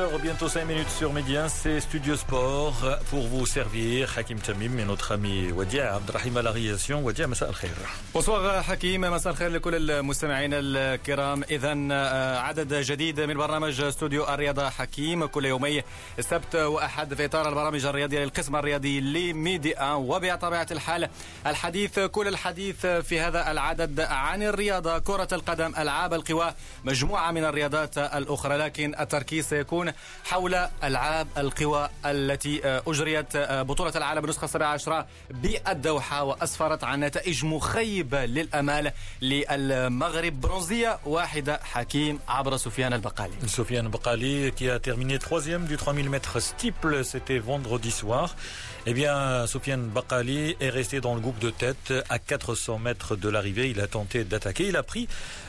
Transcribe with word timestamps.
17h, 0.00 0.20
bientôt 0.22 0.48
5 0.48 0.64
minutes 0.64 0.88
sur 0.88 1.12
Médien, 1.12 1.48
c'est 1.48 1.80
Studio 1.80 2.16
Sport 2.16 2.74
pour 3.10 3.26
vous 3.26 3.44
servir. 3.44 4.08
Hakim 4.16 4.38
Tamim 4.38 4.78
et 4.78 4.84
notre 4.84 5.12
ami 5.12 5.52
Wadia 5.52 5.94
Abdrahim 5.94 6.36
à 6.38 6.42
la 6.42 6.50
réalisation. 6.50 7.02
Wadia, 7.02 7.26
مساء 7.26 7.50
الخير. 7.50 7.70
Bonsoir 8.14 8.64
Hakim, 8.68 9.04
مساء 9.04 9.32
الخير 9.32 9.48
لكل 9.48 9.90
المستمعين 9.90 10.50
الكرام. 10.54 11.44
إذا 11.50 11.94
عدد 12.38 12.74
جديد 12.74 13.20
من 13.20 13.36
برنامج 13.36 13.80
استوديو 13.80 14.24
الرياضة 14.28 14.70
حكيم 14.70 15.26
كل 15.26 15.44
يومي 15.44 15.82
السبت 16.18 16.54
وأحد 16.54 17.14
في 17.14 17.24
إطار 17.24 17.48
البرامج 17.48 17.84
الرياضية 17.84 18.24
للقسم 18.24 18.56
الرياضي 18.56 19.00
لميديا 19.00 19.92
وبطبيعة 19.92 20.66
الحال 20.70 21.08
الحديث 21.46 21.98
كل 21.98 22.28
الحديث 22.28 22.86
في 22.86 23.20
هذا 23.20 23.50
العدد 23.50 24.00
عن 24.00 24.42
الرياضة 24.42 24.98
كرة 24.98 25.28
القدم 25.32 25.72
ألعاب 25.78 26.14
القوى 26.14 26.54
مجموعة 26.84 27.30
من 27.30 27.44
الرياضات 27.44 27.98
الأخرى 27.98 28.56
لكن 28.56 28.94
التركيز 29.00 29.46
سيكون 29.46 29.89
حول 30.24 30.54
ألعاب 30.84 31.26
القوى 31.38 31.88
التي 32.04 32.60
أجريت 32.64 33.36
بطولة 33.36 33.92
العالم 33.96 34.24
النسخة 34.24 34.44
السابعة 34.44 34.68
عشرة 34.68 35.06
بالدوحة 35.30 36.24
وأسفرت 36.24 36.84
عن 36.84 37.00
نتائج 37.00 37.44
مخيبة 37.44 38.24
للأمال 38.24 38.92
للمغرب. 39.22 40.40
برونزية 40.40 40.98
واحدة 41.06 41.60
حكيم 41.62 42.18
عبر 42.28 42.56
سفيان 42.56 42.92
البقالي. 42.92 43.32
Sofiane 43.46 43.88
Bakali 43.88 44.52
qui 44.52 44.70
a 44.70 44.78
terminé 44.78 45.18
troisième 45.18 45.64
du 45.66 45.76
3000 45.76 46.08
mètres 46.08 46.40
steeple, 46.40 47.04
c'était 47.04 47.38
vendredi 47.38 47.90
soir. 47.90 48.34
Eh 48.86 48.94
bien, 48.94 49.46
Sofiane 49.46 49.88
Bakali 49.88 50.56
est 50.58 50.70
resté 50.70 51.02
dans 51.02 51.14
le 51.14 51.20
groupe 51.20 51.38
de 51.38 51.50
tête 51.50 51.92
à 52.08 52.18
400 52.18 52.78
mètres 52.78 53.14
de 53.14 53.28
l'arrivée. 53.28 53.68
Il 53.68 53.78
a 53.80 53.86
tenté 53.86 54.24
d'attaquer. 54.24 54.68
Il 54.68 54.76
a 54.76 54.82
pris 54.82 55.06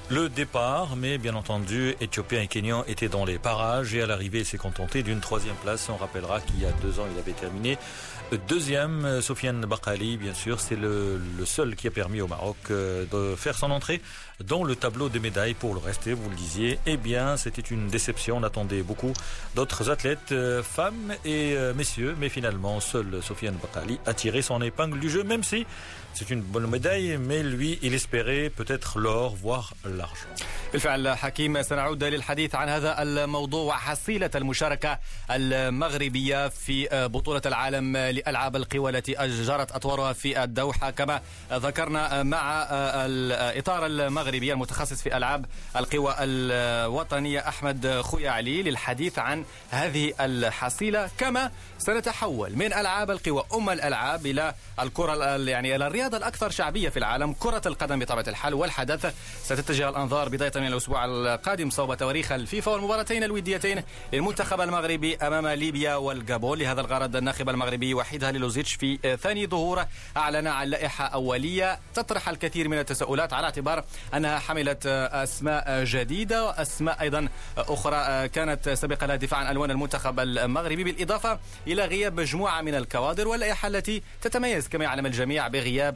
le 0.10 0.28
départ, 0.28 0.98
mais 0.98 1.18
bien 1.18 1.36
entendu, 1.36 1.96
Éthiopiens 2.02 2.42
et 2.42 2.48
Kenyans 2.48 2.84
étaient 2.90 3.08
dans 3.08 3.24
les 3.24 3.40
parages 3.40 3.96
et 3.96 4.02
à 4.02 4.06
l'arrivée, 4.06 4.40
il 4.40 4.46
s'est 4.46 4.58
contenté 4.58 5.02
d'une 5.02 5.22
troisième 5.22 5.56
place. 5.56 5.88
On 5.88 5.96
rappellera 5.96 6.42
qu'il 6.42 6.60
y 6.60 6.66
a 6.66 6.72
deux 6.82 7.00
ans, 7.00 7.06
il 7.14 7.18
avait 7.18 7.32
terminé 7.32 7.78
deuxième. 8.48 9.22
Sofiane 9.22 9.66
Bakali, 9.66 10.18
bien 10.18 10.34
sûr, 10.34 10.60
c'est 10.60 10.76
le, 10.76 11.20
seul 11.46 11.76
qui 11.76 11.88
a 11.88 11.92
permis 11.92 12.22
au 12.22 12.28
Maroc 12.28 12.58
de 12.70 13.36
faire 13.36 13.58
son 13.58 13.72
entrée 13.72 14.02
dans 14.44 14.64
le 14.64 14.76
tableau 14.76 15.10
des 15.10 15.20
médailles. 15.20 15.54
Pour 15.54 15.74
le 15.74 15.80
reste, 15.80 16.08
vous 16.08 16.30
le 16.30 16.36
disiez, 16.36 16.80
eh 16.86 16.98
bien, 16.98 17.38
c'était 17.38 17.62
une 17.62 17.88
déception. 17.88 18.38
On 18.38 18.44
attendait 18.44 18.82
beaucoup 18.82 19.14
d'autres 19.56 19.90
athlètes, 19.90 20.34
femmes 20.64 21.14
et 21.26 21.56
messieurs, 21.76 22.16
mais 22.20 22.30
finalement, 22.30 22.80
seul 22.80 23.22
Sofiane 23.22 23.56
Bakali 23.56 24.00
a 24.06 24.14
tiré 24.14 24.42
son 24.42 24.62
épingle 24.62 25.00
du 25.00 25.10
jeu, 25.10 25.24
même 25.24 25.44
si 25.44 25.66
c'est 26.14 26.30
une 26.30 26.42
bonne 26.42 26.68
médaille, 26.68 27.18
mais 27.18 27.42
lui, 27.44 27.80
il 27.82 27.94
espérait 27.94 28.50
peut-être 28.50 29.00
l'or, 29.00 29.36
voire 29.36 29.74
l'argent. 29.86 30.32
بالفعل 30.74 31.18
حكيم 31.18 31.62
سنعود 31.62 32.04
للحديث 32.04 32.56
عن 32.56 32.70
هذا 32.70 33.02
الموضوع. 33.02 33.62
وحصيلة 33.62 34.30
المشاركة 34.36 35.00
المغربية 35.32 36.50
في 36.50 37.08
بطولة 37.08 37.42
العالم 37.46 37.98
لألعاب 37.98 38.56
القوى 38.56 38.92
التي 38.92 39.18
أجرت 39.18 39.72
أطوارها 39.72 40.14
في 40.14 40.44
الدوحة. 40.44 40.92
كما 40.92 41.22
ذكرنا 41.52 42.24
مع 42.24 42.68
الإطار 42.72 43.86
المغربي 43.86 44.54
المتخصص 44.54 45.02
في 45.02 45.18
ألعاب 45.18 45.46
القوى 45.76 46.16
الوطنية 46.20 47.40
أحمد 47.48 48.02
خويا 48.02 48.30
علي 48.30 48.64
للحديث 48.64 49.20
عن 49.20 49.46
هذه 49.70 50.14
الحصيلة. 50.20 51.10
كما 51.18 51.52
سنتحول 51.78 52.56
من 52.56 52.74
ألعاب 52.74 53.12
القوى 53.12 53.44
أم 53.54 53.70
الألعاب 53.70 54.26
إلى 54.26 54.54
الكرة 54.80 55.38
يعني 55.38 55.76
إلى 55.76 55.88
الرياضة. 55.88 56.01
الأكثر 56.08 56.50
شعبية 56.50 56.90
في 56.90 56.98
العالم 56.98 57.34
كرة 57.34 57.62
القدم 57.66 58.00
بطبيعة 58.00 58.26
الحال 58.28 58.54
والحدث. 58.54 59.16
ستتجه 59.44 59.90
الأنظار 59.90 60.30
بداية 60.30 60.52
من 60.56 60.68
الأسبوع 60.68 61.06
القادم 61.06 61.70
صوب 61.70 61.98
تواريخ 61.98 62.32
الفيفا 62.32 62.72
والمباراتين 62.72 63.24
الوديتين 63.24 63.84
للمنتخب 64.14 64.62
المغربي 64.62 65.16
أمام 65.16 65.48
ليبيا 65.48 65.96
والجابون 65.96 66.58
لهذا 66.60 66.82
الغرض 66.82 67.16
الناخب 67.16 67.50
المغربي 67.50 67.94
وحيد 67.94 68.24
هاليلوزيتش 68.24 68.74
في 68.74 69.18
ثاني 69.22 69.48
ظهور 69.48 69.86
أعلن 70.18 70.48
عن 70.48 70.68
لائحة 70.68 71.06
أولية 71.06 71.80
تطرح 71.94 72.30
الكثير 72.30 72.68
من 72.68 72.80
التساؤلات 72.80 73.34
على 73.34 73.46
اعتبار 73.46 73.84
أنها 74.14 74.40
حملت 74.40 74.86
أسماء 75.12 75.84
جديدة 75.84 76.46
وأسماء 76.46 77.02
أيضا 77.02 77.28
أخرى 77.58 78.28
كانت 78.28 78.70
سبق 78.70 79.04
لها 79.04 79.16
دفاع 79.16 79.40
عن 79.40 79.52
ألوان 79.52 79.72
المنتخب 79.72 80.20
المغربي 80.20 80.84
بالإضافة 80.84 81.40
إلى 81.68 81.86
غياب 81.86 82.20
مجموعة 82.20 82.62
من 82.62 82.76
الكوادر 82.76 83.28
واللائحة 83.28 83.68
التي 83.68 84.02
تتميز 84.22 84.68
كما 84.68 84.84
يعلم 84.84 85.06
الجميع 85.06 85.48
بغياب 85.48 85.91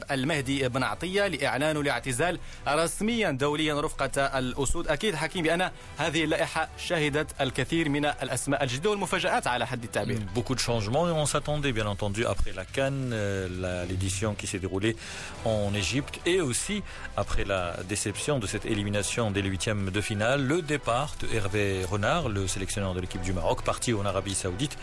Mm, 10.14 10.34
beaucoup 10.34 10.54
de 10.54 10.60
changements 10.60 11.08
et 11.08 11.12
on 11.12 11.26
s'attendait 11.26 11.72
bien 11.72 11.86
entendu 11.86 12.24
après 12.26 12.52
la 12.52 12.64
Cannes 12.64 13.10
euh, 13.12 13.84
l'édition 13.86 14.34
qui 14.34 14.46
s'est 14.46 14.58
déroulée 14.58 14.96
en 15.44 15.72
Égypte 15.74 16.20
et 16.26 16.40
aussi 16.40 16.82
après 17.16 17.44
la 17.44 17.76
déception 17.88 18.38
de 18.38 18.46
cette 18.46 18.66
élimination 18.66 19.30
dès 19.30 19.42
les 19.42 19.48
huitièmes 19.48 19.90
de 19.90 20.00
finale 20.00 20.44
le 20.46 20.62
départ 20.62 21.14
de 21.20 21.34
Hervé 21.34 21.84
Renard 21.84 22.28
le 22.28 22.46
sélectionneur 22.46 22.94
de 22.94 23.00
l'équipe 23.00 23.22
du 23.22 23.32
Maroc 23.32 23.62
parti 23.62 23.94
en 23.94 24.04
Arabie 24.04 24.34
Saoudite. 24.34 24.76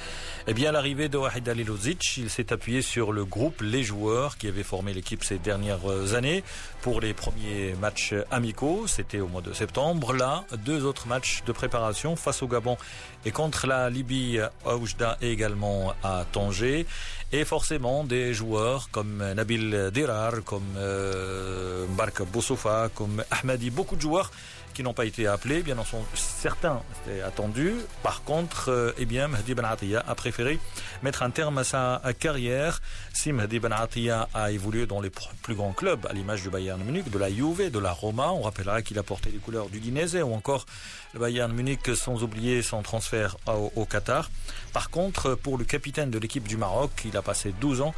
Et 0.47 0.53
bien 0.53 0.72
l'arrivée 0.72 1.09
de 1.09 1.18
Wahid 1.18 1.47
Ali 1.47 1.63
Lozic 1.63 2.18
il 2.18 2.30
s'est 2.30 2.53
appuyé 2.53 2.81
sur 2.81 3.12
le 3.12 3.25
groupe 3.25 3.62
les 3.62 3.84
joueurs 3.84 4.38
qui 4.38 4.47
avaient 4.47 4.63
formé 4.63 4.94
l'équipe 4.94 5.02
ces 5.21 5.37
dernières 5.37 5.79
années 6.15 6.43
pour 6.81 7.01
les 7.01 7.13
premiers 7.13 7.73
matchs 7.79 8.13
amicaux. 8.31 8.85
C'était 8.87 9.19
au 9.19 9.27
mois 9.27 9.41
de 9.41 9.53
septembre. 9.53 10.13
Là, 10.13 10.43
deux 10.65 10.83
autres 10.83 11.07
matchs 11.07 11.43
de 11.45 11.51
préparation 11.51 12.15
face 12.15 12.41
au 12.41 12.47
Gabon 12.47 12.77
et 13.25 13.31
contre 13.31 13.67
la 13.67 13.89
Libye 13.89 14.39
à 14.65 14.75
Oujda 14.75 15.17
et 15.21 15.31
également 15.31 15.93
à 16.03 16.25
Tanger. 16.31 16.85
Et 17.31 17.45
forcément 17.45 18.03
des 18.03 18.33
joueurs 18.33 18.89
comme 18.91 19.23
Nabil 19.33 19.91
Dirar, 19.93 20.43
comme 20.45 20.75
euh, 20.77 21.85
Mbarka 21.87 22.25
Boussoufa, 22.25 22.89
comme 22.93 23.23
Ahmadi, 23.31 23.69
beaucoup 23.69 23.95
de 23.95 24.01
joueurs 24.01 24.31
qui 24.73 24.84
n'ont 24.84 24.94
pas 24.94 25.06
été 25.06 25.28
appelés, 25.28 25.61
bien 25.61 25.78
en 25.78 25.85
sont 25.85 26.03
certains 26.16 26.81
attendus. 27.25 27.75
Par 28.01 28.23
contre, 28.23 28.69
euh, 28.69 28.91
eh 28.97 29.06
bien, 29.06 29.28
Mahdi 29.28 29.53
Ben 29.53 29.66
Atiyah 29.66 30.03
a 30.07 30.16
préféré 30.16 30.59
mettre 31.01 31.23
un 31.23 31.29
terme 31.29 31.57
à 31.57 31.63
sa 31.63 32.01
carrière. 32.19 32.81
Si 33.13 33.31
Mahdi 33.31 33.59
Ben 33.59 33.72
Atiyah 33.72 34.28
a 34.33 34.51
évolué 34.51 34.85
dans 34.85 35.01
les 35.01 35.12
plus 35.41 35.56
grands 35.56 35.73
clubs, 35.73 36.06
à 36.07 36.13
l'image 36.13 36.41
du 36.41 36.50
Bayern 36.50 36.81
Munich, 36.83 37.09
de 37.09 37.17
la 37.17 37.29
Juve, 37.29 37.69
de 37.69 37.79
la 37.79 37.91
Roma, 37.91 38.31
on 38.31 38.41
rappellera 38.41 38.81
qu'il 38.81 38.97
a 39.00 39.03
porté 39.03 39.29
les 39.31 39.39
couleurs 39.39 39.69
du 39.69 39.79
Dinese 39.79 40.16
ou 40.16 40.33
encore 40.33 40.66
le 41.13 41.19
Bayern 41.19 41.51
Munich, 41.53 41.95
sans 41.95 42.23
oublier 42.23 42.62
son 42.62 42.81
transfert 42.81 43.38
au 43.47 43.85
Qatar. 43.85 44.29
Par 44.73 44.89
contre, 44.89 45.35
pour 45.35 45.57
le 45.57 45.66
capitaine 45.66 46.09
de 46.09 46.17
l'équipe 46.17 46.47
du 46.47 46.57
Maroc, 46.57 46.91
il 47.06 47.16
a 47.16 47.22
passé 47.22 47.53
12 47.62 47.81
ans, 47.81 47.94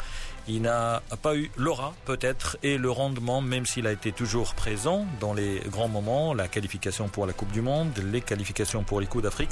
il 0.47 0.61
n'a 0.61 1.01
pas 1.21 1.35
eu 1.35 1.49
l'aura 1.57 1.93
peut-être 2.05 2.57
et 2.63 2.77
le 2.77 2.91
rendement, 2.91 3.41
même 3.41 3.65
s'il 3.65 3.87
a 3.87 3.91
été 3.91 4.11
toujours 4.11 4.53
présent 4.53 5.05
dans 5.19 5.33
les 5.33 5.59
grands 5.67 5.87
moments, 5.87 6.33
la 6.33 6.47
qualification 6.47 7.07
pour 7.07 7.25
la 7.25 7.33
Coupe 7.33 7.51
du 7.51 7.61
Monde, 7.61 7.91
les 8.11 8.21
qualifications 8.21 8.83
pour 8.83 9.01
les 9.01 9.07
Coups 9.07 9.23
d'Afrique, 9.23 9.51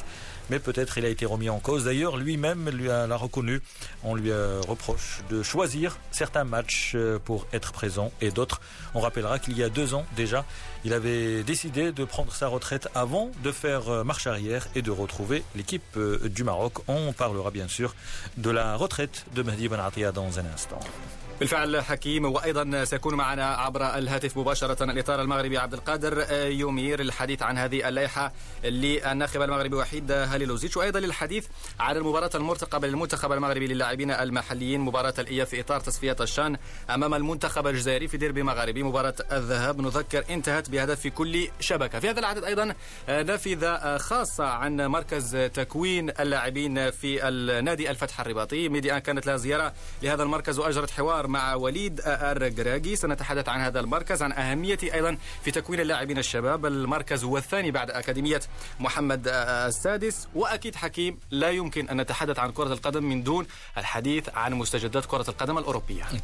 mais 0.50 0.60
peut-être 0.60 0.98
il 0.98 1.06
a 1.06 1.10
été 1.10 1.26
remis 1.26 1.50
en 1.50 1.60
cause. 1.60 1.86
D'ailleurs, 1.86 2.18
lui-même 2.18 2.70
lui 2.70 2.88
l'a 2.88 3.16
reconnu. 3.16 3.62
On 4.04 4.14
lui 4.14 4.32
reproche 4.32 5.22
de 5.30 5.42
choisir 5.42 5.98
certains 6.12 6.44
matchs 6.44 6.96
pour 7.26 7.48
être 7.54 7.72
présent 7.72 8.12
et 8.22 8.32
d'autres. 8.32 8.62
On 8.94 9.00
rappellera 9.00 9.40
qu'il 9.40 9.58
y 9.58 9.64
a 9.64 9.70
deux 9.70 9.94
ans 9.94 10.06
déjà, 10.16 10.46
il 10.86 10.94
avait 10.94 11.44
décidé 11.44 11.92
de 11.92 12.04
prendre 12.04 12.34
sa 12.34 12.48
retraite 12.48 12.88
avant 12.94 13.32
de 13.44 13.52
faire 13.52 14.04
marche 14.04 14.28
arrière 14.28 14.68
et 14.76 14.82
de 14.82 14.92
retrouver 14.92 15.44
l'équipe 15.56 15.98
du 16.26 16.44
Maroc. 16.44 16.74
On 16.88 17.14
parlera 17.14 17.50
bien 17.52 17.68
sûr 17.68 17.96
de 18.38 18.50
la 18.50 18.76
retraite 18.76 19.26
de 19.34 19.42
Mahdi 19.42 19.70
Ben 19.70 19.82
dans 20.14 20.40
un 20.40 20.46
instant. 20.54 20.80
off. 20.86 21.23
بالفعل 21.44 21.82
حكيم 21.82 22.26
وأيضا 22.26 22.86
سيكون 22.86 23.14
معنا 23.14 23.46
عبر 23.46 23.98
الهاتف 23.98 24.38
مباشرة 24.38 24.84
الإطار 24.84 25.22
المغربي 25.22 25.58
عبد 25.58 25.74
القادر 25.74 26.32
يومير 26.48 27.02
للحديث 27.02 27.42
عن 27.42 27.58
هذه 27.58 27.90
اللائحة 27.90 28.34
للناخب 28.64 29.42
المغربي 29.42 29.76
وحيد 29.76 30.12
هاليلوزيتش. 30.12 30.78
وأيضا 30.78 31.00
للحديث 31.00 31.48
عن 31.80 31.98
المباراة 31.98 32.30
المرتقبة 32.36 32.88
للمنتخب 32.88 33.32
المغربي 33.32 33.68
للاعبين 33.68 34.12
المحليين 34.12 34.82
مباراة 34.82 35.14
الاياب 35.20 35.48
في 35.48 35.60
إطار 35.60 35.80
تصفية 35.80 36.16
الشان 36.22 36.58
أمام 36.90 37.14
المنتخب 37.14 37.68
الجزائري 37.68 38.08
في 38.08 38.18
ديربي 38.18 38.44
مغربي 38.44 38.84
مباراة 38.84 39.16
الذهاب. 39.32 39.82
نذكر 39.82 40.24
انتهت 40.30 40.70
بهدف 40.70 41.00
في 41.00 41.10
كل 41.10 41.48
شبكة. 41.60 42.00
في 42.00 42.10
هذا 42.10 42.20
العدد 42.20 42.44
أيضا 42.44 42.76
نافذة 43.08 43.98
خاصة 43.98 44.46
عن 44.46 44.82
مركز 44.82 45.38
تكوين 45.54 46.10
اللاعبين 46.10 46.92
في 46.92 47.28
النادي 47.28 47.90
الفتح 47.92 48.20
الرباطي. 48.20 48.70
ميديا 48.70 49.00
كانت 49.00 49.26
لها 49.26 49.38
زيارة 49.38 49.74
لهذا 50.04 50.24
المركز 50.24 50.60
وأجرت 50.60 50.92
حوار 50.92 51.33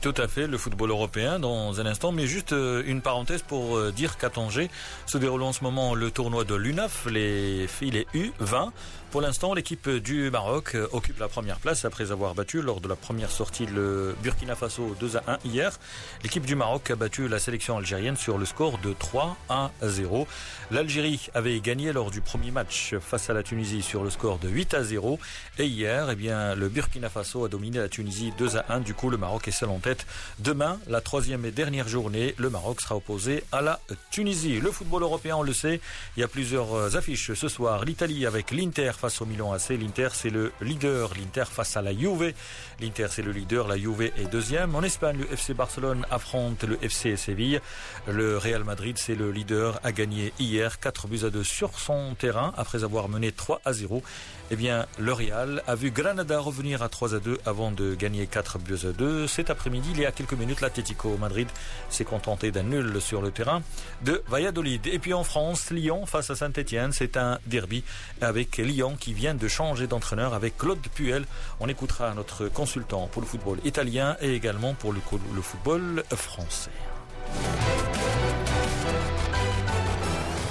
Tout 0.01 0.13
à 0.17 0.27
fait, 0.27 0.47
le 0.47 0.57
football 0.57 0.91
européen 0.91 1.39
dans 1.39 1.79
un 1.79 1.85
instant, 1.85 2.11
mais 2.11 2.27
juste 2.27 2.53
euh, 2.53 2.83
une 2.85 3.01
parenthèse 3.01 3.41
pour 3.41 3.77
euh, 3.77 3.91
dire 3.91 4.17
qu'à 4.17 4.29
Tanger 4.29 4.69
se 5.06 5.17
déroule 5.17 5.44
en 5.44 5.53
ce 5.53 5.63
moment 5.63 5.95
le 5.95 6.11
tournoi 6.11 6.44
de 6.44 6.56
l'UNAF, 6.56 7.06
les 7.07 7.67
filles 7.67 8.06
U20. 8.13 8.71
Pour 9.11 9.21
l'instant, 9.21 9.56
l'équipe 9.56 9.89
du 9.89 10.29
Maroc 10.29 10.77
occupe 10.91 11.19
la 11.19 11.27
première 11.27 11.57
place 11.57 11.83
après 11.83 12.11
avoir 12.11 12.35
battu 12.35 12.61
lors 12.61 12.79
de 12.79 12.88
la 12.88 12.95
première 12.95 13.31
sortie 13.31 13.65
le 13.65 14.15
Burkina 14.21 14.56
Faso 14.56 14.88
2 14.95 15.18
à 15.18 15.24
1 15.27 15.38
hier. 15.45 15.80
L'équipe 16.24 16.45
du 16.45 16.56
Maroc 16.56 16.89
a 16.91 16.95
battu 16.95 17.27
la 17.27 17.39
sélection 17.39 17.77
algérienne 17.77 18.18
sur 18.18 18.38
le 18.38 18.45
score 18.45 18.77
de 18.80 18.94
3 18.94 19.38
à 19.50 19.71
0. 19.81 20.27
L'Algérie 20.71 21.30
avait 21.33 21.59
gagné 21.59 21.91
lors 21.94 22.12
du 22.12 22.21
premier 22.21 22.51
match 22.51 22.95
face 23.00 23.30
à 23.30 23.33
la 23.33 23.44
Tunisie 23.44 23.81
sur 23.81 24.03
le 24.03 24.09
score 24.09 24.38
de 24.39 24.50
8 24.50 24.74
à 24.74 24.83
0. 24.83 25.19
Et 25.57 25.65
hier, 25.65 26.09
eh 26.12 26.15
bien, 26.15 26.56
le 26.56 26.69
Burkina 26.69 27.09
Faso 27.09 27.45
a 27.45 27.50
dominé 27.50 27.80
la 27.80 27.89
Tunisie 27.89 28.33
2 28.38 28.57
à 28.57 28.65
1. 28.69 28.80
Du 28.81 28.94
coup, 28.94 29.09
le 29.09 29.18
Maroc 29.18 29.47
est 29.47 29.51
seul 29.51 29.69
en 29.69 29.80
tête. 29.80 30.06
Demain, 30.39 30.80
la 30.88 31.01
troisième 31.01 31.45
et 31.45 31.51
dernière 31.51 31.88
journée, 31.88 32.35
le 32.38 32.50
Maroc 32.50 32.81
sera 32.81 32.95
opposé 32.95 33.44
à 33.51 33.62
la 33.62 33.80
Tunisie. 34.12 34.59
Le 34.59 34.71
football 34.71 35.03
européen, 35.03 35.38
on 35.38 35.44
le 35.44 35.53
sait, 35.53 35.81
il 36.15 36.21
y 36.21 36.24
a 36.24 36.27
plusieurs 36.27 36.95
affiches 36.95 37.33
ce 37.33 37.47
soir. 37.47 37.85
L'Italie 37.85 38.25
avec 38.25 38.51
l'Inter 38.51 38.92
face 38.97 39.21
au 39.21 39.25
Milan 39.25 39.51
AC. 39.53 39.69
L'Inter, 39.69 40.09
c'est 40.13 40.30
le 40.30 40.51
leader. 40.62 41.12
L'Inter 41.15 41.45
face 41.51 41.77
à 41.77 41.81
la 41.81 41.94
Juve. 41.94 42.33
L'Inter, 42.80 43.07
c'est 43.09 43.21
le 43.21 43.31
leader. 43.31 43.68
La 43.68 43.77
Juve 43.77 44.01
est 44.01 44.30
deuxième. 44.31 44.75
En 44.79 44.83
Espagne, 44.83 45.17
le 45.17 45.33
FC 45.33 45.53
Barcelone 45.53 46.05
affronte 46.09 46.63
le 46.63 46.81
FC 46.81 47.17
Séville. 47.17 47.59
Le 48.07 48.37
Real 48.37 48.63
Madrid, 48.63 48.97
c'est 48.97 49.13
le 49.13 49.29
leader, 49.29 49.77
a 49.83 49.91
gagné 49.91 50.31
hier 50.39 50.79
4 50.79 51.09
buts 51.09 51.25
à 51.25 51.29
2 51.29 51.43
sur 51.43 51.77
son 51.77 52.15
terrain 52.17 52.53
après 52.55 52.85
avoir 52.85 53.09
mené 53.09 53.33
3 53.33 53.59
à 53.65 53.73
0. 53.73 54.01
Eh 54.51 54.55
bien, 54.55 54.87
le 54.97 55.13
Real 55.13 55.61
a 55.67 55.75
vu 55.75 55.91
Granada 55.91 56.39
revenir 56.39 56.81
à 56.81 56.89
3 56.89 57.13
à 57.13 57.19
2 57.19 57.37
avant 57.45 57.71
de 57.71 57.93
gagner 57.93 58.25
4 58.25 58.57
buts 58.57 58.79
à 58.83 58.91
2. 58.91 59.27
Cet 59.27 59.51
après-midi, 59.51 59.89
il 59.93 59.99
y 59.99 60.07
a 60.07 60.11
quelques 60.11 60.33
minutes, 60.33 60.61
l'Atlético 60.61 61.17
Madrid 61.17 61.47
s'est 61.89 62.03
contenté 62.03 62.49
d'un 62.51 62.63
nul 62.63 62.99
sur 62.99 63.21
le 63.21 63.29
terrain 63.29 63.61
de 64.01 64.23
Valladolid. 64.27 64.87
Et 64.87 64.97
puis 64.97 65.13
en 65.13 65.23
France, 65.23 65.69
Lyon 65.69 66.07
face 66.07 66.31
à 66.31 66.35
Saint-Etienne, 66.35 66.91
c'est 66.93 67.15
un 67.15 67.37
derby 67.45 67.83
avec 68.21 68.57
Lyon 68.57 68.97
qui 68.99 69.13
vient 69.13 69.35
de 69.35 69.47
changer 69.47 69.85
d'entraîneur 69.85 70.33
avec 70.33 70.57
Claude 70.57 70.81
Puel. 70.95 71.25
On 71.59 71.67
écoutera 71.67 72.11
notre 72.15 72.47
consultant 72.47 73.07
pour 73.07 73.21
le 73.21 73.27
football 73.27 73.59
italien 73.65 74.17
et 74.19 74.33
également 74.33 74.73
pour 74.73 74.93
le, 74.93 74.99
le 75.35 75.41
football 75.43 76.03
français. 76.15 76.71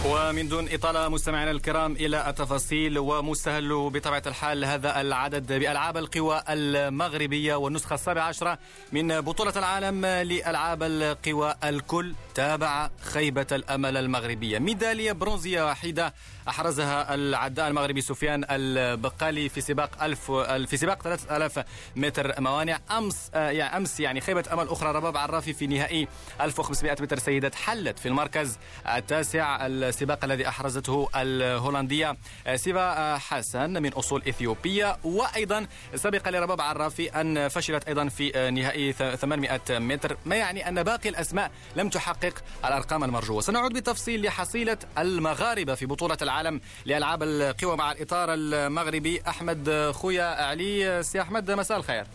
ومن 0.06 0.48
دون 0.48 0.68
إطالة 0.72 1.08
مستمعينا 1.08 1.50
الكرام 1.50 1.92
إلى 1.92 2.28
التفاصيل 2.28 2.98
ومستهل 2.98 3.90
بطبيعة 3.90 4.22
الحال 4.26 4.64
هذا 4.64 5.00
العدد 5.00 5.52
بألعاب 5.52 5.96
القوى 5.96 6.42
المغربية 6.48 7.54
والنسخة 7.54 7.94
السابعة 7.94 8.24
عشرة 8.24 8.58
من 8.92 9.20
بطولة 9.20 9.52
العالم 9.56 10.06
لألعاب 10.06 10.82
القوى 10.82 11.54
الكل. 11.64 12.14
تابع 12.34 12.90
خيبة 13.00 13.46
الأمل 13.52 13.96
المغربية. 13.96 14.58
ميدالية 14.58 15.12
برونزية 15.12 15.62
واحدة 15.62 16.14
أحرزها 16.48 17.14
العداء 17.14 17.68
المغربي 17.68 18.00
سفيان 18.00 18.44
البقالي 18.50 19.48
في 19.48 19.60
سباق 19.60 20.02
ألف 20.02 20.30
في 20.70 20.76
سباق 20.76 21.02
3000 21.02 21.64
متر 21.96 22.40
موانع. 22.40 22.78
أمس 22.90 23.30
يعني 23.34 23.76
أمس 23.76 24.00
يعني 24.00 24.20
خيبة 24.20 24.44
أمل 24.52 24.68
أخرى 24.68 24.92
رباب 24.92 25.16
عرافي 25.16 25.52
في 25.52 25.66
نهائي 25.66 26.08
1500 26.40 26.96
متر 27.00 27.18
سيدات 27.18 27.54
حلت 27.54 27.98
في 27.98 28.08
المركز 28.08 28.58
التاسع. 28.96 29.66
السباق 29.66 30.24
الذي 30.24 30.48
أحرزته 30.48 31.08
الهولندية 31.16 32.16
سيفا 32.54 33.18
حسن 33.18 33.82
من 33.82 33.92
أصول 33.92 34.22
إثيوبية. 34.28 34.96
وأيضا 35.04 35.66
سبق 35.94 36.28
لرباب 36.28 36.60
عرافي 36.60 37.20
أن 37.20 37.48
فشلت 37.48 37.84
أيضا 37.88 38.08
في 38.08 38.50
نهائي 38.50 38.92
800 38.92 39.60
متر. 39.70 40.16
ما 40.26 40.36
يعني 40.36 40.68
أن 40.68 40.82
باقي 40.82 41.08
الأسماء 41.08 41.50
لم 41.76 41.88
تحقق 41.88 42.34
الأرقام 42.64 43.04
المرجوة. 43.04 43.40
سنعود 43.40 43.72
بالتفصيل 43.72 44.22
لحصيلة 44.22 44.78
المغاربة 44.98 45.74
في 45.74 45.86
بطولة 45.86 46.18
العالم. 46.22 46.37
لألعاب 46.86 47.22
القوى 47.22 47.76
مع 47.76 47.92
الإطار 47.92 48.28
المغربي 48.34 49.22
أحمد 49.28 49.90
خويا. 49.94 50.24
علي 50.24 51.02
سي 51.02 51.20
أحمد 51.20 51.50
مساء 51.50 51.78
الخير. 51.78 52.06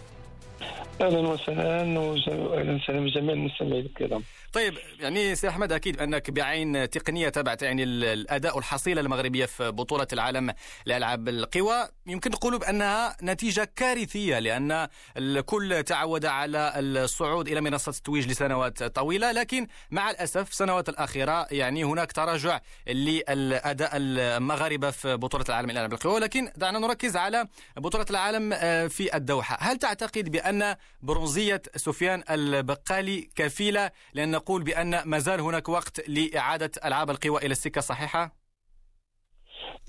أهلا 1.01 1.19
وسهلا 1.19 1.99
واهلا 1.99 2.75
وسهلا 2.75 2.99
بجميع 2.99 3.33
المستمعين 3.33 3.85
الكرام. 3.85 4.23
طيب 4.53 4.73
يعني 4.99 5.35
سي 5.35 5.49
أحمد 5.49 5.71
أكيد 5.71 6.01
انك 6.01 6.31
بعين 6.31 6.89
تقنية 6.89 7.29
تبعت 7.29 7.61
يعني 7.61 7.83
الأداء 7.83 8.55
والحصيله 8.55 9.01
المغربية 9.01 9.45
في 9.45 9.71
بطولة 9.71 10.07
العالم 10.13 10.53
لألعاب 10.85 11.29
القوى. 11.29 11.87
يمكن 12.07 12.31
نقول 12.31 12.59
بأنها 12.59 13.17
نتيجة 13.23 13.71
كارثية 13.75 14.39
لأن 14.39 14.87
الكل 15.17 15.83
تعود 15.83 16.25
على 16.25 16.73
الصعود 16.75 17.47
إلى 17.47 17.61
منصة 17.61 17.89
التتويج 17.89 18.27
لسنوات 18.27 18.83
طويلة. 18.83 19.31
لكن 19.31 19.67
مع 19.91 20.09
الأسف 20.09 20.51
السنوات 20.51 20.89
الأخيرة 20.89 21.47
يعني 21.51 21.83
هناك 21.83 22.11
تراجع 22.11 22.59
للأداء 22.87 23.91
المغاربة 23.95 24.91
في 24.91 25.15
بطولة 25.15 25.45
العالم 25.49 25.71
لألعاب 25.71 25.93
القوى. 25.93 26.13
ولكن 26.13 26.51
دعنا 26.55 26.79
نركز 26.79 27.17
على 27.17 27.47
بطولة 27.77 28.05
العالم 28.09 28.49
في 28.89 29.15
الدوحة. 29.15 29.57
هل 29.59 29.77
تعتقد 29.77 30.29
بأن 30.29 30.52
برونزية 31.01 31.61
سفيان 31.75 32.23
البقالي 32.29 33.29
كفيلة 33.35 33.91
لأن 34.13 34.31
نقول 34.31 34.63
بأن 34.63 35.01
ما 35.05 35.19
زال 35.19 35.39
هناك 35.41 35.69
وقت 35.69 36.09
لإعادة 36.09 36.71
ألعاب 36.85 37.09
القوى 37.09 37.37
إلى 37.37 37.51
السكة 37.51 37.79
الصحيحة؟ 37.79 38.35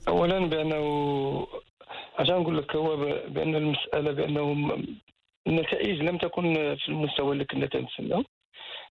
أولا 0.08 0.46
بأنه 0.46 1.46
عشان 2.18 2.34
نقول 2.34 2.58
لك 2.58 2.76
هو 2.76 2.96
بأن 3.28 3.54
المسألة 3.54 4.12
بأنه 4.12 4.76
النتائج 5.46 6.02
لم 6.02 6.18
تكن 6.18 6.54
في 6.54 6.88
المستوى 6.88 7.32
اللي 7.32 7.44
كنا 7.44 7.66
تنتسناو 7.66 8.24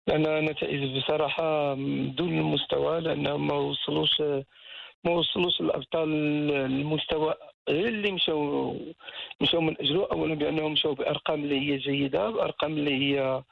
لأن 0.07 0.25
النتائج 0.27 0.97
بصراحة 0.97 1.73
دون 2.17 2.37
المستوى 2.39 2.99
لأنهم 3.01 3.47
ما 3.47 3.53
وصلوش 3.53 4.21
ما 5.03 5.11
وصلوش 5.11 5.61
الأبطال 5.61 6.09
المستوى 6.51 7.33
غير 7.69 7.87
اللي 7.87 8.11
مشاو 8.11 8.75
مشاو 9.41 9.61
من 9.61 9.75
أجله 9.81 10.07
أولا 10.11 10.35
بأنهم 10.35 10.71
مشاو 10.71 10.93
بأرقام 10.93 11.43
اللي 11.43 11.59
هي 11.59 11.77
جيدة 11.77 12.29
بأرقام 12.29 12.71
اللي 12.73 12.93
هي 12.95 13.43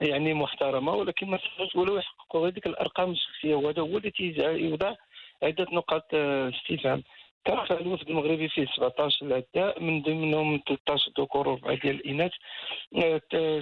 يعني 0.00 0.34
محترمة 0.34 0.94
ولكن 0.94 1.26
ما 1.26 1.38
ولو 1.76 1.96
يحققوا 1.96 2.48
هذيك 2.48 2.66
الأرقام 2.66 3.10
الشخصية 3.10 3.54
وهذا 3.54 3.82
هو 3.82 3.98
اللي 3.98 4.10
يوضع 4.50 4.94
عدة 5.42 5.66
نقاط 5.72 6.14
استفهام. 6.14 7.02
كان 7.44 7.58
الوفد 7.80 8.08
المغربي 8.08 8.48
فيه 8.48 8.66
17 8.76 9.26
العداء 9.26 9.82
من 9.82 10.02
ضمنهم 10.02 10.60
13 10.68 11.12
ذكور 11.20 11.48
وربعه 11.48 11.74
ديال 11.74 11.94
الاناث 11.94 12.32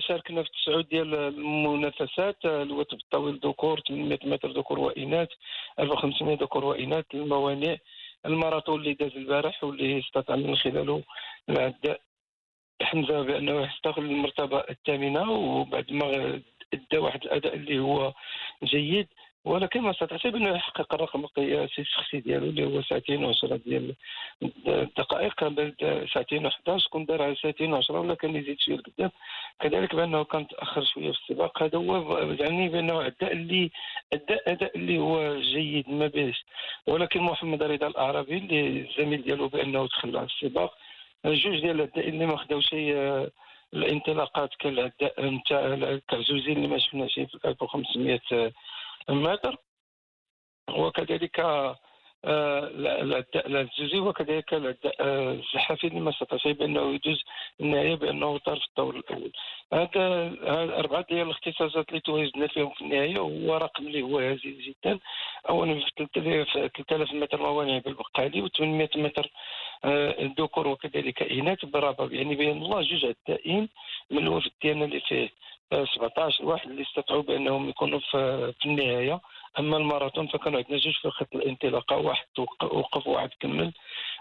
شاركنا 0.07 0.43
في 0.43 0.49
تسعود 0.51 0.89
ديال 0.89 1.15
المنافسات 1.15 2.45
الوثب 2.45 2.99
الطويل 2.99 3.41
ذكور 3.45 3.81
800 3.89 4.19
متر 4.25 4.51
ذكور 4.51 4.79
وإناث 4.79 5.29
1500 5.81 6.37
ذكور 6.37 6.65
وإناث 6.65 7.05
الموانئ 7.15 7.77
الماراثون 8.27 8.81
اللي 8.81 8.95
داز 8.95 9.13
البارح 9.17 9.65
واللي 9.65 9.99
استطاع 9.99 10.37
من 10.37 10.57
خلاله 10.57 11.03
العداء 11.49 12.01
حمزة 12.83 13.23
بأنه 13.23 13.61
يستغل 13.67 14.05
المرتبة 14.05 14.59
الثامنة 14.71 15.31
وبعد 15.31 15.93
ما 15.93 16.41
أدى 16.75 16.99
واحد 16.99 17.25
الأداء 17.25 17.55
اللي 17.55 17.79
هو 17.79 18.13
جيد. 18.65 19.09
ولكن 19.49 19.81
ما 19.81 19.91
استطاعش 19.91 20.27
بانه 20.27 20.51
يحقق 20.57 20.95
الرقم 20.95 21.25
القياسي 21.25 21.81
الشخصي 21.83 22.21
ديالو 22.21 22.47
اللي 22.47 22.65
هو 22.67 22.83
ساعتين 22.83 23.33
و10 23.33 23.55
ديال 23.55 23.95
الدقائق. 24.67 25.33
كان 25.35 25.75
ساعتين 26.15 26.51
و11 26.51 26.89
كون 26.91 27.07
على 27.11 27.35
ساعتين 27.43 27.83
و10 27.83 27.91
ولا 27.91 28.15
كان 28.15 28.37
يزيد 28.37 28.61
شوية 28.61 28.77
لقدام 28.77 29.11
كذلك 29.61 29.95
بأنه 29.95 30.25
كان 30.25 30.49
تأخر 30.49 30.85
شوية 30.85 31.13
في 31.13 31.19
السباق. 31.19 31.63
هذا 31.63 31.79
هو 31.79 32.19
يعني 32.19 32.69
بأنه 32.69 33.07
أداء 33.07 33.33
اللي 33.33 33.71
اداء 34.13 34.53
أداء 34.53 34.77
اللي 34.77 34.99
هو 34.99 35.41
جيد 35.41 35.91
ما 35.91 36.07
بيش 36.07 36.45
ولكن 36.87 37.21
محمد 37.23 37.63
رضا 37.63 37.87
الأعرابي 37.87 38.37
اللي 38.37 38.87
الزميل 38.91 39.23
ديالو 39.23 39.49
بأنه 39.49 39.87
تخلى 39.87 40.19
على 40.19 40.27
السباق 40.27 40.75
جوج 41.27 41.61
ديال 41.61 41.71
العداء 41.81 42.09
اللي 42.09 42.27
ما 42.27 42.37
خداوش 42.37 42.75
الانطلاقات 43.75 44.51
كالعداء 44.59 45.25
نتاع 45.25 45.99
كعزوزين 46.09 46.57
اللي 46.57 46.69
ما 46.69 46.79
شفناش 46.79 47.15
في 47.15 47.39
1500 47.45 48.21
متر 49.09 49.57
وكذلك 50.71 51.41
العداء 52.25 53.47
العزوزي 53.47 53.99
وكذلك 53.99 54.55
العداء 54.55 54.95
الزحافي 55.01 55.89
ما 55.91 56.11
استطاعش 56.11 56.49
بأنه 56.49 56.95
يدوز 56.95 57.25
النهاية 57.61 57.95
بأنه 57.95 58.39
طار 58.39 58.57
في 58.59 58.67
الدور 58.69 58.97
الأول. 58.97 59.33
هذا 59.73 60.27
الأربعة 60.65 61.07
ديال 61.11 61.27
الاختصاصات 61.27 61.89
اللي 61.89 62.01
توازنا 62.01 62.47
فيهم 62.47 62.71
في 62.71 62.81
النهاية 62.81 63.19
هو 63.19 63.57
رقم 63.57 63.87
اللي 63.87 64.03
هو 64.03 64.19
هزيل 64.19 64.61
جدا. 64.61 64.99
اولا 65.49 65.81
في 65.81 66.07
3000 66.15 67.13
متر 67.13 67.43
موانع 67.43 67.79
بالبقالي 67.79 68.49
و800 68.49 68.97
متر 68.97 69.31
الذكور 69.85 70.69
وكذلك 70.69 71.23
إناث 71.23 71.65
برابر 71.65 72.13
يعني 72.13 72.35
بين 72.35 72.63
الله 72.63 72.83
جوج 72.83 73.15
عدائين 73.29 73.69
من 74.11 74.19
الوفد 74.19 74.51
ديالنا 74.63 74.85
اللي 74.85 75.01
فيه. 75.01 75.31
17 75.73 76.45
واحد 76.45 76.71
اللي 76.71 76.83
استطاعوا 76.83 77.23
بأنهم 77.23 77.69
يكونوا 77.69 78.01
في, 78.11 78.53
في 78.61 78.67
النهاية. 78.67 79.21
أما 79.59 79.77
الماراثون 79.77 80.27
فكانوا 80.27 80.59
عندنا 80.59 80.79
جوج 80.79 80.95
في 81.03 81.11
خط 81.11 81.35
الانطلاقة 81.35 81.97
واحد 81.97 82.27
وقف 82.63 83.07
وواحد 83.07 83.31
كمل. 83.41 83.73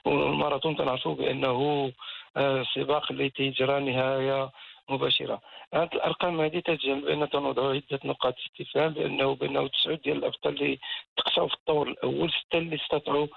والماراثون 0.06 0.75
تنعرفوا 0.75 1.16
بأنه 1.16 1.92
آه، 2.38 2.63
سباق 2.75 3.12
اللي 3.12 3.30
تيجرى 3.30 3.80
نهاية 3.80 4.51
مباشرة. 4.89 5.42
هذه 5.74 5.89
الأرقام 5.94 6.42
هذه 6.42 6.60
تجعل 6.60 7.01
بأن 7.01 7.30
تنوضع 7.30 7.70
عدة 7.70 8.00
نقاط 8.06 8.36
استفهام 8.48 8.94
بانه 8.94 9.36
بأنه 9.36 9.68
تسعه 9.68 9.96
ديال 9.96 10.18
الأبطال 10.18 10.54
اللي 10.63 10.80
تقصاو 11.18 11.48
في 11.48 11.54
الطور 11.54 11.88
الأول 11.88 12.32
ستة 12.32 12.58
اللي 12.58 12.75
استطاعوا 12.75 13.27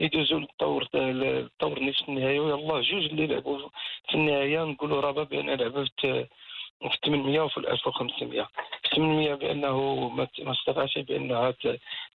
يدوزوا 0.00 0.40
للطور 0.40 0.88
الطور 0.94 1.82
نصف 1.82 2.08
النهائي 2.08 2.38
ويلا 2.38 2.80
جوج 2.80 3.04
اللي 3.04 3.26
لعبوا 3.26 3.68
في 4.08 4.14
النهاية 4.14 4.64
نقولوا 4.64 5.00
رابا 5.00 5.22
بأن 5.22 5.50
لعبت 5.50 6.28
في 6.80 6.98
800 7.04 7.40
وفي 7.40 7.56
1500 7.56 8.48
في 8.82 8.96
800 8.96 9.34
بأنه 9.34 10.08
ما 10.38 10.52
استطاعش 10.52 10.98
بانها 10.98 11.54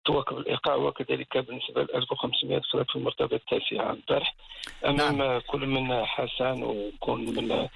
تواكب 0.06 0.38
الإيقاع 0.38 0.76
وكذلك 0.76 1.38
بالنسبة 1.38 1.84
ل 1.84 1.96
1500 1.96 2.58
دخلت 2.58 2.92
في 2.92 2.96
المرتبة 2.96 3.36
التاسعة 3.36 3.92
البارح 3.92 4.36
امام 4.86 5.18
نعم. 5.18 5.40
كل 5.40 5.68
من 5.68 6.06
حسن 6.06 6.64
وكل 6.64 7.20
من 7.20 7.68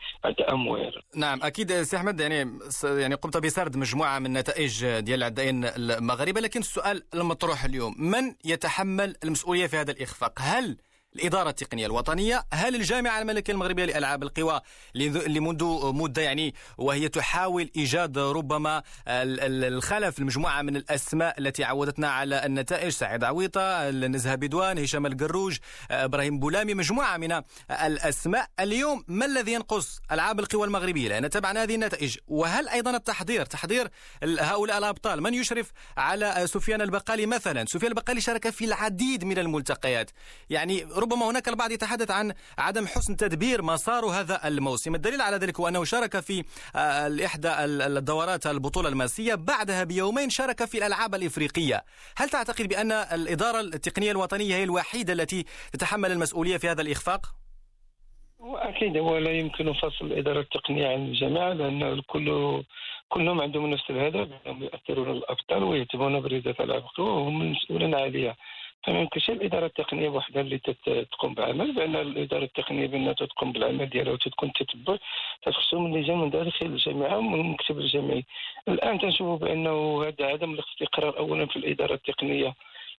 اموير 0.50 1.04
نعم 1.16 1.44
أكيد 1.44 1.72
سي 1.82 1.98
أحمد 1.98 2.20
يعني 2.20 2.60
يعني 2.84 3.16
قمت 3.16 3.38
بسرد 3.38 3.78
مجموعة 3.78 4.20
من 4.20 4.26
النتائج 4.26 4.86
ديال 4.86 5.20
العدائين 5.20 5.66
المغاربه 5.66 6.42
لكن 6.42 6.60
السؤال 6.60 7.04
المطروح 7.14 7.64
اليوم 7.64 7.96
من 7.98 8.36
يتحمل 8.46 9.16
المسؤولية 9.24 9.68
في 9.68 9.78
هذا 9.78 9.92
الإخفاق؟ 9.92 10.40
هل 10.40 10.78
الإدارة 11.16 11.50
التقنية 11.50 11.86
الوطنية 11.86 12.46
هل 12.54 12.76
الجامعة 12.76 13.22
الملكية 13.22 13.54
المغربية 13.54 13.86
لألعاب 13.86 14.24
القوى 14.24 14.62
اللي 14.96 15.40
منذ 15.40 15.94
مدة 15.94 16.22
يعني 16.22 16.56
وهي 16.78 17.10
تحاول 17.10 17.70
إيجاد 17.76 18.18
ربما 18.18 18.84
الخلف 19.08 20.20
المجموعة 20.20 20.62
من 20.62 20.76
الأسماء 20.76 21.40
التي 21.40 21.64
عودتنا 21.64 22.10
على 22.10 22.46
النتائج؟ 22.46 22.92
سعيد 22.92 23.24
عويطة 23.24 23.90
النزهة 23.90 24.36
بدوان 24.36 24.80
هشام 24.80 25.06
القروج 25.06 25.58
إبراهيم 25.92 26.40
بولامي 26.40 26.74
مجموعة 26.74 27.18
من 27.18 27.42
الأسماء. 27.72 28.48
اليوم 28.60 29.04
ما 29.08 29.26
الذي 29.26 29.54
ينقص؟ 29.54 30.00
ألعاب 30.12 30.40
القوى 30.40 30.68
المغربية 30.68 31.10
لأن 31.10 31.30
تبعنا 31.30 31.64
هذه 31.64 31.76
النتائج. 31.76 32.18
وهل 32.28 32.70
أيضا 32.70 32.96
التحضير؟ 32.96 33.46
تحضير 33.46 33.90
هؤلاء 34.24 34.78
الأبطال. 34.78 35.24
من 35.24 35.34
يشرف 35.34 35.72
على 35.98 36.44
سفيان 36.46 36.82
البقالي 36.82 37.26
مثلا؟ 37.26 37.66
سفيان 37.66 37.92
البقالي 37.92 38.22
شارك 38.22 38.50
في 38.50 38.66
العديد 38.66 39.26
من 39.26 39.38
الملتقيات. 39.38 40.12
يعني 40.50 40.84
ربما 41.00 41.30
هناك 41.30 41.48
البعض 41.48 41.72
يتحدث 41.72 42.12
عن 42.12 42.34
عدم 42.58 42.88
حسن 42.88 43.16
تدبير 43.16 43.62
مسار 43.62 44.06
هذا 44.06 44.48
الموسم. 44.48 44.96
الدليل 44.96 45.22
على 45.22 45.38
ذلك 45.38 45.60
هو 45.60 45.68
أنه 45.68 45.84
شارك 45.84 46.20
في 46.20 46.44
آه، 46.76 47.26
إحدى 47.26 47.50
الدورات 47.66 48.48
البطولة 48.48 48.90
المأسية. 48.90 49.36
بعدها 49.36 49.84
بيومين 49.84 50.30
شارك 50.30 50.66
في 50.66 50.78
الألعاب 50.78 51.16
الإفريقية. 51.16 51.84
هل 52.18 52.30
تعتقد 52.30 52.68
بأن 52.68 52.92
الإدارة 52.92 53.60
التقنية 53.60 54.12
الوطنية 54.12 54.56
هي 54.56 54.64
الوحيدة 54.64 55.14
التي 55.14 55.46
تتحمل 55.74 56.12
المسؤولية 56.12 56.58
في 56.58 56.70
هذا 56.70 56.82
الإخفاق؟ 56.82 57.26
واكيد 58.40 58.98
هو 58.98 59.18
لا 59.18 59.32
يمكن 59.32 59.74
فصل 59.74 60.06
الإدارة 60.06 60.40
التقنية 60.40 60.88
عن 60.88 61.06
الجماعه 61.06 61.54
لأن 61.54 61.84
الكل 61.84 62.64
كلهم 63.10 63.42
عندهم 63.42 63.70
نفس 63.70 63.90
الهدف 63.90 64.30
انهم 64.48 64.64
يؤثرون 64.64 65.12
الأبطال 65.12 65.64
ويهتمون 65.64 66.20
برياده 66.20 66.52
الالعاب 66.52 66.84
وهم 67.00 67.42
المسؤولين 67.42 67.96
عليها. 67.96 68.36
فما 68.84 69.00
يمكنش. 69.00 69.30
الإدارة 69.30 69.66
التقنية 69.66 70.10
بوحدها 70.10 70.42
اللي 70.42 70.58
تقوم 71.12 71.34
بعمل 71.34 71.76
بأن 71.76 71.96
الإدارة 71.96 72.44
التقنية 72.44 72.88
بانها 72.88 73.14
تقوم 73.14 73.52
بالعمل 73.52 73.90
ديالها 73.90 74.14
وتكون 74.14 74.52
تتبع 74.54 74.98
تخصهم 75.42 75.84
من 75.84 76.00
لجان 76.00 76.18
من 76.18 76.30
داخل 76.30 76.66
الجامعة 76.66 77.18
ومن 77.18 77.40
المكتب 77.40 77.78
الجامعي. 77.78 78.26
الآن 78.68 79.00
تنشوفوا 79.00 79.38
بأنه 79.38 80.04
هذا 80.04 80.26
عدم 80.26 80.54
الاستقرار 80.54 81.18
اولا 81.18 81.46
في 81.46 81.56
الإدارة 81.56 81.94
التقنية. 81.94 82.54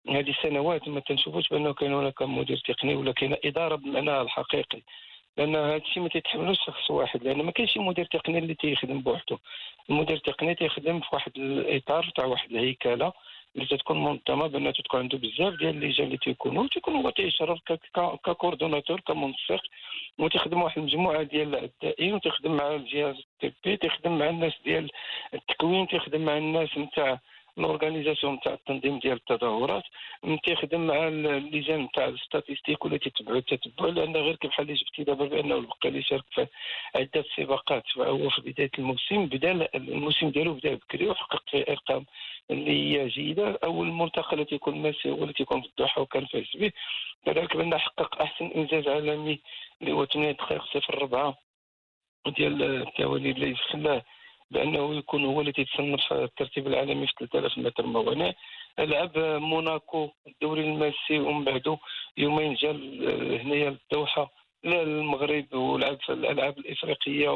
هذه 0.10 0.30
السنوات 0.30 0.88
ما 0.88 1.00
تنشوفوش 1.00 1.50
بأنه 1.50 1.74
كان 1.74 1.94
هناك 1.94 2.22
مدير 2.22 2.58
تقني 2.58 2.96
ولا 2.96 3.12
كاين 3.12 3.36
إدارة 3.46 3.76
بمعناها 3.76 4.22
الحقيقي. 4.22 4.82
لأن 5.38 5.56
هذا 5.56 5.76
الشيء 5.76 6.04
ما 6.04 6.10
تيتحملوش 6.10 6.58
شخص 6.66 6.92
واحد 6.92 7.24
لأن 7.24 7.42
ما 7.42 7.52
كاينش 7.52 7.78
مدير 7.78 8.06
تقني 8.06 8.38
اللي 8.38 8.54
تيخدم 8.54 9.02
بوحده 9.02 9.38
المدير 9.90 10.18
التقني 10.18 10.56
تيخدم 10.56 11.00
في 11.00 11.08
واحد 11.14 11.32
الإطار 11.38 12.12
تاع 12.16 12.26
واحد 12.26 12.52
الهيكلة. 12.52 13.14
اللي 13.56 13.66
تتكون 13.68 14.04
منظمه 14.04 14.48
بان 14.48 14.74
تكون 14.74 15.00
عنده 15.00 15.18
بزاف 15.18 15.54
ديال 15.54 15.70
اللجان 15.70 16.06
اللي 16.06 16.18
تيكونوا 16.18 16.68
تيكون 16.68 16.96
هو 16.96 17.10
تيشرف 17.10 17.60
ككوردوناتور 18.26 19.00
كمنسق 19.00 19.62
وتخدم 20.20 20.62
واحد 20.62 20.78
المجموعه 20.78 21.24
ديال 21.24 21.56
الدائين 21.56 22.14
وتخدم 22.14 22.56
مع 22.56 22.76
الجهاز 22.76 23.16
الطبي 23.44 23.78
تخدم 23.78 24.18
مع 24.18 24.30
الناس 24.30 24.54
ديال 24.66 24.90
التكوين 25.34 25.88
تخدم 25.88 26.26
مع 26.26 26.38
الناس 26.38 26.78
نتاع 26.78 27.20
الأورغانيزاسيون 27.60 28.40
تاع 28.40 28.54
التنظيم 28.54 29.00
ديال 29.00 29.14
التظاهرات 29.14 29.84
تيخدم 30.44 30.88
مع 30.88 31.08
اللجان 31.08 31.88
تاع 31.92 32.06
الستاتيستيك 32.06 32.86
ولا 32.86 32.98
تتبع 32.98 33.34
التتبع 33.36 33.86
لأن 33.86 34.18
غير 34.18 34.38
بحال 34.44 34.66
اللي 34.66 34.80
جبتي 34.82 35.04
دابا 35.04 35.26
بانه 35.26 35.68
اللي 35.86 36.04
شارك 36.04 36.24
في 36.32 36.48
عدة 36.96 37.26
سباقات 37.38 37.84
فهو 37.96 38.30
في 38.30 38.42
بداية 38.42 38.72
الموسم 38.80 39.26
بدأ 39.26 39.70
الموسم 39.76 40.30
ديالو 40.30 40.54
بدأ 40.54 40.74
بكري 40.74 41.10
وحقق 41.10 41.44
فيه 41.50 41.66
أرقام 41.70 42.06
اللي 42.52 42.72
هي 42.72 43.08
جيدة. 43.08 43.60
أول 43.64 43.88
ملتقى 43.88 44.34
اللي 44.34 44.46
تيكون 44.46 44.82
ماسي 44.82 45.10
هو 45.10 45.24
اللي 45.24 45.34
تيكون 45.34 45.62
في 45.62 45.68
الدوحه 45.68 46.02
وكان 46.02 46.26
فاز 46.26 46.52
به 46.56 46.72
كذلك 47.26 47.58
بأن 47.58 47.78
حقق 47.78 48.22
أحسن 48.22 48.46
انجاز 48.46 48.88
عالمي 48.88 49.40
اللي 49.82 49.92
هو 49.92 50.06
8 50.06 50.32
دقائق 50.32 50.66
0 50.66 50.94
4 51.02 51.38
ديال 52.28 52.64
التوالي 52.64 53.32
اللي 53.32 53.56
خلاه 53.56 54.04
بانه 54.52 54.96
يكون 54.96 55.26
هو 55.26 55.42
اللي 55.42 55.52
تيتصنف 55.52 56.14
الترتيب 56.14 56.68
العالمي 56.68 57.08
في 57.08 57.14
3000 57.20 57.58
متر 57.58 57.86
موانع 57.86 58.34
لعب 58.80 59.18
موناكو 59.18 60.10
الدوري 60.28 60.62
الماسي 60.62 61.20
ومن 61.20 61.44
بعده 61.44 61.78
يومين 62.18 62.54
جا 62.54 62.72
هنايا 63.42 63.70
للدوحه 63.70 64.32
للمغرب 64.64 65.54
ولعب 65.54 65.98
في 66.02 66.14
الألعاب 66.14 66.58
الإفريقية 66.58 67.30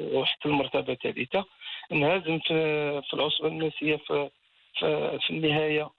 وحتى 0.00 0.48
المرتبة 0.48 0.92
الثالثة. 0.92 1.44
انهزم 1.92 2.38
في 2.38 3.14
العصبة 3.14 3.48
الماسيه 3.48 3.96
في 3.96 4.30
في 5.20 5.30
النهاية. 5.30 5.90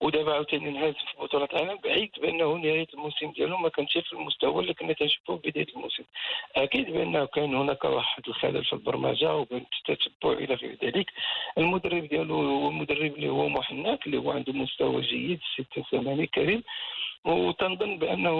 ودابا 0.00 0.34
عاوتاني 0.34 0.68
انهزم 0.68 0.92
في 0.92 1.22
بطولة 1.22 1.48
العالم 1.52 1.78
بعيد 1.84 2.10
بانه 2.20 2.56
نهاية 2.56 2.86
الموسم 2.94 3.30
ديالو 3.30 3.56
ما 3.56 3.68
كانش 3.68 3.98
في 3.98 4.12
المستوى 4.12 4.62
اللي 4.62 4.74
كنا 4.74 4.92
تنشوفوه 4.92 5.36
في 5.36 5.50
بداية 5.50 5.66
الموسم. 5.76 6.04
أكيد 6.56 6.90
بانه 6.90 7.24
كان 7.24 7.54
هناك 7.54 7.84
واحد 7.84 8.22
الخلل 8.28 8.64
في 8.64 8.72
البرمجة 8.72 9.34
وبين 9.36 9.66
التتبع 9.88 10.32
إلى 10.32 10.54
غير 10.54 10.78
ذلك. 10.84 11.10
المدرب 11.58 12.08
ديالو 12.08 12.34
هو 12.34 12.68
المدرب 12.68 13.14
اللي 13.14 13.28
هو 13.28 13.48
محنك 13.48 14.06
اللي 14.06 14.16
هو 14.18 14.30
عنده 14.30 14.52
مستوى 14.52 15.00
جيد 15.00 15.40
ست 15.54 15.90
سنوات 15.90 16.28
كريم. 16.28 16.62
وتنظن 17.24 17.98
بأنه 17.98 18.32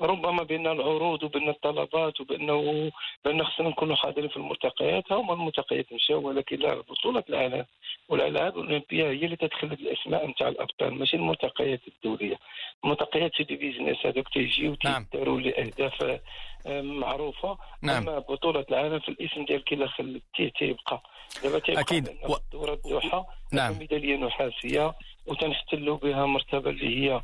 ربما 0.00 0.42
بان 0.42 0.66
العروض 0.66 1.22
وبان 1.22 1.48
الطلبات 1.48 2.20
وبأنه 2.20 2.92
بأن 3.24 3.44
خصنا 3.44 3.68
نكونوا 3.68 3.96
حاضرين 3.96 4.28
في 4.28 4.36
الملتقيات 4.36 5.12
هما 5.12 5.32
الملتقيات 5.34 5.92
مشاو 5.92 6.28
ولكن 6.28 6.56
لا 6.56 6.74
بطولة 6.74 7.24
العالم 7.28 7.64
والالعاب 8.08 8.58
الأولمبية 8.58 9.04
هي 9.04 9.24
اللي 9.24 9.36
تدخل 9.36 9.66
الأسماء 9.66 10.26
نتاع 10.26 10.48
الأبطال 10.48 10.94
ماشي 10.94 11.16
الملتقيات 11.16 11.80
الدولية. 11.88 12.36
الملتقيات 12.84 13.30
دي 13.48 13.56
بيزنس 13.56 14.06
هذوك 14.06 14.28
تيجيو 14.28 14.76
نعم. 14.84 15.04
تيداروا 15.12 15.40
لأهداف 15.40 16.20
آه، 16.66 16.80
معروفة. 16.82 17.58
نعم. 17.82 18.08
أما 18.08 18.18
بطولة 18.18 18.64
العالم 18.70 18.98
في 18.98 19.08
الاسم 19.08 19.44
ديال 19.44 19.64
كي 19.64 19.86
خلتيه 19.86 20.48
تيبقى. 20.58 21.02
دابا 21.42 21.58
تيبقى 21.58 21.80
أكيد. 21.80 22.08
و... 22.08 22.34
دورة 22.52 22.74
الدوحه 22.74 23.26
نعم. 23.52 23.78
ميدالية 23.78 24.16
نحاسية 24.16 24.94
وتنحتلوا 25.26 25.96
بها 25.96 26.26
مرتبة 26.26 26.70
اللي 26.70 27.10
هي 27.10 27.20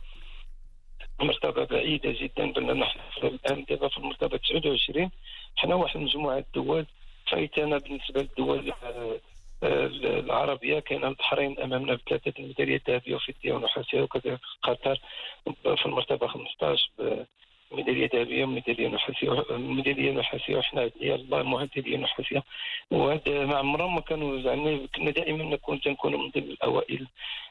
مرتبة 1.21 1.65
بعيده 1.65 2.11
جدا 2.13 2.53
بان 2.53 2.79
نحن 2.79 2.99
الآن 3.25 3.65
دابا 3.69 3.89
في 3.89 3.99
المرتبه 3.99 4.37
29 4.37 5.11
حنا 5.57 5.75
واحد 5.75 6.01
مجموعه 6.01 6.45
دول 6.55 6.87
فايتنا 7.31 7.79
بالنسبة 7.79 8.21
للدول 8.21 8.73
آه، 8.83 9.19
آه، 9.63 9.87
العربية. 10.21 10.79
كاين 10.81 11.05
البحرين 11.05 11.61
أمامنا 11.61 11.95
بثلاثة 11.95 12.33
الميداليات 12.39 12.89
الذهبية 12.89 13.15
وفضية 13.15 13.53
ونحاسية 13.53 14.01
وكذلك 14.03 14.41
قطر 14.63 15.01
في 15.63 15.87
المرتبة 15.87 16.27
15 16.27 16.91
ميدالية 17.73 18.11
ذهبيه 18.15 18.45
وميداليه 18.45 18.89
نحاسية 18.89 19.45
ميدالية 19.51 20.13
نحاسية 20.13 20.57
وحنا 20.57 20.91
الله 21.01 21.43
ميداليه 21.43 21.97
نحاسية. 21.97 22.43
وهذا 22.91 23.47
ما 23.47 23.57
عمرهم 23.57 23.95
ما 23.95 24.01
كانوا 24.01 24.39
يعني 24.39 24.89
كنا 24.95 25.11
دائما 25.11 25.45
نكون 25.45 25.81
تنكون 25.81 26.15
من 26.15 26.31
ضمن 26.31 26.51
الأوائل 26.51 27.07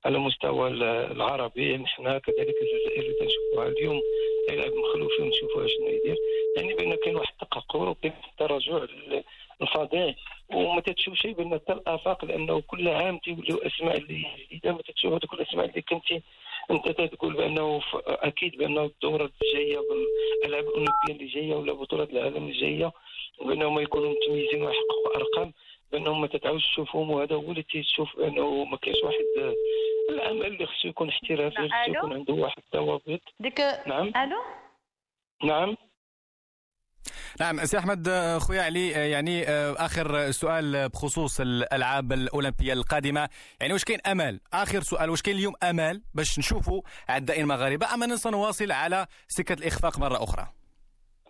على 0.06 0.18
مستوى 0.18 0.68
العربي. 1.12 1.72
يعني 1.72 1.88
حنا 1.88 2.20
كذلك 2.20 2.56
الجزائر 2.62 3.04
اللي 3.04 3.14
تنشوفوها 3.14 3.68
اليوم 3.68 4.02
يلعب 4.52 4.72
مخلوفي 4.74 5.22
ونشوفوها 5.22 5.68
شنو 5.68 5.88
يدير. 5.88 6.18
يعني 6.58 6.74
بأن 6.74 6.96
كاين 6.96 7.16
واحد 7.16 7.34
التقهقر 7.42 7.90
وكاين 7.90 8.14
تراجع 8.38 8.86
الفظيع 9.62 10.16
وما 10.54 10.82
تتشوف 10.82 11.14
شيء 11.16 11.34
بأن 11.34 11.54
حتى 11.54 11.74
الافاق 11.74 12.26
لأنه 12.26 12.62
كل 12.62 12.88
عام 12.88 13.18
تيوليو 13.18 13.58
أسماء 13.58 13.98
اللي 13.98 14.26
جديده 14.46 14.72
ما 14.72 14.82
تتشوف 14.82 15.14
هذوك 15.14 15.34
الأسماء 15.34 15.66
اللي 15.66 15.82
كنتي 15.82 16.22
أنت 16.72 17.02
تقول 17.02 17.34
بأنه 17.34 17.82
أكيد 18.08 18.58
بأنه 18.58 18.84
الدورة 18.84 19.32
الجاية 19.44 19.80
بالالعاب 19.80 20.64
الأولمبية 20.64 21.10
اللي 21.10 21.26
جاية 21.26 21.56
ولا 21.56 21.74
بطولة 21.74 22.04
العالم 22.04 22.48
الجايه 22.48 22.92
بانهم 23.46 23.80
يكونوا 23.80 24.14
متميزين 24.14 24.64
ويحققوا 24.64 25.16
أرقام 25.16 25.54
بأنهم 25.92 26.22
ما 26.22 26.28
تتعاودش 26.28 26.68
تشوفهم 26.68 27.12
وهذا 27.12 27.36
هو 27.36 27.52
اللي 27.52 27.64
تيشوف 27.64 28.20
انه 28.20 28.64
ما 28.64 28.78
كاينش 28.78 29.04
واحد 29.04 29.56
العمل 30.10 30.46
اللي 30.46 30.66
خصو 30.66 30.88
يكون 30.88 31.10
احترافي 31.10 31.70
خصو 31.70 31.92
يكون 31.92 32.14
عنده 32.14 32.34
واحد 32.34 32.62
الضوابط 32.74 33.22
ديك 33.40 33.60
نعم. 33.88 34.12
ألو؟ 34.16 34.38
نعم. 35.44 35.78
نعم 37.40 37.66
سي 37.66 37.78
أحمد 37.78 38.10
خويا 38.42 38.62
علي 38.62 38.90
يعني 38.90 39.44
آخر 39.78 40.32
سؤال 40.32 40.90
بخصوص 40.90 41.42
الالعاب 41.42 42.14
الأولمبية 42.14 42.74
القادمة. 42.74 43.30
يعني 43.62 43.74
واش 43.74 43.84
كاين 43.84 44.00
أمل؟ 44.08 44.40
آخر 44.54 44.82
سؤال 44.82 45.10
واش 45.10 45.22
كاين 45.22 45.38
اليوم 45.38 45.54
أمل 45.64 46.02
باش 46.14 46.40
نشوفوا 46.40 46.82
عدائين 47.10 47.44
المغاربه 47.44 47.94
ام 47.94 48.04
اننا 48.04 48.16
سنواصل 48.16 48.72
على 48.72 49.08
سكة 49.28 49.54
الإخفاق 49.54 50.00
مرة 50.00 50.24
أخرى؟ 50.24 50.48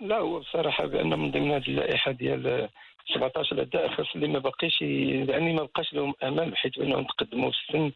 لا 0.01 0.17
هو 0.17 0.39
بصراحة 0.39 0.85
بأن 0.85 1.19
من 1.19 1.31
ضمن 1.31 1.51
هذه 1.51 1.67
اللائحة 1.67 2.11
ديال 2.11 2.69
17 3.15 3.59
عداء 3.59 3.95
خاص 3.95 4.05
اللي 4.15 4.27
ما 4.27 4.39
باقيش 4.39 4.81
يعني 4.81 5.53
ما 5.53 5.63
بقاش 5.63 5.93
لهم 5.93 6.13
أمل 6.23 6.57
حيت 6.57 6.79
بانهم 6.79 7.03
تقدموا 7.17 7.51
في 7.51 7.57
السن 7.69 7.91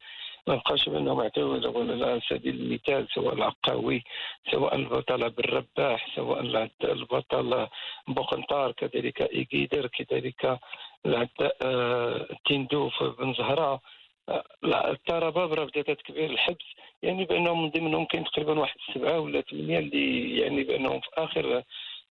ما 0.48 0.56
بقاش 0.56 0.90
بانهم 0.90 1.22
يعطيو 1.22 1.54
على 1.54 2.22
سبيل 2.30 2.56
المثال 2.56 3.08
سواء 3.16 3.34
العقاوي 3.34 4.04
سواء 4.52 4.76
البطل 4.76 5.30
بالرباح 5.30 6.16
سواء 6.16 6.40
البطل 6.84 7.68
بوخنطار 8.08 8.72
كذلك 8.72 9.22
ايكيدر 9.22 9.88
كذلك 9.88 10.60
العداء 11.06 11.58
تيندوف 12.46 13.04
بن 13.04 13.34
زهره 13.34 13.82
التراباب 14.66 15.54
راه 15.54 15.66
بدات 15.66 16.02
كبير 16.02 16.30
الحبس 16.30 16.66
يعني 17.04 17.26
بأنهم 17.26 17.64
من 17.64 17.70
ضمنهم 17.70 18.06
كاين 18.06 18.24
تقريبا 18.24 18.60
واحد 18.60 18.78
سبعة 18.94 19.20
ولا 19.20 19.42
ثمانية 19.42 19.80
اللي 19.80 20.38
يعني 20.40 20.64
بأنهم 20.64 21.00
في 21.00 21.08
آخر 21.18 21.64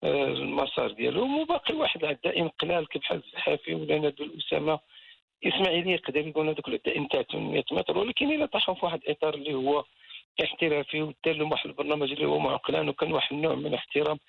المسار 0.04 0.92
ديالهم 0.92 1.40
وباقي 1.40 1.74
واحد 1.76 2.04
العدائين 2.04 2.48
قلال 2.48 2.88
بحال 2.96 3.22
الزحافي 3.26 3.76
ولا 3.76 4.00
نادو 4.00 4.24
الأسامة. 4.24 4.80
اسماعيليه 5.46 5.94
يقدر 5.94 6.28
يكون 6.28 6.48
هذوك 6.48 6.68
العدائين 6.68 7.08
تاع 7.08 7.22
800 7.22 7.64
متر 7.72 7.98
ولكن 7.98 8.32
إلا 8.32 8.46
طاحوا 8.46 8.76
في 8.76 8.86
واحد 8.86 9.00
الاطار 9.04 9.34
اللي 9.34 9.54
هو 9.54 9.84
احترافي 10.44 11.02
ودار 11.02 11.36
لهم 11.36 11.52
واحد 11.52 11.70
البرنامج 11.70 12.12
اللي 12.12 12.26
هو 12.26 12.40
معقلان 12.40 12.90
وكان 12.90 13.14
واحد 13.14 13.34
النوع 13.36 13.56
من 13.56 13.66
الاحترام. 13.66 14.20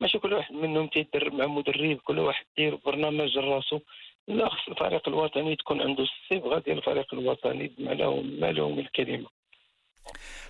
ماشي 0.00 0.18
كل 0.18 0.32
واحد 0.34 0.54
منهم 0.54 0.86
تيدرب 0.86 1.34
مع 1.34 1.46
مدرب 1.46 1.96
كل 2.04 2.18
واحد 2.18 2.44
يدير 2.58 2.78
برنامج 2.86 3.38
لراسو. 3.38 3.80
لا 4.28 4.48
خص 4.48 4.68
الفريق 4.68 5.08
الوطني 5.08 5.56
تكون 5.56 5.80
عنده 5.80 6.02
الصبغه 6.04 6.58
ديال 6.58 6.78
الفريق 6.78 7.14
الوطني 7.14 7.72
بمعنى 7.78 8.22
ما 8.40 8.52
لهم 8.52 8.78
الكلمة. 8.78 9.41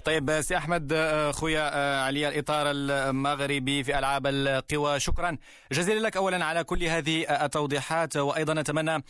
طيب 0.04 0.40
سي 0.40 0.56
أحمد 0.56 0.94
خويا 1.34 1.62
علي 2.04 2.28
الإطار 2.28 2.66
المغربي 2.70 3.84
في 3.84 3.98
ألعاب 3.98 4.26
القوى. 4.26 5.00
شكرا. 5.00 5.38
جزيلا 5.72 6.06
لك 6.06 6.16
اولا 6.16 6.44
على 6.44 6.64
كل 6.64 6.84
هذه 6.84 7.44
التوضيحات. 7.44 8.16
وأيضا 8.16 8.54
نتمنى 8.54 9.04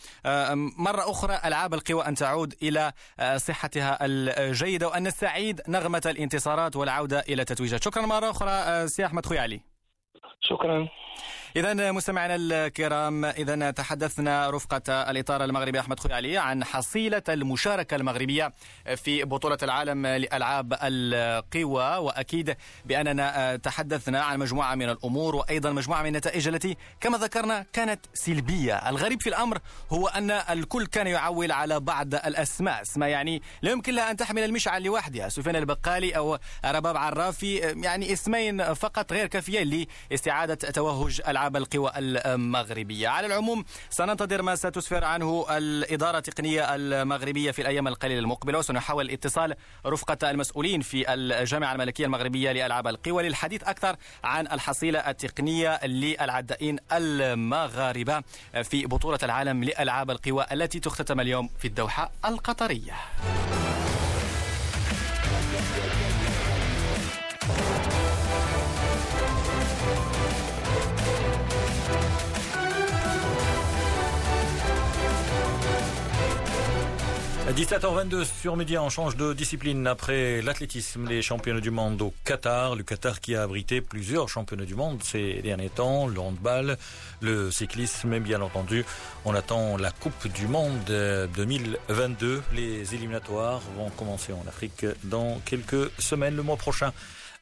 مرة 0.77 1.11
أخرى 1.11 1.39
ألعاب 1.45 1.73
القوى 1.73 2.07
أن 2.07 2.15
تعود 2.15 2.53
إلى 2.63 2.91
صحتها 3.37 3.97
الجيدة 4.05 4.87
وأن 4.87 5.07
نستعيد 5.07 5.61
نغمة 5.67 6.01
الانتصارات 6.05 6.75
والعودة 6.75 7.19
إلى 7.19 7.41
التتويجات 7.41 7.83
شكرا 7.83 8.05
مرة 8.05 8.29
أخرى 8.29 8.87
سي 8.87 9.05
أحمد 9.05 9.25
خويا 9.25 9.41
علي. 9.41 9.61
شكرا. 10.41 10.89
إذا 11.55 11.91
مستمعينا 11.91 12.35
الكرام 12.35 13.25
إذا 13.25 13.71
تحدثنا 13.71 14.49
رفقة 14.49 15.11
الإطار 15.11 15.43
المغربي 15.43 15.79
أحمد 15.79 15.99
خوي 15.99 16.13
علي 16.13 16.37
عن 16.37 16.63
حصيلة 16.63 17.21
المشاركة 17.29 17.95
المغربية 17.95 18.53
في 18.95 19.23
بطولة 19.23 19.57
العالم 19.63 20.07
لألعاب 20.07 20.77
القوى 20.81 21.97
وأكيد 21.97 22.55
بأننا 22.85 23.55
تحدثنا 23.55 24.21
عن 24.21 24.39
مجموعة 24.39 24.75
من 24.75 24.89
الأمور 24.89 25.35
وأيضا 25.35 25.71
مجموعة 25.71 26.01
من 26.01 26.07
النتائج 26.07 26.47
التي 26.47 26.77
كما 27.01 27.17
ذكرنا 27.17 27.65
كانت 27.73 27.99
سلبية. 28.13 28.89
الغريب 28.89 29.21
في 29.21 29.29
الأمر 29.29 29.59
هو 29.91 30.07
أن 30.07 30.31
الكل 30.31 30.85
كان 30.85 31.07
يعول 31.07 31.51
على 31.51 31.79
بعض 31.79 32.15
الأسماء 32.15 32.81
أسماء 32.81 33.09
يعني 33.09 33.41
لا 33.61 33.71
يمكن 33.71 33.95
لها 33.95 34.11
أن 34.11 34.17
تحمل 34.17 34.43
المشعل 34.43 34.83
لوحدها. 34.83 35.29
سفيان 35.29 35.55
البقالي 35.55 36.17
أو 36.17 36.37
رباب 36.65 36.97
عرافي 36.97 37.55
يعني 37.57 38.13
اسمين 38.13 38.73
فقط 38.73 39.13
غير 39.13 39.27
كافيين 39.27 39.87
لإستعادة 40.11 40.55
توهج 40.55 41.21
العاب 41.27 41.42
ألعاب 41.43 41.57
القوى 41.57 41.91
المغربية. 41.97 43.07
على 43.07 43.27
العموم 43.27 43.65
سننتظر 43.89 44.41
ما 44.41 44.55
ستسفر 44.55 45.03
عنه 45.03 45.45
الإدارة 45.49 46.17
التقنية 46.17 46.75
المغربية 46.75 47.51
في 47.51 47.61
الأيام 47.61 47.87
القليلة 47.87 48.19
المقبلة 48.19 48.59
وسنحاول 48.59 49.09
اتصال 49.09 49.55
رفقة 49.85 50.31
المسؤولين 50.31 50.81
في 50.81 51.13
الجامعة 51.13 51.73
الملكية 51.73 52.05
المغربية 52.05 52.51
لألعاب 52.51 52.87
القوى 52.87 53.23
للحديث 53.23 53.63
أكثر 53.63 53.95
عن 54.23 54.47
الحصيلة 54.47 54.99
التقنية 54.99 55.85
للعدائين 55.85 56.77
المغاربة 56.91 58.23
في 58.63 58.85
بطولة 58.85 59.19
العالم 59.23 59.63
لألعاب 59.63 60.11
القوى 60.11 60.45
التي 60.51 60.79
تختتم 60.79 61.19
اليوم 61.19 61.49
في 61.59 61.67
الدوحة 61.67 62.11
القطرية. 62.25 62.93
17h22 77.51 78.23
sur 78.23 78.55
Média, 78.55 78.81
on 78.81 78.89
change 78.89 79.17
de 79.17 79.33
discipline 79.33 79.85
après 79.85 80.41
l'athlétisme, 80.41 81.09
les 81.09 81.21
championnats 81.21 81.59
du 81.59 81.71
monde 81.71 82.01
au 82.01 82.13
Qatar. 82.23 82.75
Le 82.75 82.83
Qatar 82.83 83.19
qui 83.19 83.35
a 83.35 83.43
abrité 83.43 83.81
plusieurs 83.81 84.29
championnats 84.29 84.63
du 84.63 84.75
monde 84.75 85.03
ces 85.03 85.41
derniers 85.41 85.69
temps, 85.69 86.07
le 86.07 86.19
handball, 86.21 86.77
le 87.21 87.51
cyclisme, 87.51 88.13
et 88.13 88.21
bien 88.21 88.41
entendu, 88.41 88.85
on 89.25 89.35
attend 89.35 89.75
la 89.75 89.91
Coupe 89.91 90.27
du 90.33 90.47
Monde 90.47 90.85
2022. 91.35 92.41
Les 92.55 92.95
éliminatoires 92.95 93.61
vont 93.77 93.89
commencer 93.89 94.31
en 94.31 94.47
Afrique 94.47 94.85
dans 95.03 95.39
quelques 95.45 95.91
semaines, 95.99 96.37
le 96.37 96.43
mois 96.43 96.57
prochain. 96.57 96.93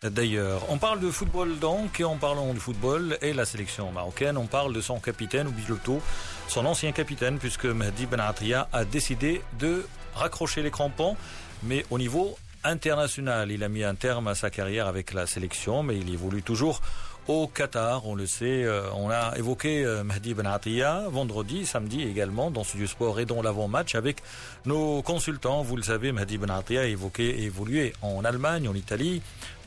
D'ailleurs, 0.03 0.65
on 0.69 0.79
parle 0.79 0.99
de 0.99 1.11
football 1.11 1.59
donc, 1.59 1.99
et 1.99 2.03
en 2.03 2.17
parlant 2.17 2.51
de 2.55 2.59
football 2.59 3.19
et 3.21 3.33
la 3.33 3.45
sélection 3.45 3.91
marocaine, 3.91 4.35
on 4.35 4.47
parle 4.47 4.73
de 4.73 4.81
son 4.81 4.99
capitaine 4.99 5.49
Biloto, 5.49 6.01
son 6.47 6.65
ancien 6.65 6.91
capitaine, 6.91 7.37
puisque 7.37 7.65
Mehdi 7.65 8.07
Ben 8.07 8.19
Atria 8.19 8.67
a 8.73 8.83
décidé 8.83 9.43
de 9.59 9.85
raccrocher 10.15 10.63
les 10.63 10.71
crampons, 10.71 11.15
mais 11.61 11.85
au 11.91 11.99
niveau 11.99 12.35
international. 12.63 13.51
Il 13.51 13.63
a 13.63 13.69
mis 13.69 13.83
un 13.83 13.93
terme 13.93 14.27
à 14.27 14.33
sa 14.33 14.49
carrière 14.49 14.87
avec 14.87 15.13
la 15.13 15.27
sélection, 15.27 15.83
mais 15.83 15.99
il 15.99 16.11
évolue 16.11 16.41
toujours 16.41 16.81
au 17.27 17.45
Qatar, 17.45 18.07
on 18.07 18.15
le 18.15 18.25
sait. 18.25 18.65
on 18.95 19.11
a 19.11 19.37
évoqué 19.37 19.85
Mehdi 20.03 20.33
Ben 20.33 20.47
Attia 20.47 21.03
vendredi, 21.09 21.67
samedi 21.67 22.01
également 22.01 22.49
dans 22.49 22.63
Studio 22.63 22.87
Sport 22.87 23.19
et 23.19 23.25
dans 23.25 23.43
l'avant-match 23.43 23.93
avec 23.93 24.23
nos 24.65 25.03
consultants. 25.03 25.61
Vous 25.61 25.77
le 25.77 25.83
savez, 25.83 26.11
Mehdi 26.11 26.39
Ben 26.39 26.49
Attia 26.49 26.81
a 26.81 26.85
évoqué 26.85 27.43
évolué 27.43 27.93
en 28.01 28.25
Allemagne, 28.25 28.67
en 28.67 28.73
Italie, 28.73 29.21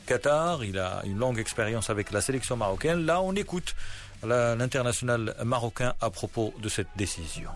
Qatar. 0.05 0.63
Il 0.63 0.79
a 0.79 1.01
une 1.05 1.17
longue 1.17 1.39
expérience 1.39 1.89
avec 1.89 2.11
la 2.11 2.21
sélection 2.21 2.55
marocaine. 2.55 3.05
Là, 3.05 3.21
on 3.21 3.33
écoute 3.33 3.75
l'international 4.23 5.35
marocain 5.43 5.93
à 6.01 6.09
propos 6.09 6.53
de 6.61 6.69
cette 6.69 6.87
décision. 6.95 7.49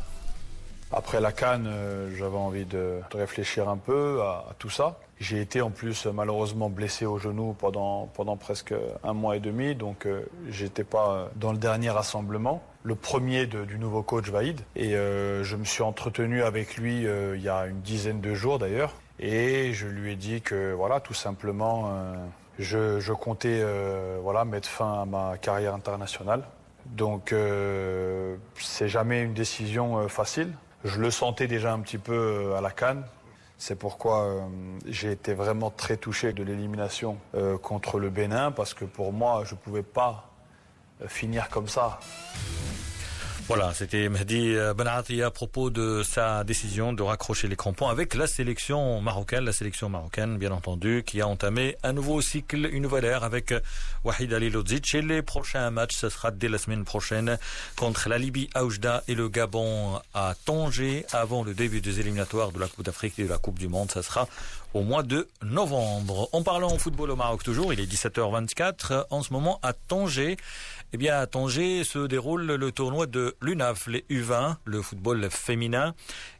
Après 0.91 1.21
la 1.21 1.31
Cannes, 1.31 1.69
j'avais 2.15 2.37
envie 2.37 2.65
de 2.65 2.99
réfléchir 3.13 3.69
un 3.69 3.77
peu 3.77 4.21
à, 4.21 4.55
tout 4.57 4.69
ça. 4.69 4.99
J'ai 5.19 5.41
été 5.41 5.61
en 5.61 5.69
plus 5.69 6.05
malheureusement 6.05 6.69
blessé 6.69 7.05
au 7.05 7.19
genou 7.19 7.53
pendant, 7.59 8.07
pendant 8.13 8.37
presque 8.37 8.73
un 9.03 9.13
mois 9.13 9.35
et 9.35 9.41
demi, 9.41 9.75
donc 9.75 10.05
euh, 10.05 10.21
j'étais 10.47 10.85
pas 10.85 11.29
dans 11.35 11.51
le 11.51 11.57
dernier 11.57 11.89
rassemblement, 11.89 12.63
le 12.83 12.95
premier 12.95 13.45
du 13.45 13.77
nouveau 13.77 14.01
coach 14.01 14.29
Vaïd. 14.29 14.61
Et 14.77 14.95
euh, 14.95 15.43
je 15.43 15.57
me 15.57 15.65
suis 15.65 15.83
entretenu 15.83 16.41
avec 16.41 16.77
lui 16.77 17.05
euh, 17.05 17.35
il 17.35 17.43
y 17.43 17.49
a 17.49 17.67
une 17.67 17.81
dizaine 17.81 18.21
de 18.21 18.33
jours 18.33 18.59
d'ailleurs. 18.59 18.93
Et 19.19 19.73
je 19.73 19.87
lui 19.87 20.13
ai 20.13 20.15
dit 20.15 20.41
que 20.41 20.71
voilà, 20.71 21.01
tout 21.01 21.13
simplement, 21.13 21.91
je, 22.59 23.13
comptais 23.13 23.63
voilà, 24.21 24.45
mettre 24.45 24.69
fin 24.69 25.01
à 25.01 25.05
ma 25.05 25.37
carrière 25.37 25.73
internationale. 25.73 26.43
Donc 26.85 27.33
c'est 28.55 28.89
jamais 28.89 29.23
une 29.23 29.33
décision 29.33 30.07
facile. 30.07 30.53
Je 30.83 30.99
le 30.99 31.11
sentais 31.11 31.47
déjà 31.47 31.73
un 31.73 31.79
petit 31.79 31.97
peu 31.97 32.53
à 32.55 32.61
la 32.61 32.71
canne. 32.71 33.03
C'est 33.61 33.75
pourquoi 33.75 34.23
euh, 34.23 34.39
j'ai 34.87 35.11
été 35.11 35.33
vraiment 35.33 35.69
très 35.69 35.97
touché 35.97 36.31
de 36.31 36.43
l'élimination 36.43 37.17
euh, 37.35 37.57
contre 37.57 37.99
le 37.99 38.09
Bénin, 38.09 38.51
parce 38.51 38.73
que 38.73 38.85
pour 38.85 39.11
moi, 39.11 39.43
je 39.45 39.53
ne 39.53 39.59
pouvais 39.59 39.83
pas 39.83 40.29
euh, 41.01 41.09
finir 41.09 41.49
comme 41.49 41.67
ça. 41.67 41.99
Voilà, 43.49 43.73
c'était 43.73 44.09
Mehdi 44.09 44.55
Benati 44.77 45.23
à 45.23 45.31
propos 45.31 45.71
de 45.71 46.03
sa 46.03 46.43
décision 46.43 46.93
de 46.93 47.01
raccrocher 47.01 47.47
les 47.47 47.55
crampons 47.55 47.87
avec 47.87 48.13
la 48.13 48.27
sélection 48.27 49.01
marocaine, 49.01 49.43
la 49.43 49.53
sélection 49.53 49.89
marocaine 49.89 50.37
bien 50.37 50.51
entendu, 50.51 51.01
qui 51.03 51.19
a 51.19 51.27
entamé 51.27 51.75
un 51.81 51.91
nouveau 51.91 52.21
cycle, 52.21 52.69
une 52.71 52.83
nouvelle 52.83 53.05
ère 53.05 53.23
avec 53.23 53.55
Wahid 54.03 54.33
Ali 54.33 54.51
Lodzic. 54.51 54.93
Et 54.93 55.01
les 55.01 55.23
prochains 55.23 55.71
matchs, 55.71 55.95
ce 55.95 56.09
sera 56.09 56.29
dès 56.29 56.47
la 56.47 56.59
semaine 56.59 56.85
prochaine 56.85 57.39
contre 57.75 58.07
la 58.07 58.19
Libye 58.19 58.51
à 58.53 58.65
Oujda 58.65 59.01
et 59.07 59.15
le 59.15 59.29
Gabon 59.29 59.99
à 60.13 60.35
Tanger 60.45 61.07
avant 61.11 61.43
le 61.43 61.55
début 61.55 61.81
des 61.81 61.99
éliminatoires 61.99 62.51
de 62.51 62.59
la 62.59 62.67
Coupe 62.67 62.85
d'Afrique 62.85 63.17
et 63.17 63.23
de 63.23 63.29
la 63.29 63.39
Coupe 63.39 63.57
du 63.57 63.67
Monde. 63.67 63.89
Ça 63.89 64.03
sera 64.03 64.27
au 64.75 64.83
mois 64.83 65.01
de 65.01 65.27
novembre. 65.41 66.29
En 66.31 66.43
parlant 66.43 66.77
football 66.77 67.09
au 67.09 67.15
Maroc 67.15 67.43
toujours, 67.43 67.73
il 67.73 67.79
est 67.79 67.91
17h24. 67.91 69.05
En 69.09 69.23
ce 69.23 69.33
moment, 69.33 69.59
à 69.63 69.73
Tanger, 69.73 70.37
eh 70.91 70.97
bien, 70.97 71.19
à 71.19 71.27
Tanger 71.27 71.83
se 71.83 72.07
déroule 72.07 72.45
le 72.45 72.71
tournoi 72.71 73.05
de 73.05 73.35
l'UNAF, 73.41 73.87
les 73.87 74.05
U20, 74.09 74.55
le 74.65 74.81
football 74.81 75.29
féminin. 75.29 75.93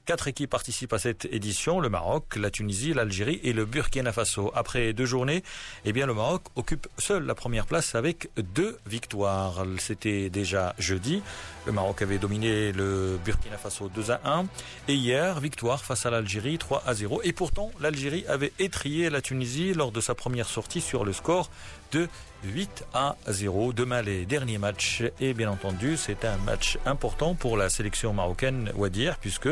Quatre 0.05 0.27
équipes 0.27 0.49
participent 0.49 0.93
à 0.93 0.97
cette 0.97 1.25
édition, 1.25 1.79
le 1.79 1.88
Maroc, 1.88 2.35
la 2.35 2.49
Tunisie, 2.49 2.95
l'Algérie 2.95 3.39
et 3.43 3.53
le 3.53 3.65
Burkina 3.65 4.12
Faso. 4.12 4.51
Après 4.55 4.91
deux 4.91 5.05
journées, 5.05 5.43
eh 5.85 5.93
bien, 5.93 6.07
le 6.07 6.15
Maroc 6.15 6.41
occupe 6.55 6.88
seul 6.97 7.25
la 7.25 7.35
première 7.35 7.67
place 7.67 7.93
avec 7.93 8.29
deux 8.55 8.79
victoires. 8.88 9.63
C'était 9.77 10.31
déjà 10.31 10.73
jeudi. 10.79 11.21
Le 11.67 11.71
Maroc 11.71 12.01
avait 12.01 12.17
dominé 12.17 12.71
le 12.71 13.19
Burkina 13.23 13.59
Faso 13.59 13.88
2 13.89 14.09
à 14.09 14.21
1. 14.23 14.45
Et 14.88 14.95
hier, 14.95 15.39
victoire 15.39 15.85
face 15.85 16.07
à 16.07 16.09
l'Algérie 16.09 16.57
3 16.57 16.81
à 16.88 16.95
0. 16.95 17.21
Et 17.23 17.31
pourtant, 17.31 17.69
l'Algérie 17.79 18.25
avait 18.27 18.51
étrié 18.57 19.12
la 19.12 19.21
Tunisie 19.21 19.75
lors 19.75 19.91
de 19.91 20.01
sa 20.01 20.15
première 20.15 20.49
sortie 20.49 20.81
sur 20.81 21.05
le 21.05 21.13
score 21.13 21.51
de 21.91 22.07
8 22.43 22.86
à 22.93 23.15
0. 23.28 23.73
Demain, 23.73 24.02
les 24.02 24.25
derniers 24.25 24.58
matchs. 24.58 25.04
Et 25.19 25.34
bien 25.34 25.49
entendu, 25.52 25.97
c'est 25.97 26.23
un 26.25 26.38
match 26.38 26.78
important 26.86 27.36
pour 27.36 27.58
la 27.58 27.69
sélection 27.69 28.13
marocaine 28.13 28.71
Wadir, 28.75 29.17
puisque 29.17 29.49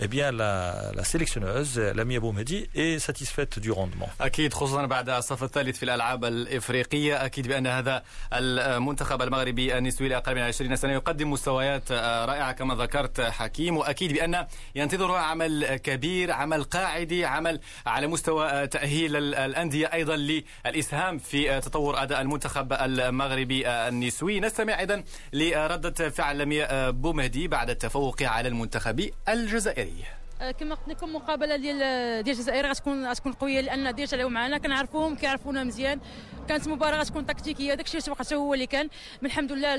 eh 0.00 0.08
bien, 0.08 0.30
la, 0.32 0.92
la 0.94 1.04
sélectionneuse, 1.04 1.78
Lamia 1.78 2.20
Boumedi, 2.20 2.68
est 2.74 2.98
satisfaite 2.98 3.58
du 3.58 3.70
rendement. 3.72 4.08
أكيد 4.20 4.54
خصوصا 4.54 4.86
بعد 4.86 5.08
الصف 5.08 5.42
الثالث 5.44 5.76
في 5.76 5.82
الألعاب 5.82 6.24
الإفريقية 6.24 7.24
أكيد 7.24 7.48
بأن 7.48 7.66
هذا 7.66 8.02
المنتخب 8.32 9.22
المغربي 9.22 9.78
النسوي 9.78 10.08
لأقل 10.08 10.34
من 10.34 10.40
20 10.42 10.76
سنة 10.76 10.92
يقدم 10.92 11.30
مستويات 11.30 11.92
رائعة 11.92 12.52
كما 12.52 12.74
ذكرت 12.74 13.20
حكيم 13.20 13.76
وأكيد 13.76 14.12
بأن 14.12 14.46
ينتظر 14.74 15.12
عمل 15.14 15.76
كبير 15.76 16.32
عمل 16.32 16.64
قاعدي 16.64 17.24
عمل 17.24 17.60
على 17.86 18.06
مستوى 18.06 18.66
تأهيل 18.66 19.16
الأندية 19.34 19.92
أيضا 19.92 20.16
للإسهام 20.66 21.18
في 21.18 21.60
تطور 21.60 22.02
أداء 22.02 22.25
المنتخب 22.26 22.72
المغربي 22.72 23.68
النسوي. 23.68 24.40
نستمع 24.40 24.78
أيضا 24.80 25.04
لردة 25.32 26.10
فعل 26.10 26.38
بومهدي 26.92 27.48
بعد 27.48 27.70
التفوق 27.70 28.22
على 28.22 28.48
المنتخب 28.48 29.10
الجزائري. 29.28 30.04
كما 30.40 30.74
قلت 30.74 30.88
لكم 30.88 31.14
مقابلة 31.14 31.56
ديال 31.56 31.78
ديال 32.22 32.36
الجزائر 32.36 32.66
غتكون 32.66 33.06
غتكون 33.06 33.32
قوية 33.32 33.60
لأن 33.60 33.94
ديجا 33.94 34.16
لعبوا 34.16 34.30
معنا 34.30 34.58
كنعرفوهم 34.58 35.16
كيعرفونا 35.16 35.64
مزيان. 35.64 36.00
كانت 36.48 36.68
مباراة 36.68 36.98
غتكون 37.00 37.26
تكتيكية 37.26 37.74
داكشي 37.74 37.98
اللي 37.98 38.06
تبقى 38.06 38.36
هو 38.36 38.54
اللي 38.54 38.66
كان. 38.66 38.88
من 39.22 39.26
الحمد 39.26 39.52
لله 39.52 39.74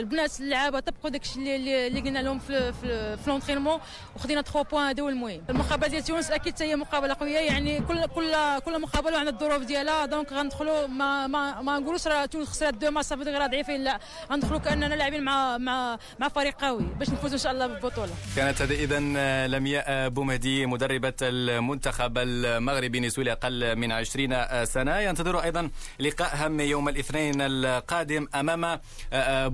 البنات 0.00 0.40
اللعابة 0.40 0.80
طبقوا 0.80 1.10
داكشي 1.10 1.56
اللي 1.56 1.86
اللي 1.86 2.00
قلنا 2.00 2.18
لهم 2.18 2.38
في 2.38 2.72
في, 2.72 3.16
لونترينمون 3.26 3.80
وخدينا 4.16 4.42
3 4.42 4.62
بوان 4.70 4.86
هذا 4.86 5.02
هو 5.02 5.08
المهم. 5.08 5.42
المقابلة 5.50 5.88
ديال 5.88 6.04
تونس 6.04 6.30
أكيد 6.30 6.62
هي 6.62 6.76
مقابلة 6.76 7.14
قوية 7.14 7.38
يعني 7.38 7.80
كل 7.80 8.06
كل 8.06 8.34
كل 8.64 8.80
مقابلة 8.80 9.18
عندها 9.18 9.32
الظروف 9.32 9.62
ديالها. 9.64 10.06
دونك 10.06 10.32
غندخلوا 10.32 10.86
ما 10.86 11.26
ما, 11.26 11.62
ما 11.62 11.78
نقولوش 11.78 12.06
راه 12.06 12.24
تونس 12.26 12.48
خسرات 12.48 12.74
دو 12.74 12.90
ما 12.90 13.02
صافي 13.02 13.22
غير 13.22 13.46
ضعيفين 13.46 13.84
لا. 13.84 13.98
غندخلوا 14.32 14.58
كأننا 14.58 14.94
لاعبين 14.94 15.22
مع 15.22 15.58
مع 15.58 15.98
مع 16.18 16.28
فريق 16.28 16.64
قوي 16.64 16.82
باش 16.98 17.10
نفوزوا 17.10 17.34
إن 17.34 17.42
شاء 17.42 17.52
الله 17.52 17.66
بالبطولة. 17.66 18.12
كانت 18.36 18.62
هذه 18.62 18.84
اذا 18.84 18.99
لمياء 19.46 20.08
بومهدي 20.08 20.66
مدربة 20.66 21.14
المنتخب 21.22 22.18
المغربي 22.18 23.00
نسوي 23.00 23.24
لاقل 23.24 23.76
من 23.76 23.92
20 23.92 24.64
سنة. 24.64 24.98
ينتظر 24.98 25.42
أيضا 25.42 25.70
لقاء 26.00 26.36
هام 26.36 26.60
يوم 26.60 26.88
الاثنين 26.88 27.34
القادم 27.40 28.28
أمام 28.34 28.80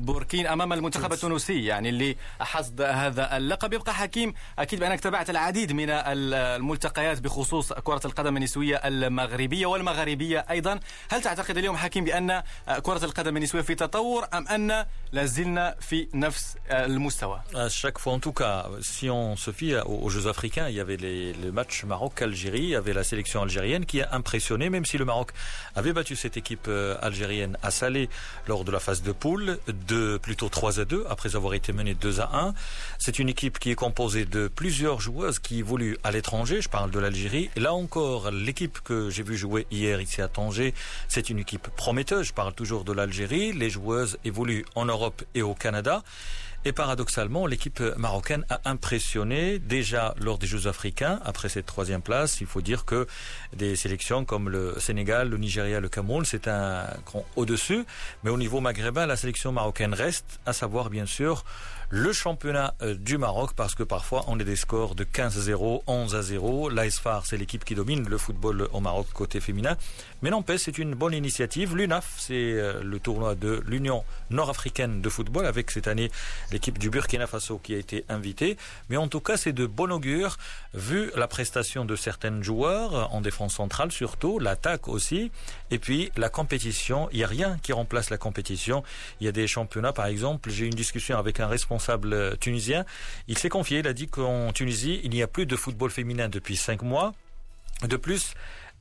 بوركين 0.05 0.47
أمام 0.47 0.73
المنتخب 0.73 1.13
التونسي 1.13 1.65
يعني 1.65 1.89
اللي 1.89 2.17
حصد 2.41 2.81
هذا 2.81 3.37
اللقب. 3.37 3.73
يبقى 3.73 3.95
حكيم 3.95 4.35
أكيد 4.59 4.81
بأنك 4.81 5.01
تابعت 5.01 5.31
العديد 5.31 5.73
من 5.73 5.91
الملتقيات 5.91 7.21
بخصوص 7.21 7.73
كرة 7.73 8.01
القدم 8.05 8.37
النسويه 8.37 8.77
المغربية 8.77 9.67
والمغاربية 9.67 10.47
أيضا. 10.51 10.81
هل 11.11 11.23
تعتقد 11.23 11.59
اليوم 11.59 11.77
حكيم 11.77 12.05
بأن 12.05 12.43
كرة 12.83 13.05
القدم 13.05 13.37
النسويه 13.37 13.63
في 13.63 13.75
تطور 13.75 14.27
أم 14.35 14.49
أن 14.49 14.87
لازلنا 15.13 15.75
في 15.81 16.09
نفس 16.15 16.57
المستوى؟ 16.71 17.41
À 17.55 17.69
chaque 17.69 17.99
fois, 17.99 18.13
en 18.13 18.19
tout 18.19 18.33
cas, 18.33 18.67
si 18.83 19.09
on 19.11 19.36
se 19.37 19.51
fie 19.51 19.75
aux, 19.87 20.09
Jeux 20.09 20.27
africains, 20.29 20.69
il 20.69 20.75
y 20.75 20.81
avait 20.81 20.97
le 20.97 21.51
match 21.53 21.85
Maroc-Algérie, 21.85 22.63
il 22.63 22.69
y 22.71 22.75
avait 22.75 22.93
la 22.93 23.05
sélection 23.05 23.43
algérienne 23.43 23.87
qui 23.87 24.01
a 24.01 24.09
impressionné, 24.13 24.71
même 24.71 24.85
si 24.85 24.99
le 24.99 25.05
Maroc 25.05 25.33
avait 25.75 25.93
battu 25.93 26.17
cette 26.17 26.37
équipe 26.37 26.67
euh, 26.69 26.97
algérienne 27.03 27.59
à 27.63 27.71
Salé 27.71 28.09
lors 28.47 28.65
de 28.65 28.73
la 28.73 28.81
phase 28.81 29.03
de 29.03 29.13
poule, 29.13 29.59
de 29.89 30.17
plutôt 30.19 30.49
3 30.49 30.81
à 30.81 30.85
2, 30.85 31.05
après 31.09 31.37
avoir 31.37 31.55
été 31.55 31.73
mené 31.73 31.95
2 31.95 32.21
à 32.21 32.31
1. 32.33 32.55
C'est 32.99 33.19
une 33.19 33.29
équipe 33.29 33.59
qui 33.59 33.71
est 33.71 33.75
composée 33.75 34.25
de 34.25 34.49
plusieurs 34.49 35.01
joueuses 35.01 35.39
qui 35.39 35.59
évoluent 35.59 35.99
à 36.05 36.11
l'étranger, 36.11 36.61
je 36.61 36.69
parle 36.69 36.91
de 36.91 36.99
l'Algérie. 36.99 37.51
Là 37.57 37.75
encore, 37.75 38.31
l'équipe 38.31 38.81
que 38.81 39.11
j'ai 39.11 39.23
vu 39.23 39.37
jouer 39.37 39.67
hier 39.71 40.01
ici 40.01 40.23
à 40.23 40.29
Tanger, 40.29 40.75
c'est 41.09 41.31
une 41.31 41.39
équipe 41.39 41.69
prometteuse, 41.77 42.29
je 42.29 42.33
parle 42.33 42.55
toujours 42.55 42.85
de 42.85 42.93
l'Algérie. 42.93 43.53
Les 43.53 43.71
joueuses 43.71 44.19
évoluent 44.25 44.65
en 44.75 44.85
Europe 44.87 45.23
et 45.35 45.43
au 45.43 45.55
Canada. 45.55 46.03
Et 46.67 46.73
paradoxalement, 46.73 47.47
l'équipe 47.47 47.81
marocaine 47.97 48.45
a 48.51 48.61
impressionné 48.65 49.61
déjà 49.61 50.17
lors 50.19 50.37
des 50.37 50.49
Jeux 50.49 50.67
africains. 50.67 51.21
Après 51.25 51.49
cette 51.49 51.67
troisième 51.67 52.03
place, 52.03 52.41
il 52.41 52.49
faut 52.49 52.61
dire 52.61 52.85
que 52.85 53.07
des 53.53 53.77
sélections 53.77 54.25
comme 54.25 54.49
le 54.49 54.75
Sénégal, 54.81 55.29
le 55.29 55.37
Nigeria, 55.37 55.79
le 55.79 55.89
Cameroun, 55.89 56.25
c'est 56.25 56.49
un 56.49 56.89
grand 57.07 57.25
au-dessus. 57.37 57.85
Mais 58.25 58.31
au 58.31 58.37
niveau 58.37 58.59
maghrébin, 58.59 59.07
la 59.07 59.15
sélection 59.15 59.53
marocaine 59.53 59.95
reste, 59.95 60.41
à 60.45 60.53
savoir 60.53 60.91
bien 60.91 61.07
sûr 61.07 61.45
le 61.89 62.13
championnat 62.13 62.75
du 62.99 63.17
Maroc 63.17 63.53
parce 63.55 63.77
que 63.77 63.85
parfois 63.85 64.25
on 64.27 64.41
est 64.41 64.45
des 64.45 64.57
scores 64.57 64.97
de 64.97 65.05
15 65.05 65.39
à 65.39 65.41
0, 65.41 65.85
11 65.87 66.17
à 66.17 66.23
0. 66.23 66.69
L'ASFAR, 66.69 67.25
c'est 67.27 67.37
l'équipe 67.37 67.65
qui 67.65 67.77
domine 67.77 68.09
le 68.09 68.19
football 68.19 68.69
au 68.73 68.81
Maroc 68.81 69.07
côté 69.13 69.39
féminin. 69.39 69.77
Mais 70.23 70.31
n'empêche, 70.31 70.63
c'est 70.63 70.79
une 70.79 70.95
bonne 70.95 71.15
initiative. 71.15 71.77
L'UNAF, 71.77 72.15
c'est 72.19 72.57
le 72.83 72.99
tournoi 72.99 73.35
de 73.35 73.63
l'Union 73.67 74.05
nord-africaine 74.31 75.01
de 75.01 75.09
football 75.09 75.47
avec 75.47 75.71
cette 75.71 75.89
année 75.89 76.11
l'équipe 76.53 76.79
du 76.79 76.91
Burkina 76.91 77.27
Faso 77.27 77.59
qui 77.59 77.75
a 77.75 77.79
été 77.79 78.05
invitée. 78.09 78.57
Mais 78.89 78.97
en 78.97 79.09
tout 79.09 79.21
cas, 79.21 79.37
c'est 79.37 79.53
de 79.53 79.67
bon 79.67 79.93
augure 79.93 80.37
vu 80.75 81.11
la 81.17 81.29
prestation 81.29 81.85
de 81.85 81.97
certains 81.97 82.43
joueurs 82.43 83.13
en 83.15 83.21
défense 83.21 83.55
centrale 83.55 83.93
surtout, 83.93 84.39
l'attaque 84.39 84.89
aussi. 84.89 85.31
Et 85.71 85.79
puis 85.79 86.11
la 86.17 86.29
compétition, 86.29 87.09
il 87.13 87.19
n'y 87.19 87.25
a 87.25 87.29
rien 87.29 87.59
qui 87.63 87.73
remplace 87.73 88.11
la 88.11 88.19
compétition. 88.19 88.83
Il 89.21 89.27
y 89.27 89.29
a 89.29 89.33
des 89.33 89.47
championnats, 89.47 89.93
par 89.93 90.07
exemple, 90.07 90.51
j'ai 90.51 90.65
eu 90.65 90.69
une 90.69 90.75
discussion 90.75 91.19
avec 91.19 91.41
un 91.41 91.47
responsable 91.47 92.37
tunisien. 92.39 92.85
Il 93.29 93.39
s'est 93.39 93.49
confié, 93.49 93.81
il 93.81 93.87
a 93.87 93.93
dit 93.93 94.09
qu'en 94.09 94.53
Tunisie, 94.53 95.01
il 95.05 95.11
n'y 95.11 95.23
a 95.23 95.27
plus 95.27 95.47
de 95.47 95.57
football 95.57 95.91
féminin 95.91 96.29
depuis 96.29 96.57
cinq 96.57 96.83
mois. 96.83 97.13
De 97.83 97.97
plus, 97.97 98.33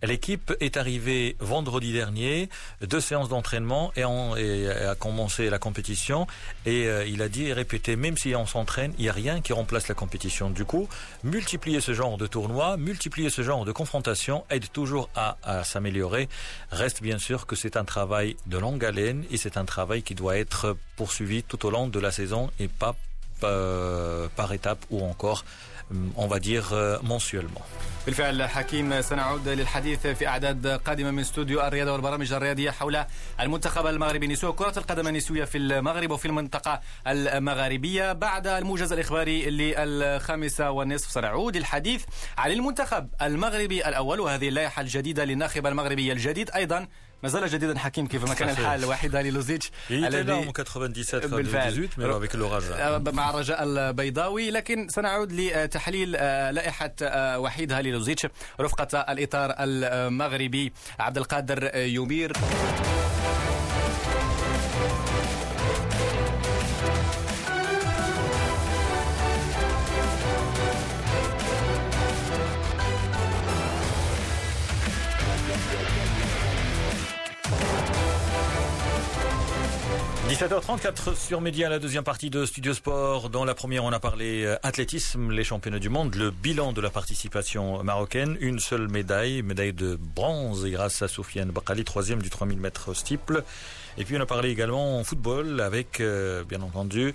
L'équipe 0.03 0.53
est 0.59 0.77
arrivée 0.77 1.35
vendredi 1.39 1.93
dernier, 1.93 2.49
deux 2.81 2.99
séances 2.99 3.29
d'entraînement 3.29 3.91
et, 3.95 4.01
et 4.01 4.69
a 4.69 4.95
commencé 4.95 5.49
la 5.49 5.57
compétition. 5.57 6.27
Et 6.65 6.87
euh, 6.87 7.05
il 7.05 7.21
a 7.21 7.29
dit 7.29 7.45
et 7.45 7.53
répété, 7.53 7.95
même 7.95 8.17
si 8.17 8.35
on 8.35 8.45
s'entraîne, 8.45 8.93
il 8.97 9.03
n'y 9.03 9.09
a 9.09 9.13
rien 9.13 9.41
qui 9.41 9.53
remplace 9.53 9.87
la 9.87 9.95
compétition. 9.95 10.49
Du 10.49 10.65
coup, 10.65 10.87
multiplier 11.23 11.81
ce 11.81 11.93
genre 11.93 12.17
de 12.17 12.27
tournoi, 12.27 12.77
multiplier 12.77 13.29
ce 13.29 13.41
genre 13.41 13.65
de 13.65 13.71
confrontation 13.71 14.43
aide 14.49 14.71
toujours 14.71 15.09
à, 15.15 15.37
à 15.43 15.63
s'améliorer. 15.63 16.29
Reste 16.71 17.01
bien 17.01 17.17
sûr 17.17 17.47
que 17.47 17.55
c'est 17.55 17.77
un 17.77 17.85
travail 17.85 18.35
de 18.45 18.57
longue 18.57 18.83
haleine 18.83 19.25
et 19.31 19.37
c'est 19.37 19.57
un 19.57 19.65
travail 19.65 20.03
qui 20.03 20.13
doit 20.13 20.37
être 20.37 20.77
poursuivi 20.97 21.43
tout 21.43 21.65
au 21.65 21.71
long 21.71 21.87
de 21.87 21.99
la 21.99 22.11
saison 22.11 22.51
et 22.59 22.67
pas 22.67 22.95
euh, 23.43 24.29
par 24.37 24.53
étape 24.53 24.79
ou 24.89 25.03
encore 25.03 25.43
on 26.17 26.27
va 26.27 26.39
dire 26.39 26.73
mensuellement. 27.03 27.61
بالفعل 28.05 28.43
حكيم 28.49 29.01
سنعود 29.01 29.47
للحديث 29.49 30.07
في 30.07 30.27
أعداد 30.27 30.67
قادمة 30.67 31.11
من 31.11 31.19
استوديو 31.19 31.61
الرياضة 31.61 31.91
والبرامج 31.91 32.33
الرياضية 32.33 32.71
حول 32.71 33.05
المنتخب 33.39 33.87
المغربي 33.87 34.25
النسوي 34.25 34.49
وكرة 34.49 34.73
القدم 34.79 35.07
النسوية 35.07 35.43
في 35.45 35.57
المغرب 35.57 36.11
وفي 36.11 36.25
المنطقة 36.25 36.81
المغاربية 37.07 38.13
بعد 38.13 38.47
الموجز 38.47 38.93
الإخباري 38.93 39.49
للخامسه 39.49 40.71
والنصف 40.71 41.11
سنعود 41.11 41.57
للحديث 41.57 42.03
عن 42.37 42.51
المنتخب 42.51 43.07
المغربي 43.21 43.87
الأول 43.87 44.19
وهذه 44.19 44.47
اللائحة 44.47 44.81
الجديدة 44.81 45.25
للناخب 45.25 45.67
المغربي 45.67 46.11
الجديد 46.11 46.49
أيضا 46.49 46.87
ما 47.25 47.31
زال 47.31 47.49
جديدا 47.49 47.79
حكيم 47.79 48.07
كيفما 48.07 48.33
كان 48.33 48.49
الحال 48.49 48.85
وحيد 48.85 49.15
لوزيتش 49.29 49.71
الذي 49.91 50.45
97 51.03 51.89
مع 53.13 53.29
الرجاء 53.29 53.63
البيضاوي. 53.63 54.51
لكن 54.51 54.87
سنعود 54.89 55.31
لتحليل 55.31 56.11
لائحة 56.11 56.91
وحيد 57.37 57.71
هالي 57.73 57.91
لوزيتش 57.91 58.27
رفقة 58.61 58.99
الإطار 58.99 59.55
المغربي 59.59 60.73
عبد 60.99 61.17
القادر 61.17 61.75
يمير. 61.75 62.33
17h34 80.27 81.15
sur 81.15 81.39
Média, 81.39 81.69
la 81.69 81.77
deuxième 81.77 82.03
partie 82.03 82.31
de 82.31 82.47
Studio 82.47 82.73
Sport. 82.73 83.29
Dans 83.29 83.45
la 83.45 83.53
première, 83.53 83.83
on 83.83 83.91
a 83.91 83.99
parlé 83.99 84.43
euh, 84.43 84.57
athlétisme, 84.63 85.29
les 85.31 85.43
championnats 85.43 85.77
du 85.77 85.89
monde, 85.89 86.15
le 86.15 86.31
bilan 86.31 86.73
de 86.73 86.81
la 86.81 86.89
participation 86.89 87.83
marocaine, 87.83 88.35
une 88.41 88.57
seule 88.57 88.87
médaille, 88.87 89.43
médaille 89.43 89.73
de 89.73 89.99
bronze 90.15 90.65
grâce 90.65 91.03
à 91.03 91.07
Soufiane 91.07 91.51
Bakali, 91.51 91.83
troisième 91.83 92.23
du 92.23 92.31
3000 92.31 92.57
mètres 92.59 92.95
steeple. 92.95 93.43
Et 93.99 94.03
puis 94.03 94.17
on 94.17 94.19
a 94.21 94.25
parlé 94.25 94.49
également 94.49 94.97
en 94.99 95.03
football 95.03 95.61
avec, 95.61 96.01
euh, 96.01 96.43
bien 96.43 96.63
entendu, 96.63 97.13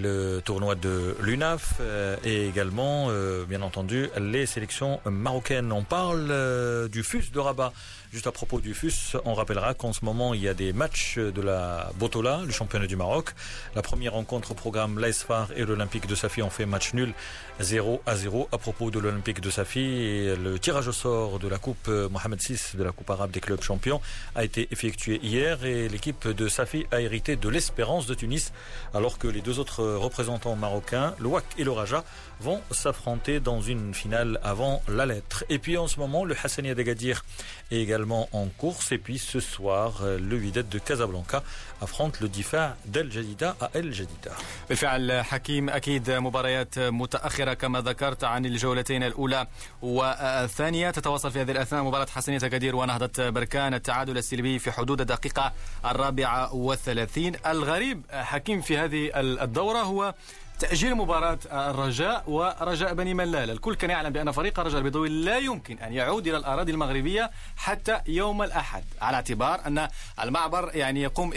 le 0.00 0.40
tournoi 0.44 0.74
de 0.74 1.16
l'UNAF 1.20 1.74
euh, 1.80 2.16
et 2.24 2.48
également, 2.48 3.08
bien 3.48 3.62
entendu, 3.62 4.08
les 4.20 4.46
sélections 4.46 5.00
marocaines. 5.04 5.72
On 5.72 5.82
parle 5.82 6.88
du 6.88 7.02
FUS 7.02 7.30
de 7.32 7.38
Rabat. 7.38 7.72
Juste 8.10 8.26
à 8.26 8.32
propos 8.32 8.58
du 8.60 8.72
FUS, 8.72 9.18
on 9.26 9.34
rappellera 9.34 9.74
qu'en 9.74 9.92
ce 9.92 10.02
moment, 10.02 10.32
il 10.32 10.40
y 10.40 10.48
a 10.48 10.54
des 10.54 10.72
matchs 10.72 11.18
de 11.18 11.42
la 11.42 11.90
Botola, 11.98 12.40
le 12.42 12.50
championnat 12.50 12.86
du 12.86 12.96
Maroc. 12.96 13.34
La 13.74 13.82
première 13.82 14.14
rencontre 14.14 14.52
au 14.52 14.54
programme 14.54 14.98
l'ASFAR 14.98 15.48
et 15.54 15.66
l'Olympique 15.66 16.06
de 16.06 16.14
Safi 16.14 16.40
ont 16.40 16.48
fait 16.48 16.64
match 16.64 16.94
nul 16.94 17.12
0 17.60 18.00
à 18.06 18.16
0 18.16 18.48
à 18.50 18.56
propos 18.56 18.90
de 18.90 18.98
l'Olympique 18.98 19.42
de 19.42 19.50
Safi. 19.50 20.34
Le 20.42 20.58
tirage 20.58 20.88
au 20.88 20.92
sort 20.92 21.38
de 21.38 21.48
la 21.48 21.58
Coupe 21.58 21.88
Mohamed 21.88 22.40
VI 22.40 22.78
de 22.78 22.82
la 22.82 22.92
Coupe 22.92 23.10
arabe 23.10 23.30
des 23.30 23.40
clubs 23.40 23.60
champions 23.60 24.00
a 24.34 24.42
été 24.42 24.68
effectué 24.70 25.20
hier 25.22 25.64
et 25.66 25.90
l'équipe 25.90 26.28
de 26.28 26.48
Safi 26.48 26.86
a 26.90 27.02
hérité 27.02 27.36
de 27.36 27.48
l'espérance 27.50 28.06
de 28.06 28.14
Tunis 28.14 28.52
alors 28.94 29.18
que 29.18 29.28
les 29.28 29.42
deux 29.42 29.58
autres 29.58 29.84
représentants 29.96 30.56
marocains, 30.56 31.14
le 31.18 31.28
WAC 31.28 31.44
et 31.56 31.64
le 31.64 31.70
Raja, 31.70 32.04
vont 32.40 32.60
s'affronter 32.70 33.40
dans 33.40 33.60
une 33.60 33.94
finale 33.94 34.38
avant 34.42 34.82
la 34.88 35.06
lettre. 35.06 35.44
Et 35.48 35.58
puis 35.58 35.76
en 35.76 35.88
ce 35.88 35.98
moment, 36.00 36.24
le 36.24 36.36
Hassania 36.42 36.74
d'Agadir 36.74 37.24
est 37.70 37.80
également 37.80 38.28
en 38.32 38.46
course. 38.46 38.92
Et 38.92 38.98
puis 38.98 39.18
ce 39.18 39.40
soir, 39.40 40.02
le 40.30 40.36
Widet 40.36 40.62
de 40.62 40.78
Casablanca 40.78 41.42
affronte 41.80 42.20
le 42.20 42.28
Difa 42.28 42.76
d'El 42.86 43.10
Jadida 43.12 43.56
à 43.60 43.70
El 43.74 43.92
Jadida. 43.92 44.32
بالفعل 44.68 45.22
حكيم 45.22 45.70
أكيد 45.70 46.10
مباريات 46.10 46.78
متأخرة 46.78 47.54
كما 47.54 47.80
ذكرت 47.80 48.24
عن 48.24 48.46
الجولتين 48.46 49.02
الأولى 49.02 49.46
والثانية 49.82 50.90
تتواصل 50.90 51.30
في 51.30 51.40
هذه 51.40 51.50
الأثناء 51.50 51.82
مباراة 51.82 52.06
حسنية 52.06 52.36
أكادير 52.36 52.76
ونهضة 52.76 53.30
بركان 53.30 53.74
التعادل 53.74 54.18
السلبي 54.18 54.58
في 54.58 54.72
حدود 54.72 55.00
الدقيقة 55.00 55.52
الرابعة 55.84 56.54
والثلاثين 56.54 57.36
الغريب 57.46 58.02
حكيم 58.10 58.60
في 58.60 58.78
هذه 58.78 59.10
الدورة 59.14 59.78
هو 59.78 60.14
تأجيل 60.58 60.94
مباراة 60.94 61.38
الرجاء 61.52 62.24
ورجاء 62.26 62.94
بني 62.94 63.14
ملال. 63.14 63.50
الكل 63.50 63.74
كان 63.74 63.90
يعلم 63.90 64.10
بأن 64.10 64.30
فريق 64.30 64.60
الرجاء 64.60 64.78
البيضاوي 64.78 65.08
لا 65.08 65.38
يمكن 65.38 65.78
أن 65.78 65.92
يعود 65.92 66.26
إلى 66.28 66.36
الأراضي 66.36 66.72
المغربية 66.72 67.30
حتى 67.56 68.00
يوم 68.06 68.42
الأحد 68.42 68.84
على 69.00 69.14
اعتبار 69.14 69.60
أن 69.66 69.88
المعبر 70.22 70.70
يعني 70.74 71.02
يقوم 71.02 71.32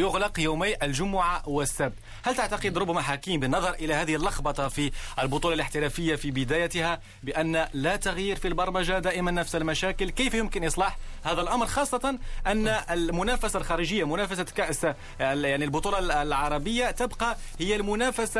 يغلق 0.00 0.40
يومي 0.40 0.74
الجمعة 0.82 1.48
والسبت. 1.48 1.94
هل 2.22 2.36
تعتقد 2.36 2.78
ربما 2.78 3.00
حكيم 3.02 3.40
بالنظر 3.40 3.70
إلى 3.74 3.94
هذه 3.94 4.14
اللخبطة 4.14 4.68
في 4.68 4.92
البطولة 5.18 5.54
الاحترافية 5.54 6.14
في 6.16 6.30
بدايتها 6.30 7.00
بأن 7.22 7.66
لا 7.72 7.96
تغيير 7.96 8.36
في 8.36 8.48
البرمجة 8.48 8.98
دائما 8.98 9.30
نفس 9.30 9.56
المشاكل؟ 9.56 10.10
كيف 10.10 10.34
يمكن 10.34 10.64
إصلاح 10.64 10.98
هذا 11.24 11.40
الأمر 11.40 11.66
خاصة 11.66 12.18
أن 12.46 12.68
المنافسة 12.68 13.58
الخارجية 13.58 14.04
منافسة 14.06 14.44
كأس 14.44 14.86
يعني 15.20 15.64
البطولة 15.64 16.22
العربية 16.22 16.90
تبقى 16.90 17.36
هي 17.60 17.76
المنافسة 17.76 18.35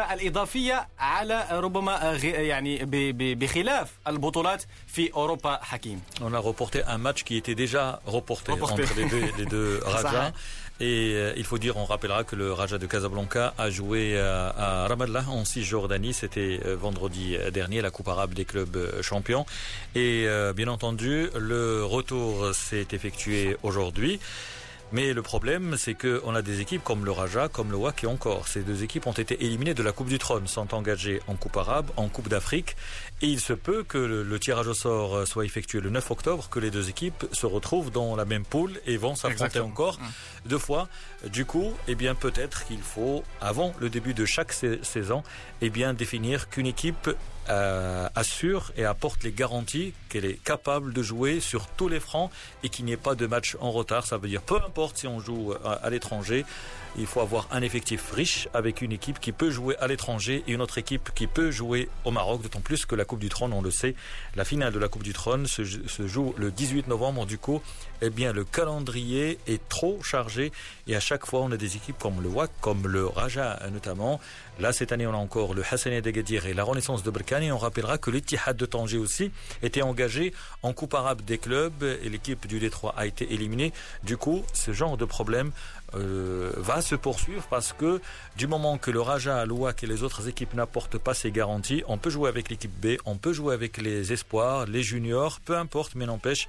On 6.21 6.33
a 6.33 6.39
reporté 6.39 6.83
un 6.85 6.99
match 6.99 7.25
qui 7.25 7.37
était 7.37 7.55
déjà 7.55 8.01
reporté, 8.07 8.53
entre 8.53 8.77
les 8.97 9.09
deux, 9.47 9.79
les 9.79 9.79
Raja. 9.85 10.33
Et 10.79 11.15
euh, 11.15 11.33
il 11.37 11.45
faut 11.45 11.57
dire, 11.57 11.79
on 11.79 11.85
rappellera 11.87 12.25
que 12.25 12.37
le 12.37 12.53
Raja 12.53 12.77
de 12.77 12.87
Casablanca 12.87 13.55
a 13.57 13.71
joué 13.71 14.13
euh, 14.15 14.51
à, 14.55 14.87
Ramallah 14.89 15.25
en 15.29 15.45
Cisjordanie. 15.45 16.13
C'était 16.13 16.61
euh, 16.67 16.77
vendredi 16.77 17.37
dernier, 17.53 17.81
la 17.81 17.91
Coupe 17.91 18.09
arabe 18.09 18.35
des 18.35 18.45
clubs 18.45 19.01
champions. 19.01 19.47
Et 19.95 20.27
bien 20.55 20.69
entendu, 20.69 21.29
le 21.39 21.85
retour 21.85 22.55
s'est 22.55 22.89
effectué 22.93 23.57
aujourd'hui. 23.63 24.21
Mais 24.93 25.13
le 25.13 25.23
problème, 25.23 25.77
c'est 25.77 25.95
qu'on 25.95 26.35
a 26.35 26.43
des 26.43 26.61
équipes 26.61 26.83
comme 26.85 27.05
le 27.05 27.11
Raja, 27.11 27.49
comme 27.49 27.71
le 27.71 27.77
WAC 27.77 28.05
et 28.05 28.07
encore. 28.07 28.47
Ces 28.47 28.63
deux 28.63 28.85
équipes 28.85 29.07
ont 29.07 29.13
été 29.13 29.45
éliminées 29.45 29.75
de 29.75 29.83
la 29.83 29.93
Coupe 29.93 30.09
du 30.09 30.19
Trône, 30.19 30.47
sont 30.47 30.75
engagées 30.75 31.21
en 31.27 31.35
Coupe 31.35 31.57
arabe, 31.57 31.91
en 31.97 32.09
Coupe 32.09 32.29
d'Afrique. 32.29 32.77
Et 33.21 33.27
il 33.27 33.41
se 33.41 33.53
peut 33.53 33.83
que 33.83 33.99
le, 33.99 34.39
tirage 34.39 34.69
au 34.69 34.75
sort 34.75 35.27
soit 35.27 35.45
effectué 35.45 35.81
le 35.81 35.91
9 35.91 36.11
octobre, 36.11 36.49
que 36.49 36.61
les 36.61 36.71
deux 36.71 36.89
équipes 36.89 37.27
se 37.33 37.47
retrouvent 37.47 37.91
dans 37.91 38.15
la 38.15 38.25
même 38.25 38.45
poule 38.45 38.81
et 38.87 38.97
vont 38.97 39.17
s'affronter 39.17 39.61
encore 39.61 39.99
mmh. 39.99 40.49
deux 40.49 40.59
fois. 40.59 40.89
Du 41.33 41.45
coup, 41.45 41.73
eh 41.89 41.95
bien, 41.95 42.15
peut-être 42.15 42.65
qu'il 42.67 42.83
faut, 42.83 43.25
avant 43.41 43.75
le 43.81 43.91
début 43.91 44.15
de 44.15 44.25
chaque 44.25 44.53
saison, 44.53 45.23
eh 45.63 45.71
bien, 45.71 45.95
définir 45.95 46.49
qu'une 46.49 46.67
équipe 46.67 47.11
euh, 47.49 48.09
assure 48.15 48.73
et 48.77 48.85
apporte 48.85 49.23
les 49.23 49.33
garanties 49.33 49.93
qu'elle 50.17 50.31
est 50.31 50.43
capable 50.43 50.93
de 50.93 51.03
jouer 51.03 51.41
sur 51.41 51.67
tous 51.67 51.89
les 51.89 52.01
fronts 52.01 52.31
et 52.63 52.69
qu'il 52.69 52.85
n'y 52.85 52.93
ait 52.93 52.97
pas 52.97 53.15
de 53.15 53.27
match 53.27 53.57
en 53.61 53.71
retard. 53.71 54.07
Ça 54.07 54.17
veut 54.17 54.29
dire 54.29 54.43
peu 54.43 54.57
importe 54.57 54.97
si 54.99 55.07
on 55.07 55.21
joue 55.21 55.53
à, 55.65 55.73
à 55.73 55.91
l'étranger, 55.91 56.45
il 56.99 57.07
faut 57.07 57.21
avoir 57.21 57.47
un 57.51 57.61
effectif 57.61 58.11
riche 58.13 58.49
avec 58.55 58.81
une 58.81 58.93
équipe 58.93 59.21
qui 59.21 59.33
peut 59.33 59.51
jouer 59.51 59.77
à 59.79 59.87
l'étranger 59.87 60.43
et 60.47 60.53
une 60.53 60.63
autre 60.63 60.79
équipe 60.79 61.11
qui 61.15 61.27
peut 61.27 61.51
jouer 61.51 61.89
au 62.05 62.11
Maroc, 62.11 62.43
d'autant 62.43 62.61
plus 62.61 62.87
que 62.87 62.95
la 62.95 63.05
Coupe 63.05 63.19
du 63.19 63.29
Trône, 63.29 63.53
on 63.53 63.61
le 63.61 63.71
sait, 63.71 63.95
la 64.35 64.45
finale 64.45 64.73
de 64.73 64.79
la 64.79 64.89
Coupe 64.89 65.03
du 65.03 65.13
Trône 65.13 65.47
se, 65.47 65.63
joue 65.63 66.35
le 66.39 66.51
18 66.51 66.89
novembre. 66.89 67.27
Du 67.27 67.37
coup, 67.37 67.61
eh 68.01 68.09
bien, 68.09 68.33
le 68.33 68.45
calendrier 68.45 69.39
est 69.47 69.69
trop 69.69 70.03
chargé 70.03 70.53
et 70.87 70.97
à 70.97 71.01
chaque 71.01 71.27
fois, 71.27 71.41
on 71.41 71.53
a 71.53 71.59
des 71.59 71.77
équipes 71.77 71.99
comme 71.99 72.23
le 72.23 72.29
WAC, 72.29 72.51
comme 72.61 72.87
le 72.87 73.07
Raja 73.07 73.61
notamment. 73.73 74.19
Là, 74.59 74.73
cette 74.73 74.91
année, 74.91 75.07
on 75.07 75.13
a 75.13 75.19
encore 75.19 75.53
le 75.53 75.63
Hassania 75.71 76.01
d'Agadir 76.01 76.47
et 76.47 76.55
la 76.55 76.65
Renaissance 76.65 77.03
de 77.03 77.11
Berkane. 77.11 77.43
Et 77.43 77.53
on 77.53 77.59
rappellera 77.59 77.99
que 77.99 78.11
l'Etihad 78.11 78.57
de 78.57 78.65
Tanger 78.65 78.97
aussi 78.97 79.31
était 79.63 79.83
engagé 79.83 80.06
en 80.63 80.73
Coupe 80.73 80.95
arabe 80.95 81.23
des 81.23 81.39
clubs 81.39 81.83
et 81.83 82.09
l'équipe 82.09 82.47
du 82.47 82.59
Détroit 82.59 82.95
a 82.97 83.07
été 83.07 83.33
éliminée. 83.33 83.73
Du 84.03 84.17
coup, 84.17 84.45
ce 84.53 84.73
genre 84.73 84.97
de 84.97 85.05
problème 85.05 85.53
euh, 85.95 86.53
va 86.57 86.83
se 86.83 86.95
poursuivre 86.95 87.45
parce 87.49 87.73
que 87.73 88.01
du 88.37 88.47
moment 88.47 88.79
que 88.79 88.91
le 88.91 89.01
Raja, 89.01 89.45
l'OAC 89.47 89.85
et 89.85 89.87
les 89.87 90.03
autres 90.03 90.29
équipes 90.29 90.55
n'apportent 90.55 90.99
pas 90.99 91.15
ces 91.15 91.31
garanties, 91.31 91.83
on 91.89 91.99
peut 91.99 92.11
jouer 92.11 92.29
avec 92.29 92.51
l'équipe 92.51 92.73
B, 92.81 92.97
on 93.05 93.17
peut 93.17 93.33
jouer 93.33 93.55
avec 93.55 93.79
les 93.79 94.13
espoirs, 94.13 94.67
les 94.67 94.83
juniors, 94.83 95.41
peu 95.41 95.57
importe, 95.57 95.95
mais 95.95 96.07
n'empêche. 96.07 96.49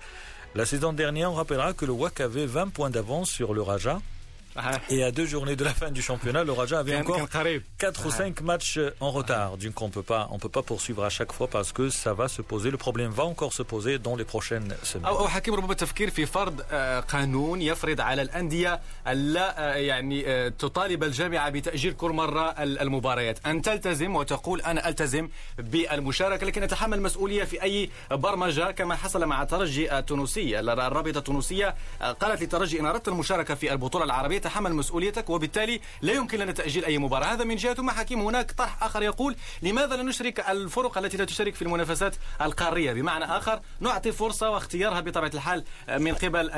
La 0.56 0.66
saison 0.66 0.94
dernière, 0.94 1.32
on 1.32 1.36
rappellera 1.36 1.74
que 1.74 1.86
le 1.86 1.92
WAC 1.92 2.22
avait 2.22 2.46
20 2.46 2.70
points 2.70 2.90
d'avance 2.90 3.30
sur 3.30 3.54
le 3.54 3.62
Raja. 3.62 4.00
Et 4.90 5.04
à 5.04 5.12
deux 5.12 5.26
journées 5.26 5.56
de 5.56 5.64
la 5.64 5.74
fin 5.74 5.92
du 5.92 6.02
championnat, 6.02 6.44
le 6.44 6.52
Raja 6.52 6.80
avait 6.80 6.98
encore 6.98 7.28
4 7.30 8.06
ou 8.08 8.12
5 8.12 8.42
matchs 8.42 8.80
en 9.00 9.12
retard. 9.12 9.58
Donc 9.58 9.82
on 9.82 9.90
peut 9.90 10.08
pas, 10.14 10.28
on 10.32 10.40
peut 10.40 10.50
pas 10.50 10.64
poursuivre 10.64 11.04
à 11.04 11.10
chaque 11.10 11.32
fois 11.32 11.48
parce 11.48 11.72
que 11.72 11.90
ça 11.90 12.14
va 12.14 12.28
se 12.28 12.42
poser. 12.42 12.72
Le 12.72 12.78
problème 12.78 13.12
va 13.12 13.26
encore 13.34 13.54
se 13.54 13.64
poser 13.64 14.00
dans 14.00 14.16
les 14.16 14.26
prochaines 14.26 14.74
semaines. 14.84 15.08
أو 15.08 15.28
حكيم 15.28 15.54
ربما 15.54 15.72
التفكير 15.72 16.10
في 16.10 16.26
فرض 16.26 16.62
قانون 17.08 17.62
يفرض 17.62 18.02
على 18.02 18.22
الأندية 18.22 18.80
ألا 19.08 19.76
يعني 19.76 20.50
تطالب 20.50 21.04
الجامعة 21.04 21.50
بتأجيل 21.50 21.94
كل 21.94 22.12
مرة 22.12 22.50
المباريات 22.62 23.40
أن 23.46 23.62
تلتزم 23.62 24.16
وتقول 24.16 24.62
أنا 24.62 24.90
ألتزم 24.90 25.30
بالمشاركة 25.58 26.46
لكن 26.46 26.64
أتحمل 26.64 27.02
مسؤولية 27.02 27.44
في 27.44 27.64
أي 27.64 27.90
برمجة 28.12 28.72
كما 28.72 28.96
حصل 28.96 29.26
مع 29.26 29.42
الترجي 29.42 29.98
التونسي 29.98 30.60
الرابطة 30.60 31.18
التونسية 31.18 31.76
قالت 32.02 32.42
للترجي 32.42 32.80
إن 32.80 32.86
أردت 32.86 33.08
المشاركة 33.08 33.56
في 33.56 33.72
البطولة 33.74 34.06
العربية 34.06 34.47
تحمل 34.48 34.74
مسؤوليتك 34.74 35.30
وبالتالي 35.30 35.82
لا 36.02 36.14
يمكن 36.14 36.40
لنا 36.40 36.52
تأجيل 36.52 36.86
أي 36.86 36.98
مباراة. 36.98 37.34
هذا 37.34 37.44
من 37.44 37.56
جهة. 37.56 37.74
ثم 37.74 37.90
حكيم 37.90 38.22
هناك 38.22 38.52
طرح 38.52 38.84
آخر 38.84 39.04
يقول 39.04 39.36
لماذا 39.62 39.96
لا 39.96 40.04
نشرك 40.04 40.40
الفرق 40.50 40.98
التي 40.98 41.18
لا 41.18 41.26
تشارك 41.26 41.56
في 41.56 41.62
المنافسات 41.62 42.16
القارية؟ 42.42 42.94
بمعنى 42.94 43.26
آخر 43.26 43.60
نعطي 43.80 44.12
فرصة 44.12 44.50
واختيارها 44.50 45.00
بطبيعة 45.00 45.32
الحال 45.34 45.64
من 45.90 46.14
قبل 46.14 46.50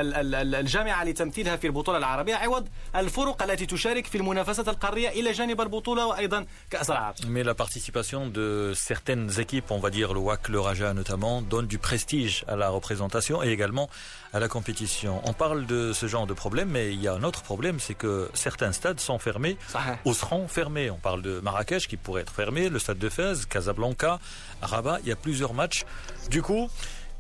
الجامعة 0.56 1.04
لتمثيلها 1.04 1.56
في 1.56 1.68
البطولة 1.68 1.98
العربية. 1.98 2.36
عوض 2.36 2.68
الفرق 2.96 3.44
التي 3.44 3.66
تشارك 3.66 4.06
في 4.06 4.18
المنافسات 4.18 4.70
القارية 4.70 5.10
إلى 5.10 5.32
جانب 5.32 5.62
البطولة 5.62 6.06
وأيضا 6.06 6.46
كأس 6.70 6.90
العرب. 6.90 7.16
Mais 7.28 7.44
la 7.44 7.56
participation 7.56 8.28
de 8.28 8.74
certaines 8.76 9.30
équipes, 9.40 9.72
on 9.72 9.80
va 9.80 9.90
dire 9.90 10.14
le 10.14 10.20
WAC, 10.20 10.50
le 10.50 10.60
Raja 10.60 10.94
notamment, 10.94 11.42
donne 11.42 11.68
du 11.68 11.78
prestige 11.78 12.46
à 12.48 12.56
la 12.56 12.70
représentation 12.70 13.44
et 13.44 13.50
également 13.50 13.90
à 14.34 14.40
la 14.40 14.48
compétition. 14.48 15.22
On 15.26 15.34
parle 15.34 15.66
de 15.66 15.94
ce 15.94 16.06
genre 16.08 16.28
de 16.28 16.34
problème, 16.34 16.70
mais 16.70 16.94
il 16.94 17.02
y 17.02 17.08
a 17.08 17.14
un 17.14 17.24
autre 17.24 17.42
problème, 17.42 17.79
c'est 17.80 17.94
que 17.94 18.30
certains 18.34 18.72
stades 18.72 19.00
sont 19.00 19.20
fermés 19.20 19.58
ou 20.06 20.14
seront 20.14 20.48
fermés. 20.48 20.90
On 20.90 20.98
parle 20.98 21.22
de 21.22 21.40
Marrakech 21.40 21.88
qui 21.88 21.98
pourrait 21.98 22.22
être 22.22 22.34
fermé, 22.34 22.70
le 22.70 22.80
stade 22.80 23.00
de 23.00 23.10
Fès, 23.10 23.46
Casablanca, 23.46 24.20
Rabat, 24.62 25.00
il 25.04 25.10
y 25.10 25.12
a 25.12 25.16
plusieurs 25.16 25.54
matchs. 25.54 25.86
Du 26.30 26.42
coup, 26.42 26.70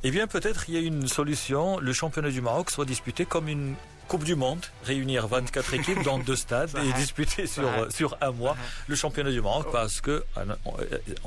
eh 0.03 0.11
bien 0.11 0.27
peut-être 0.27 0.65
il 0.67 0.75
y 0.75 0.77
a 0.77 0.81
une 0.81 1.07
solution, 1.07 1.79
le 1.79 1.93
championnat 1.93 2.29
du 2.29 2.41
Maroc 2.41 2.71
soit 2.71 2.85
disputé 2.85 3.25
comme 3.25 3.47
une 3.47 3.75
Coupe 4.09 4.23
du 4.23 4.35
Monde, 4.35 4.65
réunir 4.85 5.27
24 5.27 5.75
équipes 5.75 6.01
dans 6.03 6.17
deux 6.17 6.35
stades 6.35 6.71
et 6.83 6.93
disputer 6.93 7.45
sur, 7.45 7.69
sur 7.91 8.17
un 8.21 8.31
mois 8.31 8.57
le 8.87 8.95
championnat 8.95 9.29
du 9.29 9.39
Maroc 9.39 9.67
parce 9.71 10.01
que, 10.01 10.23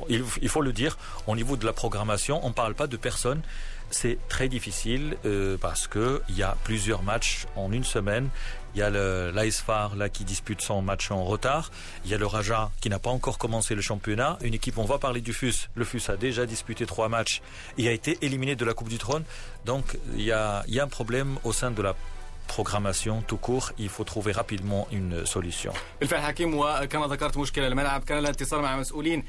il 0.08 0.48
faut 0.48 0.62
le 0.62 0.72
dire, 0.72 0.98
au 1.28 1.36
niveau 1.36 1.56
de 1.56 1.64
la 1.64 1.72
programmation, 1.72 2.44
on 2.44 2.48
ne 2.48 2.54
parle 2.54 2.74
pas 2.74 2.88
de 2.88 2.96
personnes 2.96 3.40
c'est 3.92 4.18
très 4.28 4.48
difficile 4.48 5.16
euh, 5.24 5.56
parce 5.60 5.86
que 5.86 6.22
il 6.28 6.36
y 6.36 6.42
a 6.42 6.56
plusieurs 6.64 7.02
matchs 7.02 7.46
en 7.56 7.72
une 7.72 7.84
semaine. 7.84 8.28
Il 8.74 8.78
y 8.78 8.82
a 8.82 8.88
l'ASFAR 8.88 9.96
là 9.96 10.08
qui 10.08 10.24
dispute 10.24 10.62
son 10.62 10.80
match 10.80 11.10
en 11.10 11.24
retard. 11.24 11.70
Il 12.06 12.10
y 12.10 12.14
a 12.14 12.18
le 12.18 12.26
Raja 12.26 12.70
qui 12.80 12.88
n'a 12.88 12.98
pas 12.98 13.10
encore 13.10 13.36
commencé 13.36 13.74
le 13.74 13.82
championnat. 13.82 14.38
Une 14.42 14.54
équipe, 14.54 14.78
on 14.78 14.86
va 14.86 14.98
parler 14.98 15.20
du 15.20 15.34
FUS. 15.34 15.68
Le 15.74 15.84
FUS 15.84 16.08
a 16.08 16.16
déjà 16.16 16.46
disputé 16.46 16.86
trois 16.86 17.10
matchs 17.10 17.42
et 17.76 17.86
a 17.88 17.92
été 17.92 18.16
éliminé 18.22 18.56
de 18.56 18.64
la 18.64 18.72
Coupe 18.72 18.88
du 18.88 18.96
Trône. 18.96 19.24
Donc 19.66 19.98
il 20.14 20.22
y 20.22 20.32
a 20.32 20.64
un 20.66 20.88
problème 20.88 21.38
au 21.44 21.52
sein 21.52 21.70
de 21.70 21.82
la 21.82 21.94
programmation 22.48 23.22
tout 23.30 23.40
court 23.46 23.66
il 23.78 23.88
faut 23.88 24.04
trouver 24.04 24.32
rapidement 24.32 24.86
une 24.92 25.26
solution. 25.26 25.72
بالفعل 26.00 26.22
حكيم 26.22 26.54
وكما 26.58 27.06
ذكرت 27.06 27.36
مشكلة 27.36 27.66
الملعب 27.66 28.04
كان 28.04 28.18
الاتصال 28.18 28.60
مع 28.60 28.76
مسؤولين 28.76 29.24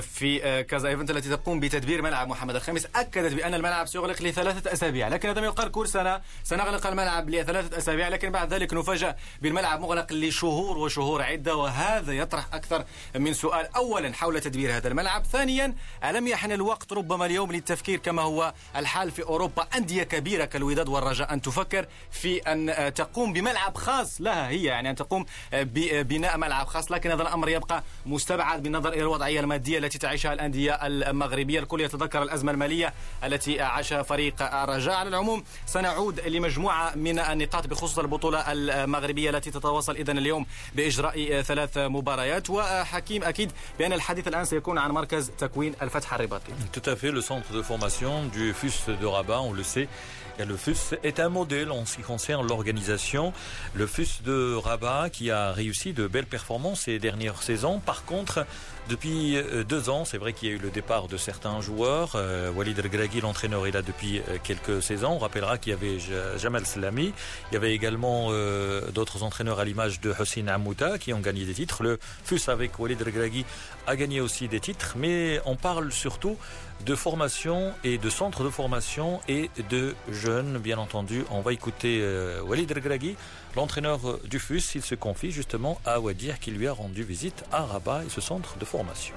في 0.00 0.64
كازا 0.68 0.88
ايفنت 0.88 1.10
التي 1.10 1.28
تقوم 1.28 1.60
بتدبير 1.60 2.02
ملعب 2.02 2.28
محمد 2.28 2.54
الخامس 2.54 2.86
أكدت 2.96 3.32
بأن 3.32 3.54
الملعب 3.54 3.86
سيغلق 3.86 4.22
لثلاثة 4.22 4.72
أسابيع 4.72 5.08
لكن 5.08 5.28
عندما 5.28 5.46
يقال 5.46 5.70
كل 5.70 5.88
سنة 5.88 6.20
سنغلق 6.44 6.86
الملعب 6.86 7.30
لثلاثة 7.30 7.78
أسابيع 7.78 8.08
لكن 8.08 8.30
بعد 8.30 8.54
ذلك 8.54 8.74
نفاجأ 8.74 9.16
بالملعب 9.42 9.80
مغلق 9.80 10.12
لشهور 10.12 10.78
وشهور 10.78 11.22
عدة 11.22 11.56
وهذا 11.56 12.12
يطرح 12.12 12.54
أكثر 12.54 12.84
من 13.14 13.34
سؤال. 13.34 13.76
اولا 13.76 14.12
حول 14.12 14.40
تدبير 14.40 14.76
هذا 14.76 14.88
الملعب 14.88 15.24
ثانيا 15.24 15.74
ألم 16.04 16.26
يحن 16.28 16.52
الوقت 16.52 16.92
ربما 16.92 17.26
اليوم 17.26 17.52
للتفكير 17.52 17.98
كما 17.98 18.22
هو 18.22 18.54
الحال 18.76 19.10
في 19.10 19.22
أوروبا؟ 19.22 19.66
أندية 19.76 20.02
كبيرة 20.02 20.44
كالوداد 20.44 20.88
والرجاء 20.88 21.32
أن 21.32 21.42
تفكر 21.42 21.86
في 22.10 22.47
أن 22.52 22.94
تقوم 22.94 23.32
بملعب 23.32 23.76
خاص 23.76 24.20
لها 24.20 24.48
هي 24.48 24.64
يعني 24.64 24.90
أن 24.90 24.94
تقوم 24.94 25.24
ببناء 25.52 26.38
ملعب 26.38 26.66
خاص. 26.66 26.92
لكن 26.92 27.10
هذا 27.10 27.22
الأمر 27.22 27.48
يبقى 27.48 27.82
مستبعد 28.06 28.62
بالنظر 28.62 28.92
إلى 28.92 29.00
الوضعية 29.00 29.40
المادية 29.40 29.78
التي 29.78 29.98
تعيشها 29.98 30.32
الأندية 30.32 30.72
المغربية. 30.86 31.60
الكل 31.60 31.80
يتذكر 31.80 32.22
الأزمة 32.22 32.52
المالية 32.52 32.94
التي 33.24 33.60
عاشها 33.60 34.02
فريق 34.02 34.42
الرجاء. 34.42 34.94
على 34.94 35.08
العموم 35.08 35.44
سنعود 35.66 36.20
لمجموعة 36.20 36.96
من 36.96 37.18
النقاط 37.18 37.66
بخصوص 37.66 37.98
البطولة 37.98 38.52
المغربية 38.52 39.30
التي 39.30 39.50
تتواصل 39.50 39.96
إذن 39.96 40.18
اليوم 40.18 40.46
بإجراء 40.74 41.42
ثلاث 41.42 41.78
مباريات. 41.78 42.50
وحكيم 42.50 43.24
أكيد 43.24 43.52
بأن 43.78 43.92
الحديث 43.92 44.28
الآن 44.28 44.44
سيكون 44.44 44.78
عن 44.78 44.90
مركز 44.90 45.30
تكوين 45.38 45.74
الفتح 45.82 46.14
الرباطي. 46.14 46.52
Tout 46.72 46.90
à 46.90 46.96
fait, 46.96 47.10
le 47.10 47.20
centre 47.20 47.52
de 47.52 47.62
formation 47.62 48.24
du 48.26 48.52
FUS 48.52 48.90
de 49.02 49.06
Rabat, 49.06 49.40
on 49.40 49.52
le 49.52 49.62
sait, 49.62 49.88
Le 50.46 50.56
FUS 50.56 50.94
est 51.02 51.18
un 51.18 51.28
modèle 51.28 51.72
en 51.72 51.84
ce 51.84 51.96
qui 51.96 52.02
concerne 52.02 52.46
l'organisation. 52.46 53.32
Le 53.74 53.88
FUS 53.88 54.22
de 54.24 54.54
Rabat 54.54 55.10
qui 55.10 55.32
a 55.32 55.50
réussi 55.50 55.92
de 55.92 56.06
belles 56.06 56.26
performances 56.26 56.82
ces 56.82 57.00
dernières 57.00 57.42
saisons. 57.42 57.80
Par 57.80 58.04
contre, 58.04 58.46
depuis 58.88 59.36
euh, 59.36 59.64
deux 59.64 59.90
ans, 59.90 60.04
c'est 60.04 60.18
vrai 60.18 60.32
qu'il 60.32 60.48
y 60.48 60.52
a 60.52 60.54
eu 60.54 60.58
le 60.58 60.70
départ 60.70 61.08
de 61.08 61.16
certains 61.16 61.60
joueurs. 61.60 62.12
Euh, 62.14 62.50
Walid 62.50 62.78
El 62.78 63.20
l'entraîneur, 63.22 63.66
est 63.66 63.70
là 63.70 63.82
depuis 63.82 64.18
euh, 64.18 64.38
quelques 64.42 64.82
saisons. 64.82 65.12
On 65.12 65.18
rappellera 65.18 65.58
qu'il 65.58 65.72
y 65.72 65.74
avait 65.74 65.98
Jamal 66.38 66.64
Salami. 66.64 67.12
Il 67.50 67.54
y 67.54 67.56
avait 67.56 67.74
également 67.74 68.30
d'autres 68.92 69.22
entraîneurs 69.22 69.60
à 69.60 69.64
l'image 69.64 70.00
de 70.00 70.14
Hossein 70.18 70.46
Amouta 70.48 70.98
qui 70.98 71.12
ont 71.12 71.20
gagné 71.20 71.44
des 71.44 71.54
titres. 71.54 71.82
Le 71.82 71.98
FUS 72.24 72.48
avec 72.48 72.78
Walid 72.78 73.00
El 73.00 73.44
a 73.86 73.96
gagné 73.96 74.20
aussi 74.20 74.48
des 74.48 74.60
titres. 74.60 74.94
Mais 74.96 75.40
on 75.44 75.56
parle 75.56 75.92
surtout 75.92 76.36
de 76.86 76.94
formation 76.94 77.72
et 77.84 77.98
de 77.98 78.10
centre 78.10 78.44
de 78.44 78.50
formation 78.50 79.20
et 79.28 79.50
de 79.70 79.94
jeunes, 80.10 80.58
bien 80.58 80.78
entendu. 80.78 81.24
On 81.30 81.40
va 81.40 81.52
écouter 81.52 82.02
Walid 82.46 82.70
El 82.70 83.10
l'entraîneur 83.58 84.20
du 84.24 84.38
FUS. 84.38 84.76
Il 84.76 84.82
se 84.82 84.94
confie 84.94 85.32
justement 85.32 85.80
à 85.84 85.98
Wadir 85.98 86.38
qui 86.38 86.52
lui 86.52 86.68
a 86.68 86.72
rendu 86.72 87.02
visite 87.02 87.44
à 87.50 87.62
Rabat 87.62 88.04
et 88.04 88.08
ce 88.08 88.20
centre 88.20 88.56
de 88.56 88.64
formation. 88.64 89.16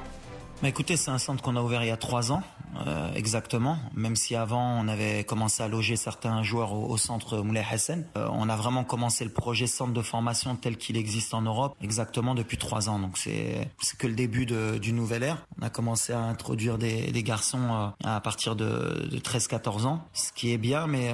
Bah 0.64 0.68
écoutez, 0.68 0.98
c'est 0.98 1.12
un 1.12 1.20
centre 1.20 1.44
qu'on 1.44 1.56
a 1.56 1.62
ouvert 1.62 1.84
il 1.84 1.90
y 1.90 1.92
a 1.92 1.98
trois 1.98 2.32
ans. 2.32 2.42
Euh, 2.88 3.12
exactement. 3.14 3.78
Même 3.96 4.16
si 4.16 4.36
avant 4.36 4.82
on 4.82 4.88
avait 4.88 5.24
commencé 5.24 5.64
à 5.64 5.68
loger 5.68 5.96
certains 5.96 6.44
joueurs 6.44 6.74
au, 6.74 6.98
centre 6.98 7.40
Moulay 7.40 7.66
Hassan, 7.70 8.06
euh, 8.18 8.28
on 8.32 8.50
a 8.50 8.56
vraiment 8.56 8.84
commencé 8.84 9.24
le 9.24 9.32
projet 9.32 9.68
centre 9.68 9.94
de 9.94 10.02
formation 10.02 10.56
tel 10.56 10.78
qu'il 10.78 10.98
existe 10.98 11.34
en 11.34 11.42
Europe 11.42 11.76
exactement 11.82 12.36
depuis 12.36 12.58
trois 12.58 12.90
ans. 12.90 13.00
Donc 13.00 13.18
c'est 13.18 13.70
que 13.98 14.08
le 14.08 14.14
début 14.14 14.46
de, 14.46 14.78
du 14.78 14.94
nouvel 14.94 15.24
ère. 15.24 15.46
On 15.60 15.66
a 15.66 15.70
commencé 15.70 16.14
à 16.14 16.20
introduire 16.20 16.78
des, 16.78 17.12
des 17.12 17.24
garçons 17.24 17.60
euh, 17.72 17.88
à 18.04 18.20
partir 18.22 18.56
de, 18.56 19.08
de 19.10 19.18
13-14 19.20 19.86
ans, 19.86 20.06
ce 20.14 20.32
qui 20.32 20.52
est 20.52 20.58
bien, 20.58 20.88
mais 20.88 21.12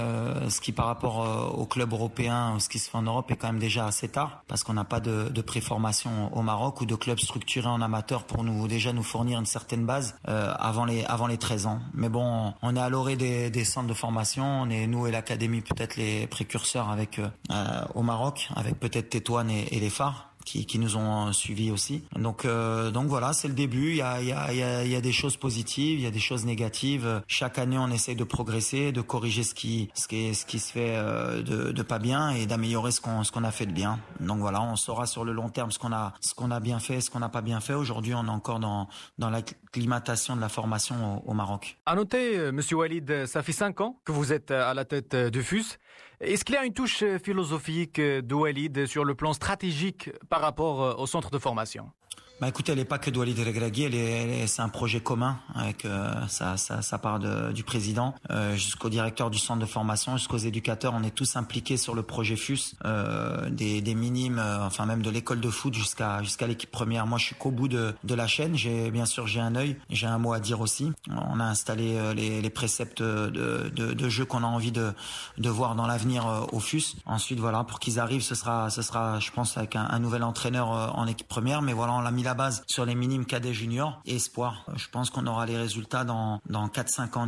ce 0.50 0.62
qui 0.62 0.72
par 0.72 0.86
rapport 0.86 1.54
au 1.58 1.66
club 1.66 1.94
européen, 1.94 2.60
ce 2.60 2.70
qui 2.70 2.80
se 2.80 2.90
fait 2.90 2.98
en 2.98 3.02
Europe 3.02 3.30
est 3.32 3.36
quand 3.36 3.48
même 3.48 3.60
déjà 3.60 3.86
assez 3.86 4.08
tard 4.08 4.44
parce 4.48 4.64
qu'on 4.64 4.74
n'a 4.74 4.84
pas 4.84 5.00
de, 5.00 5.30
de 5.30 5.42
préformation 5.42 6.36
au 6.36 6.42
Maroc 6.42 6.82
ou 6.82 6.86
de 6.86 6.96
club 6.96 7.20
structuré 7.20 7.68
en 7.68 7.82
amateur 7.82 8.24
pour 8.24 8.44
nous 8.44 8.68
déjà 8.68 8.94
nous 8.94 9.04
fournir 9.04 9.40
une 9.40 9.46
certaine 9.46 9.86
base 9.86 10.16
avant 10.26 10.86
les 10.86 11.04
avant 11.06 11.28
les 11.28 11.38
13 11.48 11.68
ans. 11.68 11.80
Mais 11.94 12.10
bon, 12.10 12.54
on 12.62 12.76
est 12.76 12.80
à 12.80 12.90
l'orée 12.90 13.16
des, 13.16 13.50
des, 13.50 13.64
centres 13.64 13.88
de 13.88 13.94
formation. 13.94 14.44
On 14.44 14.70
est, 14.70 14.86
nous 14.86 15.08
et 15.08 15.12
l'académie, 15.12 15.62
peut-être 15.62 15.96
les 15.96 16.28
précurseurs 16.28 16.90
avec 16.90 17.20
euh, 17.20 17.86
au 17.96 18.04
Maroc, 18.04 18.50
avec 18.58 18.78
peut-être 18.78 19.10
Tétouane 19.10 19.50
et, 19.50 19.66
et 19.72 19.80
les 19.80 19.90
phares 19.90 20.34
qui, 20.48 20.66
qui 20.66 20.80
nous 20.80 20.96
ont 20.96 21.34
suivis 21.34 21.72
aussi. 21.72 22.04
Donc, 22.16 22.46
euh, 22.46 22.90
donc 22.90 23.08
voilà, 23.08 23.34
c'est 23.34 23.50
le 23.50 23.54
début. 23.54 23.90
Il 23.90 23.98
y 23.98 24.02
a, 24.02 24.22
il 24.22 24.28
y, 24.30 24.32
a, 24.32 24.86
y 24.86 24.96
a 24.96 25.02
des 25.02 25.12
choses 25.12 25.36
positives, 25.36 26.00
il 26.00 26.04
y 26.04 26.08
a 26.08 26.12
des 26.12 26.22
choses 26.22 26.46
négatives. 26.46 27.22
Chaque 27.28 27.60
année, 27.60 27.78
on 27.78 27.90
essaye 27.92 28.16
de 28.16 28.24
progresser, 28.24 28.94
de 28.94 29.02
corriger 29.02 29.44
ce 29.44 29.54
qui, 29.54 29.90
ce 29.94 30.08
qui, 30.08 30.34
ce 30.34 30.46
qui 30.46 30.60
se 30.60 30.72
fait 30.72 30.96
euh, 30.96 31.42
de, 31.44 31.74
de 31.74 31.84
pas 31.84 32.00
bien 32.00 32.30
et 32.30 32.46
d'améliorer 32.46 32.92
ce 32.92 33.02
qu'on, 33.02 33.26
ce 33.26 33.32
qu'on 33.34 33.44
a 33.44 33.52
fait 33.52 33.66
de 33.66 33.74
bien. 33.74 34.00
Donc 34.22 34.40
voilà, 34.40 34.62
on 34.62 34.78
saura 34.78 35.06
sur 35.06 35.26
le 35.26 35.34
long 35.34 35.50
terme 35.50 35.72
ce 35.72 35.80
qu'on 35.80 35.92
a, 35.92 36.14
ce 36.22 36.34
qu'on 36.34 36.50
a 36.50 36.62
bien 36.62 36.80
fait, 36.80 37.02
ce 37.02 37.12
qu'on 37.12 37.20
n'a 37.20 37.30
pas 37.30 37.42
bien 37.42 37.60
fait. 37.60 37.74
Aujourd'hui, 37.74 38.14
on 38.14 38.26
est 38.26 38.30
encore 38.30 38.62
dans, 38.62 38.88
dans 39.18 39.30
l'acclimatation 39.30 40.38
de 40.38 40.42
la 40.42 40.50
formation 40.50 40.96
au, 41.18 41.32
au 41.32 41.34
Maroc. 41.34 41.78
À 41.86 41.96
noter, 41.96 42.38
euh, 42.38 42.52
Monsieur 42.54 42.78
Walid, 42.78 43.26
ça 43.26 43.44
fait 43.44 43.52
cinq 43.52 43.82
ans 43.82 44.00
que 44.06 44.14
vous 44.14 44.32
êtes 44.32 44.52
à 44.52 44.74
la 44.74 44.86
tête 44.86 45.14
du 45.14 45.44
FUS. 45.44 45.78
Est-ce 46.20 46.44
qu'il 46.44 46.56
y 46.56 46.58
a 46.58 46.66
une 46.66 46.74
touche 46.74 47.04
philosophique 47.24 48.02
de 48.02 48.34
Walid 48.34 48.88
sur 48.88 49.06
le 49.06 49.14
plan 49.14 49.34
stratégique 49.34 50.10
par 50.30 50.42
rapport 50.42 51.00
au 51.00 51.06
centre 51.06 51.30
de 51.30 51.38
formation? 51.38 51.92
Bah 52.40 52.48
écoutez, 52.48 52.72
elle 52.72 52.78
n'est 52.78 52.86
pas 52.86 53.00
que 53.00 53.10
de 53.10 53.18
Walid 53.18 53.40
elle 53.40 54.48
c'est 54.48 54.62
un 54.62 54.70
projet 54.70 55.00
commun 55.00 55.40
avec 55.56 55.86
euh, 55.86 56.14
ça, 56.28 56.56
ça, 56.56 56.84
ça, 56.84 56.98
part 57.00 57.18
de, 57.18 57.52
du 57.52 57.64
président 57.64 58.14
euh, 58.30 58.56
jusqu'au 58.56 58.90
directeur 58.90 59.32
du 59.32 59.40
centre 59.40 59.60
de 59.60 59.66
formation, 59.66 60.18
jusqu'aux 60.18 60.38
éducateurs. 60.38 60.94
On 60.96 61.02
est 61.02 61.16
tous 61.16 61.36
impliqués 61.36 61.78
sur 61.78 61.96
le 61.96 62.04
projet 62.04 62.36
FUS, 62.36 62.76
euh, 62.86 63.50
des, 63.50 63.82
des 63.82 63.96
minimes, 63.96 64.38
euh, 64.38 64.68
enfin 64.68 64.86
même 64.86 65.02
de 65.02 65.10
l'école 65.10 65.40
de 65.40 65.50
foot 65.50 65.74
jusqu'à 65.74 66.22
jusqu'à 66.22 66.46
l'équipe 66.46 66.70
première. 66.70 67.08
Moi, 67.08 67.18
je 67.18 67.26
suis 67.26 67.36
qu'au 67.36 67.50
bout 67.50 67.68
de, 67.68 67.96
de 68.04 68.14
la 68.14 68.28
chaîne. 68.28 68.56
J'ai 68.56 68.92
bien 68.92 69.08
sûr 69.08 69.26
j'ai 69.26 69.40
un 69.40 69.56
œil, 69.56 69.76
j'ai 69.90 70.06
un 70.06 70.20
mot 70.20 70.34
à 70.34 70.40
dire 70.40 70.62
aussi. 70.62 70.92
On 71.10 71.40
a 71.40 71.46
installé 71.46 71.98
euh, 71.98 72.14
les, 72.14 72.40
les 72.42 72.50
préceptes 72.52 73.02
de, 73.02 73.72
de, 73.74 73.94
de 73.94 74.10
jeu 74.10 74.26
qu'on 74.26 74.44
a 74.44 74.48
envie 74.48 74.72
de, 74.72 74.94
de 75.40 75.50
voir 75.50 75.74
dans 75.74 75.88
l'avenir 75.88 76.28
euh, 76.28 76.42
au 76.52 76.60
FUS. 76.60 76.98
Ensuite, 77.08 77.40
voilà, 77.40 77.64
pour 77.64 77.80
qu'ils 77.80 78.00
arrivent, 78.00 78.22
ce 78.22 78.36
sera, 78.36 78.70
ce 78.70 78.84
sera, 78.84 79.20
je 79.20 79.32
pense, 79.32 79.58
avec 79.58 79.76
un, 79.76 79.88
un 79.90 80.00
nouvel 80.00 80.22
entraîneur 80.22 80.68
en 80.70 81.08
équipe 81.08 81.28
première. 81.28 81.64
Mais 81.64 81.74
voilà, 81.74 81.94
on 81.94 82.02
l'a 82.02 82.12
mis 82.12 82.27
base 82.34 82.64
sur 82.68 82.86
les 82.86 82.96
minimes 82.96 83.26
cadets 83.26 83.54
juniors 83.54 84.02
et 84.06 84.16
espoir. 84.16 84.66
Je 84.76 84.88
pense 84.90 85.10
qu'on 85.10 85.28
aura 85.28 85.46
les 85.46 85.58
résultats 85.58 86.04
dans, 86.04 86.40
dans 86.50 86.68
4-5 86.68 87.18
ans, 87.18 87.28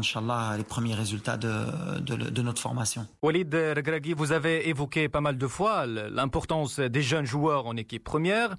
les 0.57 0.63
premiers 0.63 0.95
résultats 0.95 1.37
de, 1.37 1.99
de, 1.99 2.15
de 2.15 2.41
notre 2.41 2.61
formation. 2.61 3.05
Walid 3.21 3.53
Regragui, 3.53 4.13
vous 4.13 4.31
avez 4.31 4.69
évoqué 4.69 5.09
pas 5.09 5.21
mal 5.21 5.37
de 5.37 5.47
fois 5.47 5.85
l'importance 5.85 6.79
des 6.79 7.01
jeunes 7.01 7.25
joueurs 7.25 7.65
en 7.67 7.75
équipe 7.77 8.03
première. 8.03 8.55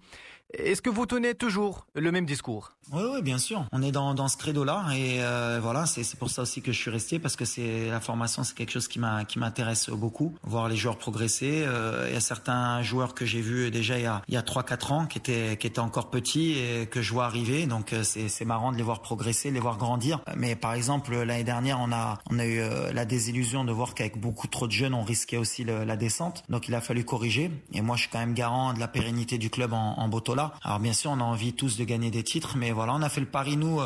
Est-ce 0.54 0.82
que 0.82 0.90
vous 0.90 1.06
tenez 1.06 1.34
toujours 1.34 1.86
le 1.94 2.10
même 2.10 2.26
discours? 2.26 2.72
Oui, 2.92 3.02
oui, 3.12 3.22
bien 3.22 3.38
sûr. 3.38 3.66
On 3.70 3.82
est 3.82 3.92
dans, 3.92 4.14
dans 4.14 4.26
ce 4.26 4.36
credo-là 4.36 4.84
et 4.96 5.22
euh, 5.22 5.60
voilà, 5.62 5.86
c'est 5.86 6.18
pour 6.18 6.28
ça 6.28 6.42
aussi 6.42 6.60
que 6.60 6.72
je 6.72 6.78
suis 6.78 6.90
resté 6.90 7.20
parce 7.20 7.36
que 7.36 7.44
c'est 7.44 7.88
la 7.88 8.00
formation, 8.00 8.42
c'est 8.42 8.56
quelque 8.56 8.72
chose 8.72 8.88
qui 8.88 8.98
m'a 8.98 9.24
qui 9.24 9.38
m'intéresse 9.38 9.90
beaucoup, 9.90 10.34
voir 10.42 10.68
les 10.68 10.76
joueurs 10.76 10.98
progresser. 10.98 11.62
Euh, 11.64 12.06
il 12.08 12.14
y 12.14 12.16
a 12.16 12.20
certains 12.20 12.82
joueurs 12.82 13.14
que 13.14 13.24
j'ai 13.24 13.40
vus 13.40 13.70
déjà 13.70 13.96
il 13.96 14.02
y 14.02 14.06
a 14.06 14.22
il 14.26 14.34
y 14.34 14.36
a 14.36 14.42
trois 14.42 14.64
quatre 14.64 14.90
ans 14.90 15.06
qui 15.06 15.18
étaient 15.18 15.56
qui 15.56 15.68
étaient 15.68 15.78
encore 15.78 16.10
petits 16.10 16.58
et 16.58 16.86
que 16.86 17.00
je 17.00 17.12
vois 17.12 17.26
arriver, 17.26 17.66
donc 17.66 17.92
euh, 17.92 18.02
c'est 18.02 18.28
c'est 18.28 18.44
marrant 18.44 18.72
de 18.72 18.76
les 18.76 18.82
voir 18.82 19.02
progresser, 19.02 19.50
de 19.50 19.54
les 19.54 19.60
voir 19.60 19.76
grandir. 19.78 20.20
Mais 20.36 20.56
par 20.56 20.74
exemple 20.74 21.14
l'année 21.14 21.44
dernière, 21.44 21.78
on 21.80 21.92
a 21.92 22.18
on 22.28 22.40
a 22.40 22.44
eu 22.44 22.58
euh, 22.60 22.92
la 22.92 23.04
désillusion 23.04 23.64
de 23.64 23.70
voir 23.70 23.94
qu'avec 23.94 24.18
beaucoup 24.18 24.48
trop 24.48 24.66
de 24.66 24.72
jeunes, 24.72 24.94
on 24.94 25.04
risquait 25.04 25.36
aussi 25.36 25.62
la 25.64 25.96
descente, 25.96 26.42
donc 26.48 26.66
il 26.66 26.74
a 26.74 26.80
fallu 26.80 27.04
corriger. 27.04 27.52
Et 27.72 27.82
moi, 27.82 27.94
je 27.96 28.02
suis 28.02 28.10
quand 28.10 28.18
même 28.18 28.34
garant 28.34 28.72
de 28.72 28.80
la 28.80 28.88
pérennité 28.88 29.38
du 29.38 29.50
club 29.50 29.72
en, 29.72 29.98
en 29.98 30.08
Botola 30.08 30.39
Alors 30.62 30.80
bien 30.80 30.92
sûr, 30.92 31.10
on 31.10 31.20
a 31.20 31.24
envie 31.24 31.52
tous 31.52 31.76
de 31.76 31.84
gagner 31.84 32.10
des 32.10 32.22
titres, 32.22 32.56
mais 32.56 32.70
voilà, 32.70 32.94
on 32.94 33.02
a 33.02 33.08
fait 33.08 33.20
le 33.20 33.26
pari 33.26 33.56
nous 33.56 33.80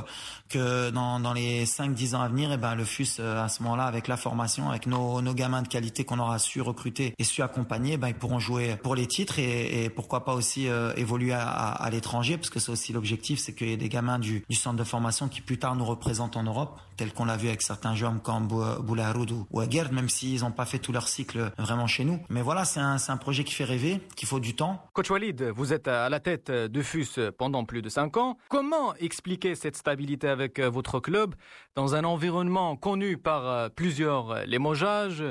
que 0.49 0.91
dans, 0.91 1.21
dans 1.21 1.33
les 1.33 1.65
5-10 1.65 2.15
ans 2.17 2.21
à 2.21 2.29
venir, 2.29 2.51
et 2.51 2.55
eh 2.55 2.57
ben 2.57 2.75
le 2.75 2.85
FUS 2.85 3.21
à 3.21 3.49
ce 3.49 3.63
moment-là, 3.63 3.85
avec 3.85 4.09
la 4.09 4.17
formation, 4.17 4.69
avec 4.69 4.87
nos, 4.87 5.21
nos 5.23 5.35
gamins 5.35 5.63
de 5.63 5.69
qualité 5.69 6.05
qu'on 6.05 6.19
aura 6.19 6.39
su 6.39 6.61
recruter 6.61 7.15
et 7.19 7.25
su 7.25 7.43
accompagner, 7.43 7.97
ben 7.97 8.09
ils 8.09 8.15
pourront 8.15 8.39
jouer 8.39 8.77
pour 8.83 8.95
les 8.95 9.07
titres 9.07 9.39
et, 9.39 9.85
et 9.85 9.91
pourquoi 9.91 10.25
pas 10.25 10.35
aussi 10.35 10.67
évoluer 10.97 11.33
à, 11.33 11.49
à, 11.49 11.91
l'étranger, 11.91 12.37
parce 12.37 12.51
que 12.51 12.61
c'est 12.61 12.71
aussi 12.71 12.93
l'objectif, 12.93 13.39
c'est 13.39 13.55
qu'il 13.55 13.69
y 13.69 13.73
ait 13.73 13.77
des 13.77 13.89
gamins 13.89 14.19
du, 14.19 14.45
du 14.49 14.57
centre 14.57 14.77
de 14.77 14.85
formation 14.85 15.29
qui 15.29 15.41
plus 15.41 15.59
tard 15.59 15.77
nous 15.77 15.85
représentent 15.85 16.37
en 16.37 16.43
Europe, 16.43 16.79
tel 16.97 17.13
qu'on 17.13 17.25
l'a 17.25 17.37
vu 17.37 17.49
avec 17.49 17.63
certains 17.63 17.95
joueurs 17.95 18.15
comme 18.23 18.47
Boularoud 18.47 19.33
ou 19.51 19.61
Aguerd, 19.61 19.93
même 19.93 20.09
s'ils 20.09 20.41
n'ont 20.41 20.51
pas 20.51 20.67
fait 20.67 20.79
tout 20.79 20.93
leur 20.93 21.09
cycle 21.09 21.53
vraiment 21.59 21.87
chez 21.87 22.05
nous. 22.05 22.21
Mais 22.29 22.43
voilà, 22.43 22.65
c'est 22.65 22.81
un, 22.81 22.97
un 23.09 23.17
projet 23.17 23.45
qui 23.45 23.55
fait 23.55 23.65
rêver, 23.65 24.01
qu'il 24.17 24.29
faut 24.29 24.41
du 24.41 24.55
temps. 24.55 24.85
Coach 24.93 25.11
Walid, 25.11 25.43
vous 25.57 25.73
êtes 25.73 25.89
à 25.89 26.09
la 26.09 26.21
tête 26.21 26.51
de 26.51 26.83
FUS 26.83 27.19
pendant 27.37 27.65
plus 27.65 27.83
de 27.83 27.89
5 27.89 28.17
ans. 28.17 28.39
Comment 28.49 28.95
expliquer 28.97 29.55
cette 29.55 29.77
stabilité 29.77 30.29
avec 30.29 30.44
votre 30.59 31.01
club 31.01 31.35
dans 31.75 31.95
un 31.95 32.05
environnement 32.05 32.77
connu 32.77 33.17
par 33.17 33.71
plusieurs 33.71 34.45
limogeages 34.47 35.25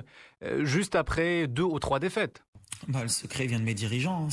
juste 0.59 0.95
après 0.95 1.47
deux 1.47 1.63
ou 1.63 1.79
trois 1.79 1.99
défaites 1.99 2.43
bah, 2.87 3.03
le 3.03 3.09
secret 3.09 3.45
vient 3.45 3.59
de 3.59 3.63
mes 3.63 3.73
dirigeants, 3.73 4.27
hein. 4.27 4.29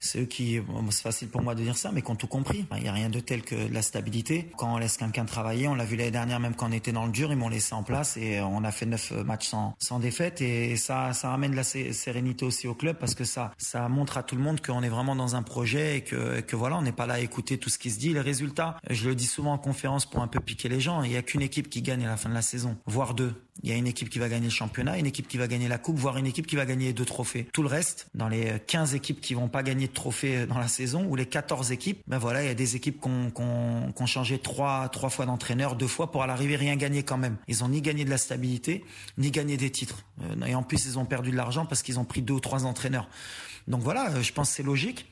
ceux, 0.00 0.20
eux 0.20 0.24
qui, 0.24 0.60
c'est 0.90 1.02
facile 1.02 1.28
pour 1.28 1.42
moi 1.42 1.54
de 1.54 1.62
dire 1.62 1.76
ça, 1.76 1.90
mais 1.92 2.02
qui 2.02 2.10
ont 2.10 2.16
tout 2.16 2.26
compris. 2.26 2.66
Il 2.76 2.82
n'y 2.82 2.88
a 2.88 2.92
rien 2.92 3.10
de 3.10 3.20
tel 3.20 3.42
que 3.42 3.54
la 3.72 3.82
stabilité. 3.82 4.50
Quand 4.56 4.74
on 4.74 4.78
laisse 4.78 4.96
quelqu'un 4.96 5.24
travailler, 5.24 5.68
on 5.68 5.74
l'a 5.74 5.84
vu 5.84 5.96
l'année 5.96 6.10
dernière, 6.10 6.40
même 6.40 6.54
quand 6.54 6.68
on 6.68 6.72
était 6.72 6.92
dans 6.92 7.06
le 7.06 7.12
dur, 7.12 7.32
ils 7.32 7.38
m'ont 7.38 7.48
laissé 7.48 7.74
en 7.74 7.82
place 7.82 8.16
et 8.16 8.40
on 8.40 8.64
a 8.64 8.72
fait 8.72 8.86
neuf 8.86 9.12
matchs 9.12 9.48
sans, 9.48 9.74
sans 9.78 9.98
défaite 9.98 10.40
et 10.40 10.76
ça, 10.76 11.12
ça 11.12 11.30
ramène 11.30 11.52
de 11.52 11.56
la 11.56 11.64
sérénité 11.64 12.44
aussi 12.44 12.66
au 12.66 12.74
club 12.74 12.96
parce 12.98 13.14
que 13.14 13.24
ça, 13.24 13.52
ça 13.58 13.88
montre 13.88 14.18
à 14.18 14.22
tout 14.22 14.36
le 14.36 14.42
monde 14.42 14.60
qu'on 14.60 14.82
est 14.82 14.88
vraiment 14.88 15.16
dans 15.16 15.36
un 15.36 15.42
projet 15.42 15.98
et 15.98 16.00
que, 16.02 16.40
que 16.40 16.56
voilà, 16.56 16.76
on 16.76 16.82
n'est 16.82 16.92
pas 16.92 17.06
là 17.06 17.14
à 17.14 17.20
écouter 17.20 17.58
tout 17.58 17.70
ce 17.70 17.78
qui 17.78 17.90
se 17.90 17.98
dit. 17.98 18.12
Les 18.12 18.20
résultats, 18.20 18.76
je 18.90 19.08
le 19.08 19.14
dis 19.14 19.26
souvent 19.26 19.52
en 19.52 19.58
conférence 19.58 20.06
pour 20.06 20.22
un 20.22 20.28
peu 20.28 20.40
piquer 20.40 20.68
les 20.68 20.80
gens, 20.80 21.02
il 21.02 21.10
n'y 21.10 21.16
a 21.16 21.22
qu'une 21.22 21.42
équipe 21.42 21.68
qui 21.68 21.82
gagne 21.82 22.04
à 22.04 22.08
la 22.08 22.16
fin 22.16 22.28
de 22.28 22.34
la 22.34 22.42
saison, 22.42 22.76
voire 22.86 23.14
deux. 23.14 23.34
Il 23.62 23.70
y 23.70 23.72
a 23.72 23.76
une 23.76 23.86
équipe 23.86 24.08
qui 24.08 24.18
va 24.18 24.28
gagner 24.28 24.46
le 24.46 24.52
championnat, 24.52 24.98
une 24.98 25.06
équipe 25.06 25.28
qui 25.28 25.36
va 25.36 25.48
gagner 25.48 25.68
la 25.68 25.78
coupe, 25.78 25.96
voire 25.96 26.16
une 26.16 26.26
équipe 26.26 26.46
qui 26.46 26.56
va 26.56 26.66
gagner 26.66 26.92
deux 26.92 27.04
trophées. 27.04 27.48
Tout 27.52 27.62
le 27.62 27.68
reste, 27.68 28.08
dans 28.14 28.28
les 28.28 28.60
15 28.66 28.94
équipes 28.94 29.20
qui 29.20 29.34
vont 29.34 29.48
pas 29.48 29.62
gagner 29.62 29.88
de 29.88 29.92
trophées 29.92 30.46
dans 30.46 30.58
la 30.58 30.68
saison, 30.68 31.04
ou 31.06 31.16
les 31.16 31.26
14 31.26 31.72
équipes, 31.72 32.02
ben 32.06 32.18
voilà, 32.18 32.42
il 32.42 32.46
y 32.46 32.50
a 32.50 32.54
des 32.54 32.76
équipes 32.76 33.00
qui 33.00 33.08
ont, 33.08 34.06
changé 34.06 34.38
trois, 34.38 34.88
trois 34.88 35.10
fois 35.10 35.26
d'entraîneur, 35.26 35.76
deux 35.76 35.86
fois 35.86 36.10
pour 36.10 36.22
arriver 36.22 36.56
rien 36.56 36.76
gagner 36.76 37.02
quand 37.02 37.18
même. 37.18 37.36
Ils 37.46 37.62
ont 37.62 37.68
ni 37.68 37.82
gagné 37.82 38.04
de 38.04 38.10
la 38.10 38.18
stabilité, 38.18 38.84
ni 39.18 39.30
gagné 39.30 39.56
des 39.56 39.70
titres. 39.70 40.04
Euh, 40.22 40.46
et 40.46 40.54
en 40.54 40.62
plus, 40.62 40.86
ils 40.86 40.98
ont 40.98 41.04
perdu 41.04 41.30
de 41.30 41.36
l'argent 41.36 41.66
parce 41.66 41.82
qu'ils 41.82 41.98
ont 41.98 42.04
pris 42.04 42.22
deux 42.22 42.34
ou 42.34 42.40
trois 42.40 42.64
entraîneurs. 42.64 43.08
Donc 43.66 43.82
voilà, 43.82 44.10
euh, 44.10 44.22
je 44.22 44.32
pense 44.32 44.50
c'est 44.50 44.62
logique. 44.62 45.06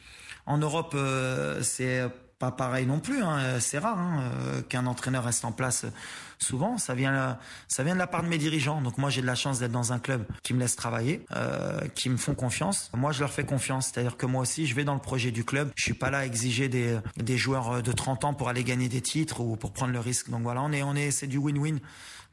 En 0.46 0.58
Europe, 0.58 0.92
euh, 0.94 1.62
c'est 1.62 2.02
pas 2.38 2.50
pareil 2.50 2.86
non 2.86 3.00
plus. 3.00 3.22
Hein. 3.22 3.58
C'est 3.60 3.78
rare 3.78 3.98
hein, 3.98 4.62
qu'un 4.68 4.86
entraîneur 4.86 5.24
reste 5.24 5.44
en 5.44 5.52
place 5.52 5.86
souvent, 6.38 6.78
ça 6.78 6.94
vient, 6.94 7.38
ça 7.68 7.82
vient 7.82 7.94
de 7.94 7.98
la 7.98 8.06
part 8.06 8.22
de 8.22 8.28
mes 8.28 8.38
dirigeants. 8.38 8.80
Donc 8.80 8.98
moi, 8.98 9.10
j'ai 9.10 9.20
de 9.20 9.26
la 9.26 9.34
chance 9.34 9.58
d'être 9.58 9.72
dans 9.72 9.92
un 9.92 9.98
club 9.98 10.24
qui 10.42 10.54
me 10.54 10.60
laisse 10.60 10.76
travailler, 10.76 11.24
euh, 11.34 11.80
qui 11.94 12.10
me 12.10 12.16
font 12.16 12.34
confiance. 12.34 12.90
Moi, 12.94 13.12
je 13.12 13.20
leur 13.20 13.32
fais 13.32 13.44
confiance. 13.44 13.90
C'est-à-dire 13.92 14.16
que 14.16 14.26
moi 14.26 14.42
aussi, 14.42 14.66
je 14.66 14.74
vais 14.74 14.84
dans 14.84 14.94
le 14.94 15.00
projet 15.00 15.30
du 15.30 15.44
club. 15.44 15.70
Je 15.76 15.82
suis 15.82 15.94
pas 15.94 16.10
là 16.10 16.18
à 16.18 16.24
exiger 16.26 16.68
des, 16.68 16.98
des 17.16 17.36
joueurs 17.36 17.82
de 17.82 17.92
30 17.92 18.24
ans 18.24 18.34
pour 18.34 18.48
aller 18.48 18.64
gagner 18.64 18.88
des 18.88 19.00
titres 19.00 19.40
ou 19.40 19.56
pour 19.56 19.72
prendre 19.72 19.92
le 19.92 20.00
risque. 20.00 20.30
Donc 20.30 20.42
voilà, 20.42 20.62
on 20.62 20.72
est, 20.72 20.82
on 20.82 20.94
est, 20.94 21.10
c'est 21.10 21.26
du 21.26 21.38
win-win. 21.38 21.78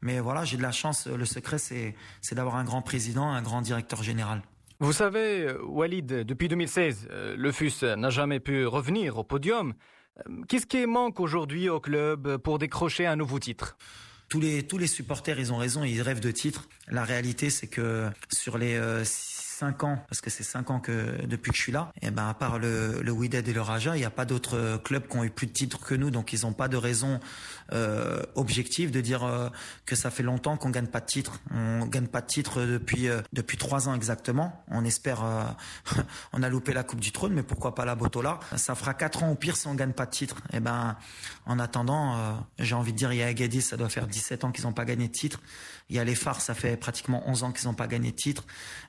Mais 0.02 0.20
voilà, 0.20 0.44
j'ai 0.44 0.56
de 0.56 0.62
la 0.62 0.72
chance. 0.72 1.06
Le 1.06 1.24
secret, 1.24 1.58
c'est, 1.58 1.94
c'est 2.20 2.34
d'avoir 2.34 2.56
un 2.56 2.64
grand 2.64 2.82
président, 2.82 3.30
un 3.30 3.42
grand 3.42 3.62
directeur 3.62 4.02
général. 4.02 4.42
Vous 4.84 4.92
savez, 4.92 5.50
Walid, 5.62 6.06
depuis 6.06 6.46
2016, 6.46 7.08
euh, 7.10 7.34
le 7.38 7.52
FUS 7.52 7.82
n'a 7.96 8.10
jamais 8.10 8.38
pu 8.38 8.66
revenir 8.66 9.16
au 9.16 9.24
podium. 9.24 9.72
Qu'est-ce 10.46 10.66
qui 10.66 10.84
manque 10.84 11.20
aujourd'hui 11.20 11.70
au 11.70 11.80
club 11.80 12.36
pour 12.36 12.58
décrocher 12.58 13.06
un 13.06 13.16
nouveau 13.16 13.38
titre? 13.38 13.78
Tous 14.28 14.40
les, 14.40 14.62
tous 14.66 14.76
les 14.76 14.86
supporters, 14.86 15.38
ils 15.38 15.54
ont 15.54 15.56
raison, 15.56 15.84
ils 15.84 16.02
rêvent 16.02 16.20
de 16.20 16.30
titres. 16.30 16.68
La 16.88 17.02
réalité, 17.02 17.48
c'est 17.48 17.66
que 17.66 18.10
sur 18.30 18.58
les 18.58 18.74
euh, 18.74 19.04
5 19.54 19.84
ans, 19.84 20.04
parce 20.08 20.20
que 20.20 20.30
c'est 20.30 20.42
5 20.42 20.70
ans 20.70 20.80
que 20.80 21.24
depuis 21.26 21.50
que 21.50 21.56
je 21.56 21.62
suis 21.62 21.72
là, 21.72 21.92
et 22.02 22.10
ben 22.10 22.28
à 22.28 22.34
part 22.34 22.58
le, 22.58 23.02
le 23.02 23.14
et 23.24 23.52
le 23.52 23.60
Raja, 23.60 23.96
il 23.96 24.00
n'y 24.00 24.04
a 24.04 24.10
pas 24.10 24.24
d'autres 24.24 24.80
clubs 24.84 25.06
qui 25.06 25.16
ont 25.16 25.24
eu 25.24 25.30
plus 25.30 25.46
de 25.46 25.52
titres 25.52 25.80
que 25.80 25.94
nous, 25.94 26.10
donc 26.10 26.32
ils 26.32 26.42
n'ont 26.42 26.52
pas 26.52 26.68
de 26.68 26.76
raison 26.76 27.20
euh, 27.72 28.22
objective 28.34 28.90
de 28.90 29.00
dire 29.00 29.24
euh, 29.24 29.48
que 29.86 29.96
ça 29.96 30.10
fait 30.10 30.22
longtemps 30.22 30.56
qu'on 30.56 30.70
gagne 30.70 30.86
pas 30.86 31.00
de 31.00 31.06
titres. 31.06 31.40
On 31.50 31.86
gagne 31.86 32.06
pas 32.06 32.20
de 32.20 32.26
titres 32.26 32.62
depuis 32.62 33.08
euh, 33.08 33.22
depuis 33.32 33.56
trois 33.56 33.88
ans 33.88 33.94
exactement. 33.94 34.64
On 34.68 34.84
espère, 34.84 35.24
euh, 35.24 36.02
on 36.32 36.42
a 36.42 36.48
loupé 36.48 36.72
la 36.72 36.82
Coupe 36.82 37.00
du 37.00 37.12
Trône, 37.12 37.32
mais 37.32 37.42
pourquoi 37.42 37.74
pas 37.74 37.84
la 37.84 37.94
Botola 37.94 38.40
Ça 38.56 38.74
fera 38.74 38.94
quatre 38.94 39.22
ans 39.22 39.30
au 39.30 39.34
pire 39.34 39.56
si 39.56 39.66
on 39.66 39.74
gagne 39.74 39.92
pas 39.92 40.06
de 40.06 40.10
titres. 40.10 40.36
Et 40.52 40.60
ben 40.60 40.96
en 41.46 41.58
attendant, 41.58 42.16
euh, 42.16 42.32
j'ai 42.58 42.74
envie 42.74 42.92
de 42.92 42.98
dire, 42.98 43.12
il 43.12 43.18
y 43.18 43.22
a 43.22 43.26
Agadis, 43.26 43.62
ça 43.62 43.76
doit 43.76 43.88
faire 43.88 44.06
17 44.06 44.44
ans 44.44 44.52
qu'ils 44.52 44.64
n'ont 44.64 44.72
pas 44.72 44.84
gagné 44.84 45.08
de 45.08 45.12
titre. 45.12 45.40
Il 45.90 45.96
y 45.96 45.98
a 45.98 46.04
les 46.04 46.14
Phares, 46.14 46.40
ça 46.40 46.54
fait 46.54 46.76
pratiquement 46.76 47.22
11 47.28 47.42
ans 47.42 47.52
qu'ils 47.52 47.68
n'ont 47.68 47.74
pas 47.74 47.86
gagné 47.86 48.10
de 48.10 48.16
titre. 48.16 48.44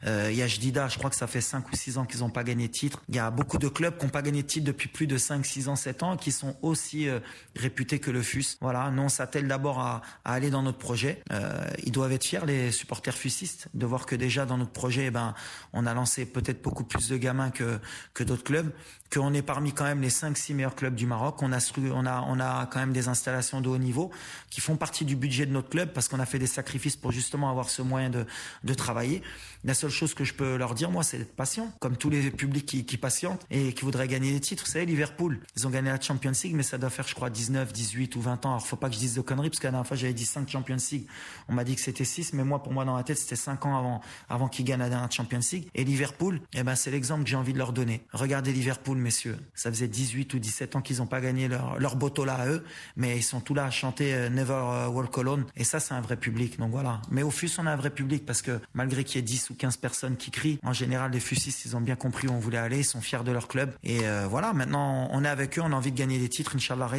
Euh, 0.06 0.30
il 0.32 0.38
y 0.38 0.42
a 0.42 0.48
Jdida, 0.48 0.88
je 0.88 0.98
crois 0.98 1.10
que 1.10 1.16
ça 1.16 1.28
fait 1.28 1.42
5 1.42 1.70
ou 1.70 1.76
6 1.76 1.98
ans 1.98 2.06
qu'ils 2.06 2.22
n'ont 2.22 2.30
pas 2.30 2.44
gagné 2.44 2.68
de 2.68 2.74
titre. 2.74 3.02
Il 3.10 3.16
y 3.16 3.20
a 3.20 3.32
beaucoup 3.32 3.58
de 3.58 3.68
clubs 3.68 3.98
qui 3.98 4.06
n'ont 4.06 4.12
pas 4.12 4.22
gagné 4.22 4.44
de 4.44 4.48
titre 4.48 4.66
depuis 4.66 4.88
plus 4.88 5.06
de 5.06 5.18
5, 5.18 5.46
6 5.46 5.68
ans, 5.68 5.76
7 5.76 6.04
ans, 6.04 6.16
qui 6.16 6.32
sont 6.32 6.56
aussi 6.62 7.10
euh, 7.10 7.20
réputés 7.56 8.00
que 8.00 8.12
le 8.12 8.22
FUS. 8.22 8.58
Voilà, 8.62 8.90
nous 8.92 9.04
on 9.04 9.10
s'attelle 9.10 9.48
d'abord 9.48 9.80
à, 9.80 10.02
à, 10.24 10.34
aller 10.34 10.50
dans 10.50 10.64
notre 10.64 10.78
projet. 10.78 11.22
Euh, 11.32 11.68
ils 11.84 11.92
doivent 11.92 12.14
être 12.14 12.24
fiers, 12.24 12.46
les 12.46 12.72
supporters 12.72 13.16
fusistes, 13.16 13.68
de 13.74 13.86
voir 13.86 14.06
que 14.06 14.16
déjà 14.16 14.46
dans 14.46 14.58
notre 14.58 14.72
projet, 14.72 15.08
eh 15.08 15.12
ben, 15.12 15.36
on 15.74 15.86
a 15.86 15.94
lancé 15.94 16.26
peut-être 16.26 16.62
beaucoup 16.62 16.86
plus 16.86 17.10
de 17.10 17.18
gamins 17.18 17.52
que, 17.52 17.80
que 18.14 18.24
d'autres 18.24 18.44
clubs 18.44 18.72
qu'on 19.14 19.34
est 19.34 19.42
parmi 19.42 19.72
quand 19.72 19.86
même 19.86 20.02
les 20.02 20.10
5-6 20.10 20.54
meilleurs 20.54 20.76
clubs 20.76 20.96
du 20.96 21.06
Maroc. 21.06 21.42
On 21.42 21.52
a, 21.52 21.60
on, 21.78 22.06
a, 22.06 22.22
on 22.28 22.40
a 22.40 22.66
quand 22.66 22.80
même 22.80 22.94
des 22.94 23.08
installations 23.08 23.62
de 23.62 23.70
haut 23.70 23.78
niveau 23.78 24.12
qui 24.50 24.62
font 24.62 24.76
partie 24.76 25.06
du 25.06 25.16
budget 25.16 25.46
de 25.46 25.52
notre 25.52 25.70
club 25.70 25.94
parce 25.94 26.08
qu'on 26.08 26.20
a 26.20 26.26
fait 26.26 26.40
des 26.40 26.48
sacrifices 26.48 26.96
pour 26.96 27.12
justement 27.12 27.50
avoir 27.50 27.70
ce 27.70 27.82
moyen 27.82 28.10
de, 28.10 28.26
de 28.64 28.74
travailler. 28.74 29.22
La 29.64 29.74
seule 29.74 29.90
chose 29.90 30.14
que 30.14 30.24
je 30.24 30.34
peux 30.34 30.58
leur 30.58 30.76
dire, 30.76 30.92
moi, 30.92 31.02
c'est 31.02 31.18
d'être 31.18 31.36
patient, 31.36 31.72
comme 31.80 31.98
tous 31.98 32.12
les 32.12 32.30
publics 32.30 32.66
qui, 32.66 32.98
patientent 32.98 33.46
et 33.50 33.74
qui 33.74 33.84
voudraient 33.84 34.08
gagner 34.08 34.32
des 34.32 34.40
titres. 34.40 34.64
Vous 34.64 34.72
savez, 34.72 34.86
Liverpool, 34.86 35.40
ils 35.58 35.66
ont 35.66 35.72
gagné 35.72 35.90
la 35.90 36.00
Champions 36.00 36.34
League, 36.44 36.54
mais 36.54 36.62
ça 36.62 36.78
doit 36.78 36.92
faire, 36.92 37.08
je 37.08 37.16
crois, 37.16 37.32
19, 37.32 37.74
18 37.74 38.16
ou 38.16 38.22
20 38.22 38.46
ans. 38.46 38.50
Alors, 38.50 38.68
faut 38.68 38.76
pas 38.76 38.90
que 38.90 38.94
je 38.94 39.00
dise 39.00 39.16
de 39.16 39.22
conneries, 39.22 39.50
parce 39.50 39.60
qu'à 39.60 39.70
la 39.70 39.72
dernière 39.72 39.88
fois, 39.88 39.98
j'avais 39.98 40.14
dit 40.14 40.26
5 40.26 40.48
Champions 40.48 40.78
League. 40.92 41.08
On 41.50 41.54
m'a 41.54 41.64
dit 41.64 41.74
que 41.76 41.82
c'était 41.82 42.06
6, 42.06 42.34
mais 42.34 42.44
moi, 42.44 42.62
pour 42.62 42.74
moi, 42.74 42.86
dans 42.86 42.96
la 42.96 43.04
tête, 43.04 43.18
c'était 43.18 43.36
5 43.36 43.66
ans 43.66 43.76
avant, 43.76 44.02
avant 44.30 44.48
qu'ils 44.50 44.66
gagnent 44.66 44.82
la 44.82 44.90
dernière 44.90 45.12
Champions 45.12 45.40
League. 45.52 45.68
Et 45.74 45.84
Liverpool, 45.84 46.42
eh 46.54 46.62
ben, 46.62 46.76
c'est 46.76 46.92
l'exemple 46.92 47.24
que 47.24 47.30
j'ai 47.30 47.36
envie 47.36 47.54
de 47.54 47.58
leur 47.58 47.74
donner. 47.74 48.04
Regardez 48.14 48.54
Liverpool, 48.54 49.00
messieurs. 49.06 49.38
Ça 49.54 49.72
faisait 49.72 49.88
18 49.88 50.34
ou 50.34 50.40
17 50.40 50.76
ans 50.76 50.82
qu'ils 50.82 50.98
n'ont 50.98 51.08
pas 51.08 51.22
gagné 51.22 51.48
leur, 51.48 51.80
leur 51.80 51.96
là 52.26 52.36
à 52.36 52.48
eux, 52.48 52.64
mais 52.98 53.18
ils 53.18 53.24
sont 53.24 53.40
tous 53.40 53.54
là 53.54 53.66
à 53.66 53.72
chanter 53.72 54.14
euh, 54.14 54.30
Never 54.30 54.54
euh, 54.54 54.88
Walk 54.88 55.18
Alone. 55.18 55.46
Et 55.56 55.64
ça, 55.64 55.80
c'est 55.80 55.94
un 55.94 56.02
vrai 56.02 56.18
public. 56.18 56.60
Donc 56.60 56.72
voilà. 56.72 57.02
Mais 57.12 57.24
au 57.24 57.32
FUS, 57.32 57.58
on 57.60 57.66
a 57.66 57.72
un 57.72 57.76
vrai 57.76 57.90
public 57.90 58.26
parce 58.26 58.42
que 58.42 58.60
malgré 58.74 59.04
qu'il 59.04 59.18
y 59.18 59.20
ait 59.20 59.22
10 59.22 59.52
ou 59.52 59.56
15 59.56 59.78
personnes 59.78 60.18
qui 60.18 60.32
en 60.64 60.74
général, 60.74 61.12
les 61.12 61.20
fusistes, 61.20 61.66
ils 61.66 61.76
ont 61.76 61.82
bien 61.82 61.96
compris 61.96 62.28
où 62.28 62.32
on 62.32 62.40
voulait 62.40 62.58
aller, 62.58 62.80
ils 62.80 62.86
sont 62.86 63.02
fiers 63.02 63.24
de 63.24 63.32
leur 63.32 63.48
club. 63.48 63.72
Et 63.84 64.00
euh, 64.04 64.28
voilà, 64.28 64.54
maintenant, 64.54 65.08
on 65.12 65.24
est 65.24 65.30
avec 65.30 65.58
eux, 65.58 65.62
on 65.64 65.72
a 65.72 65.76
envie 65.76 65.92
de 65.92 65.98
gagner 65.98 66.20
des 66.20 66.30
titres. 66.30 66.56
Inch'Allah, 66.56 66.90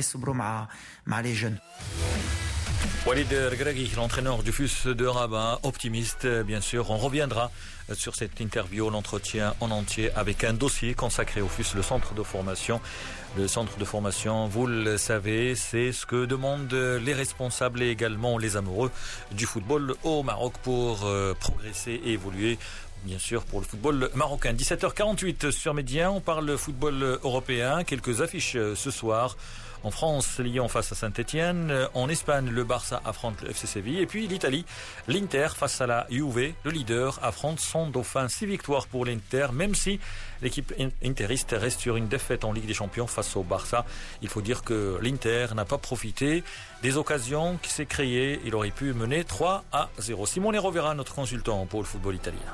ma 1.06 1.22
les 1.22 1.34
jeunes. 1.34 1.58
Walid 3.06 3.32
Regragui, 3.32 3.90
l'entraîneur 3.96 4.42
du 4.42 4.52
FUS 4.52 4.86
de 4.86 5.06
Rabat, 5.06 5.60
optimiste, 5.62 6.26
bien 6.26 6.60
sûr. 6.60 6.90
On 6.90 6.96
reviendra 6.96 7.50
sur 7.92 8.16
cette 8.16 8.40
interview, 8.40 8.90
l'entretien 8.90 9.54
en 9.60 9.70
entier 9.70 10.10
avec 10.16 10.42
un 10.42 10.52
dossier 10.52 10.94
consacré 10.94 11.40
au 11.40 11.48
FUS, 11.48 11.74
le 11.76 11.82
centre 11.82 12.14
de 12.14 12.22
formation. 12.22 12.80
Le 13.36 13.46
centre 13.48 13.78
de 13.78 13.84
formation, 13.84 14.48
vous 14.48 14.66
le 14.66 14.98
savez, 14.98 15.54
c'est 15.54 15.92
ce 15.92 16.06
que 16.06 16.24
demandent 16.24 16.72
les 16.72 17.12
responsables 17.12 17.82
et 17.82 17.90
également 17.90 18.38
les 18.38 18.56
amoureux 18.56 18.90
du 19.32 19.46
football 19.46 19.94
au 20.02 20.22
Maroc 20.22 20.54
pour 20.62 21.04
euh, 21.04 21.34
progresser 21.34 22.00
et 22.04 22.12
évoluer 22.12 22.58
bien 23.04 23.18
sûr, 23.18 23.44
pour 23.44 23.60
le 23.60 23.66
football 23.66 24.10
marocain. 24.14 24.52
17h48 24.52 25.52
sur 25.52 25.74
Médien, 25.74 26.10
on 26.10 26.20
parle 26.20 26.56
football 26.58 27.20
européen. 27.22 27.84
Quelques 27.84 28.20
affiches 28.20 28.56
euh, 28.56 28.74
ce 28.74 28.90
soir. 28.90 29.36
En 29.82 29.90
France, 29.90 30.38
Lyon 30.38 30.68
face 30.68 30.92
à 30.92 30.94
Saint-Etienne. 30.94 31.88
En 31.94 32.08
Espagne, 32.08 32.50
le 32.50 32.64
Barça 32.64 33.00
affronte 33.04 33.42
le 33.42 33.50
FC 33.50 33.66
Séville. 33.66 34.00
Et 34.00 34.06
puis 34.06 34.26
l'Italie, 34.26 34.64
l'Inter 35.08 35.48
face 35.54 35.80
à 35.80 35.86
la 35.86 36.06
Juve. 36.10 36.54
Le 36.64 36.70
leader 36.70 37.18
affronte 37.22 37.60
son 37.60 37.88
dauphin. 37.88 38.28
Six 38.28 38.46
victoires 38.46 38.86
pour 38.86 39.04
l'Inter, 39.04 39.48
même 39.52 39.74
si 39.74 40.00
l'équipe 40.42 40.72
interiste 41.04 41.54
reste 41.58 41.80
sur 41.80 41.96
une 41.96 42.08
défaite 42.08 42.44
en 42.44 42.52
Ligue 42.52 42.66
des 42.66 42.74
Champions 42.74 43.06
face 43.06 43.36
au 43.36 43.42
Barça. 43.42 43.84
Il 44.22 44.28
faut 44.28 44.42
dire 44.42 44.62
que 44.62 44.98
l'Inter 45.02 45.48
n'a 45.54 45.64
pas 45.64 45.78
profité 45.78 46.42
des 46.82 46.96
occasions 46.96 47.58
qui 47.62 47.70
s'est 47.70 47.86
créées. 47.86 48.40
Il 48.44 48.54
aurait 48.54 48.70
pu 48.70 48.92
mener 48.92 49.24
3 49.24 49.64
à 49.72 49.88
0. 49.98 50.26
Simone 50.26 50.58
Rovera, 50.58 50.94
notre 50.94 51.14
consultant 51.14 51.66
pour 51.66 51.80
le 51.80 51.86
football 51.86 52.16
italien 52.16 52.52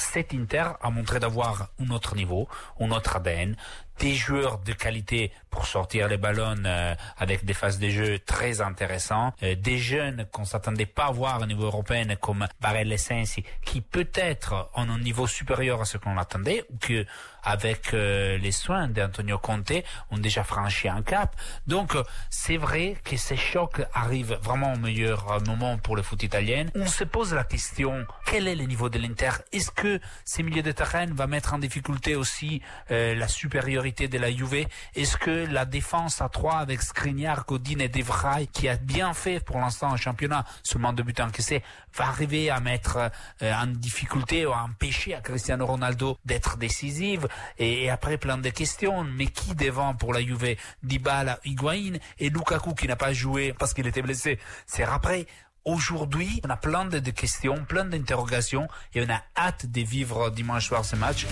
cet 0.00 0.34
Inter 0.34 0.72
a 0.80 0.90
montré 0.90 1.20
d'avoir 1.20 1.68
un 1.78 1.90
autre 1.90 2.16
niveau, 2.16 2.48
un 2.80 2.90
autre 2.90 3.16
ADN. 3.16 3.56
Des 4.00 4.14
joueurs 4.14 4.58
de 4.58 4.72
qualité 4.72 5.30
pour 5.50 5.66
sortir 5.66 6.08
les 6.08 6.16
ballons 6.16 6.64
euh, 6.64 6.94
avec 7.18 7.44
des 7.44 7.52
phases 7.52 7.78
de 7.78 7.90
jeu 7.90 8.18
très 8.18 8.62
intéressantes, 8.62 9.34
euh, 9.42 9.54
des 9.54 9.78
jeunes 9.78 10.26
qu'on 10.32 10.46
s'attendait 10.46 10.86
pas 10.86 11.06
à 11.06 11.10
voir 11.10 11.40
au 11.42 11.46
niveau 11.46 11.64
européen 11.64 12.06
comme 12.18 12.46
Barrel 12.60 12.98
Sensi, 12.98 13.44
qui 13.64 13.82
peut-être 13.82 14.70
ont 14.74 14.88
un 14.88 14.98
niveau 14.98 15.26
supérieur 15.26 15.82
à 15.82 15.84
ce 15.84 15.98
qu'on 15.98 16.16
attendait, 16.16 16.64
ou 16.70 16.78
que 16.78 17.04
avec 17.42 17.94
euh, 17.94 18.38
les 18.38 18.52
soins 18.52 18.88
d'Antonio 18.88 19.38
Conte 19.38 19.72
ont 20.10 20.18
déjà 20.18 20.44
franchi 20.44 20.88
un 20.88 21.02
cap. 21.02 21.34
Donc 21.66 21.96
c'est 22.30 22.56
vrai 22.56 22.96
que 23.04 23.16
ces 23.16 23.36
chocs 23.36 23.82
arrivent 23.94 24.38
vraiment 24.42 24.72
au 24.74 24.78
meilleur 24.78 25.40
moment 25.46 25.78
pour 25.78 25.96
le 25.96 26.02
foot 26.02 26.22
italien. 26.22 26.66
On 26.74 26.86
se 26.86 27.04
pose 27.04 27.34
la 27.34 27.44
question 27.44 28.06
quel 28.26 28.48
est 28.48 28.54
le 28.54 28.64
niveau 28.64 28.88
de 28.88 28.98
l'Inter? 28.98 29.30
Est-ce 29.52 29.70
que 29.70 30.00
ces 30.24 30.42
milieux 30.42 30.62
de 30.62 30.72
terrain 30.72 31.06
va 31.06 31.26
mettre 31.26 31.54
en 31.54 31.58
difficulté 31.58 32.14
aussi 32.14 32.62
la 32.88 33.28
supériorité 33.28 34.08
de 34.08 34.18
la 34.18 34.30
Juve? 34.30 34.66
Est-ce 34.94 35.16
que 35.16 35.46
la 35.50 35.64
défense 35.64 36.20
à 36.20 36.28
trois 36.28 36.58
avec 36.58 36.82
Skriniar, 36.82 37.44
Godin 37.46 37.78
et 37.80 37.88
Devray, 37.88 38.46
qui 38.46 38.68
a 38.68 38.76
bien 38.76 39.14
fait 39.14 39.40
pour 39.40 39.58
l'instant 39.58 39.90
en 39.90 39.96
championnat, 39.96 40.44
seulement 40.62 40.92
deux 40.92 41.02
buts 41.02 41.14
encaissés, 41.18 41.62
va 41.94 42.08
arriver 42.08 42.50
à 42.50 42.60
mettre 42.60 43.10
euh, 43.42 43.52
en 43.52 43.66
difficulté 43.66 44.46
ou 44.46 44.52
à 44.52 44.62
empêcher 44.62 45.14
à 45.14 45.20
Cristiano 45.20 45.66
Ronaldo 45.66 46.16
d'être 46.24 46.56
décisive 46.56 47.28
et, 47.58 47.90
après 47.90 48.18
plein 48.18 48.38
de 48.38 48.50
questions. 48.50 49.04
Mais 49.04 49.26
qui 49.26 49.54
devant 49.54 49.94
pour 49.94 50.12
la 50.12 50.20
Juve? 50.20 50.56
Dybala, 50.82 51.38
Higuain 51.44 51.94
et 52.18 52.30
Lukaku 52.30 52.74
qui 52.74 52.86
n'a 52.86 52.96
pas 52.96 53.12
joué 53.12 53.52
parce 53.52 53.74
qu'il 53.74 53.86
était 53.86 54.02
blessé. 54.02 54.38
C'est 54.66 54.84
après. 54.84 55.26
Aujourd'hui, 55.66 56.40
on 56.44 56.48
a 56.48 56.56
plein 56.56 56.86
de, 56.86 56.98
de 56.98 57.10
questions, 57.10 57.64
plein 57.66 57.84
d'interrogations 57.84 58.66
et 58.94 59.02
on 59.02 59.10
a 59.10 59.22
hâte 59.36 59.66
de 59.66 59.82
vivre 59.82 60.30
dimanche 60.30 60.68
soir 60.68 60.86
ce 60.86 60.96
match. 60.96 61.26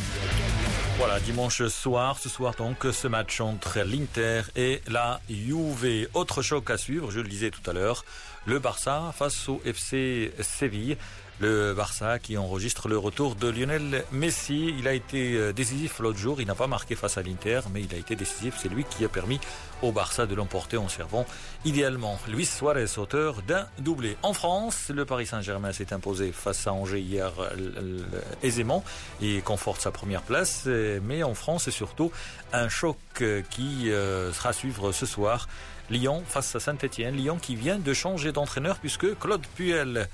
Voilà, 0.98 1.20
dimanche 1.20 1.64
soir, 1.68 2.18
ce 2.18 2.28
soir 2.28 2.56
donc, 2.58 2.84
ce 2.90 3.06
match 3.06 3.40
entre 3.40 3.78
l'Inter 3.82 4.42
et 4.56 4.82
la 4.88 5.20
Juve. 5.30 6.08
Autre 6.12 6.42
choc 6.42 6.70
à 6.70 6.76
suivre, 6.76 7.12
je 7.12 7.20
le 7.20 7.28
disais 7.28 7.52
tout 7.52 7.70
à 7.70 7.72
l'heure, 7.72 8.04
le 8.46 8.58
Barça 8.58 9.14
face 9.16 9.48
au 9.48 9.62
FC 9.64 10.32
Séville. 10.40 10.96
Le 11.40 11.72
Barça 11.72 12.18
qui 12.18 12.36
enregistre 12.36 12.88
le 12.88 12.98
retour 12.98 13.36
de 13.36 13.48
Lionel 13.48 14.04
Messi. 14.10 14.74
Il 14.76 14.88
a 14.88 14.92
été 14.92 15.34
euh, 15.34 15.52
décisif 15.52 16.00
l'autre 16.00 16.18
jour. 16.18 16.40
Il 16.40 16.48
n'a 16.48 16.56
pas 16.56 16.66
marqué 16.66 16.96
face 16.96 17.16
à 17.16 17.22
l'Inter, 17.22 17.60
mais 17.72 17.82
il 17.82 17.94
a 17.94 17.98
été 17.98 18.16
décisif. 18.16 18.54
C'est 18.58 18.68
lui 18.68 18.84
qui 18.84 19.04
a 19.04 19.08
permis 19.08 19.38
au 19.82 19.92
Barça 19.92 20.26
de 20.26 20.34
l'emporter 20.34 20.76
en 20.76 20.88
servant 20.88 21.26
idéalement 21.64 22.18
Luis 22.26 22.46
Suarez, 22.46 22.98
auteur 22.98 23.42
d'un 23.42 23.68
doublé. 23.78 24.16
En 24.22 24.32
France, 24.32 24.90
le 24.92 25.04
Paris 25.04 25.26
Saint-Germain 25.26 25.72
s'est 25.72 25.92
imposé 25.92 26.32
face 26.32 26.66
à 26.66 26.72
Angers 26.72 27.00
hier 27.00 27.32
aisément 28.42 28.82
et 29.22 29.40
conforte 29.40 29.80
sa 29.80 29.92
première 29.92 30.22
place. 30.22 30.66
Mais 30.66 31.22
en 31.22 31.34
France, 31.34 31.64
c'est 31.64 31.70
surtout 31.70 32.10
un 32.52 32.68
choc 32.68 32.98
qui 33.50 33.90
euh, 33.90 34.32
sera 34.32 34.50
à 34.50 34.52
suivre 34.52 34.92
ce 34.92 35.06
soir. 35.06 35.48
Lyon 35.90 36.22
face 36.26 36.54
à 36.54 36.60
Saint-Etienne. 36.60 37.16
Lyon 37.16 37.38
qui 37.40 37.56
vient 37.56 37.78
de 37.78 37.94
changer 37.94 38.32
d'entraîneur 38.32 38.78
puisque 38.78 39.18
Claude 39.18 39.46
Puel 39.54 40.08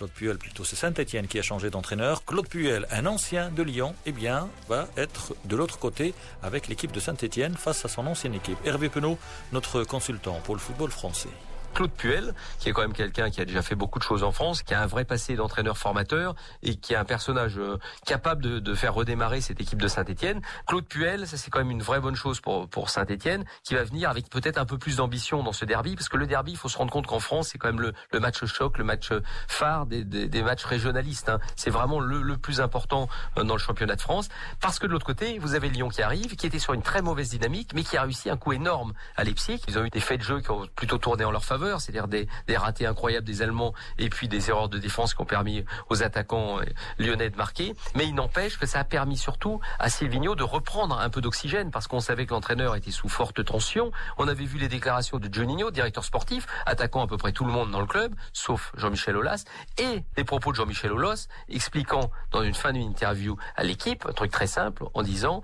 Claude 0.00 0.12
Puel, 0.12 0.38
plutôt 0.38 0.64
c'est 0.64 0.76
Saint-Etienne 0.76 1.26
qui 1.26 1.38
a 1.38 1.42
changé 1.42 1.68
d'entraîneur. 1.68 2.24
Claude 2.24 2.48
Puel, 2.48 2.86
un 2.90 3.04
ancien 3.04 3.50
de 3.50 3.62
Lyon, 3.62 3.94
eh 4.06 4.12
bien, 4.12 4.48
va 4.66 4.88
être 4.96 5.34
de 5.44 5.54
l'autre 5.56 5.78
côté 5.78 6.14
avec 6.42 6.68
l'équipe 6.68 6.90
de 6.90 7.00
Saint-Etienne 7.00 7.54
face 7.54 7.84
à 7.84 7.88
son 7.88 8.06
ancienne 8.06 8.32
équipe. 8.32 8.56
Hervé 8.64 8.88
Penaud, 8.88 9.18
notre 9.52 9.84
consultant 9.84 10.40
pour 10.42 10.54
le 10.54 10.60
football 10.62 10.90
français. 10.90 11.28
Claude 11.74 11.92
Puel, 11.92 12.34
qui 12.58 12.68
est 12.68 12.72
quand 12.72 12.82
même 12.82 12.92
quelqu'un 12.92 13.30
qui 13.30 13.40
a 13.40 13.44
déjà 13.44 13.62
fait 13.62 13.74
beaucoup 13.74 13.98
de 13.98 14.04
choses 14.04 14.24
en 14.24 14.32
France, 14.32 14.62
qui 14.62 14.74
a 14.74 14.82
un 14.82 14.86
vrai 14.86 15.04
passé 15.04 15.36
d'entraîneur 15.36 15.78
formateur 15.78 16.34
et 16.62 16.76
qui 16.76 16.92
est 16.92 16.96
un 16.96 17.04
personnage 17.04 17.58
euh, 17.58 17.78
capable 18.06 18.42
de, 18.42 18.74
faire 18.74 18.94
redémarrer 18.94 19.40
cette 19.40 19.60
équipe 19.60 19.80
de 19.80 19.88
Saint-Etienne. 19.88 20.40
Claude 20.66 20.86
Puel, 20.86 21.26
ça 21.26 21.36
c'est 21.36 21.50
quand 21.50 21.58
même 21.58 21.70
une 21.70 21.82
vraie 21.82 22.00
bonne 22.00 22.14
chose 22.14 22.40
pour, 22.40 22.68
pour 22.68 22.88
Saint-Etienne, 22.88 23.44
qui 23.64 23.74
va 23.74 23.84
venir 23.84 24.08
avec 24.08 24.28
peut-être 24.30 24.58
un 24.58 24.64
peu 24.64 24.78
plus 24.78 24.96
d'ambition 24.96 25.42
dans 25.42 25.52
ce 25.52 25.64
derby, 25.64 25.96
parce 25.96 26.08
que 26.08 26.16
le 26.16 26.26
derby, 26.26 26.52
il 26.52 26.56
faut 26.56 26.68
se 26.68 26.78
rendre 26.78 26.92
compte 26.92 27.06
qu'en 27.06 27.18
France, 27.18 27.48
c'est 27.48 27.58
quand 27.58 27.68
même 27.68 27.80
le, 27.80 28.20
match 28.20 28.44
choc, 28.46 28.78
le 28.78 28.84
match 28.84 29.10
phare 29.48 29.86
des, 29.86 30.04
des, 30.04 30.28
des 30.28 30.42
matchs 30.42 30.64
régionalistes. 30.64 31.28
Hein. 31.28 31.40
C'est 31.56 31.70
vraiment 31.70 32.00
le, 32.00 32.22
le, 32.22 32.36
plus 32.36 32.60
important 32.60 33.08
euh, 33.38 33.44
dans 33.44 33.54
le 33.54 33.60
championnat 33.60 33.96
de 33.96 34.00
France, 34.00 34.28
parce 34.60 34.78
que 34.78 34.86
de 34.86 34.92
l'autre 34.92 35.06
côté, 35.06 35.38
vous 35.38 35.54
avez 35.54 35.68
Lyon 35.68 35.88
qui 35.88 36.02
arrive, 36.02 36.36
qui 36.36 36.46
était 36.46 36.58
sur 36.58 36.74
une 36.74 36.82
très 36.82 37.02
mauvaise 37.02 37.30
dynamique, 37.30 37.72
mais 37.74 37.82
qui 37.82 37.96
a 37.96 38.02
réussi 38.02 38.30
un 38.30 38.36
coup 38.36 38.52
énorme 38.52 38.92
à 39.16 39.24
Leipzig. 39.24 39.60
Ils 39.68 39.78
ont 39.78 39.84
eu 39.84 39.90
des 39.90 40.00
faits 40.00 40.20
de 40.20 40.24
jeu 40.24 40.40
qui 40.40 40.50
ont 40.50 40.66
plutôt 40.74 40.98
tourné 40.98 41.24
en 41.24 41.30
leur 41.30 41.44
faveur 41.44 41.59
c'est-à-dire 41.60 42.08
des, 42.08 42.28
ratés 42.56 42.86
incroyables 42.86 43.26
des 43.26 43.42
Allemands 43.42 43.74
et 43.98 44.08
puis 44.08 44.28
des 44.28 44.50
erreurs 44.50 44.68
de 44.68 44.78
défense 44.78 45.14
qui 45.14 45.22
ont 45.22 45.26
permis 45.26 45.64
aux 45.88 46.02
attaquants 46.02 46.60
euh, 46.60 46.64
lyonnais 46.98 47.30
de 47.30 47.36
marquer. 47.36 47.74
Mais 47.94 48.06
il 48.06 48.14
n'empêche 48.14 48.58
que 48.58 48.66
ça 48.66 48.80
a 48.80 48.84
permis 48.84 49.16
surtout 49.16 49.60
à 49.78 49.88
Silvino 49.88 50.34
de 50.34 50.42
reprendre 50.42 50.98
un 50.98 51.10
peu 51.10 51.20
d'oxygène 51.20 51.70
parce 51.70 51.86
qu'on 51.86 52.00
savait 52.00 52.26
que 52.26 52.32
l'entraîneur 52.32 52.76
était 52.76 52.90
sous 52.90 53.08
forte 53.08 53.44
tension. 53.44 53.92
On 54.18 54.28
avait 54.28 54.44
vu 54.44 54.58
les 54.58 54.68
déclarations 54.68 55.18
de 55.18 55.32
Juninho, 55.32 55.70
directeur 55.70 56.04
sportif, 56.04 56.46
attaquant 56.66 57.04
à 57.04 57.06
peu 57.06 57.16
près 57.16 57.32
tout 57.32 57.44
le 57.44 57.52
monde 57.52 57.70
dans 57.70 57.80
le 57.80 57.86
club, 57.86 58.14
sauf 58.32 58.72
Jean-Michel 58.76 59.16
Aulas, 59.16 59.44
et 59.78 60.04
les 60.16 60.24
propos 60.24 60.50
de 60.50 60.56
Jean-Michel 60.56 60.92
Aulas 60.92 61.28
expliquant 61.48 62.10
dans 62.30 62.42
une 62.42 62.54
fin 62.54 62.72
d'une 62.72 62.88
interview 62.88 63.36
à 63.56 63.62
l'équipe 63.62 64.04
un 64.08 64.12
truc 64.12 64.30
très 64.30 64.46
simple 64.46 64.84
en 64.94 65.02
disant 65.02 65.42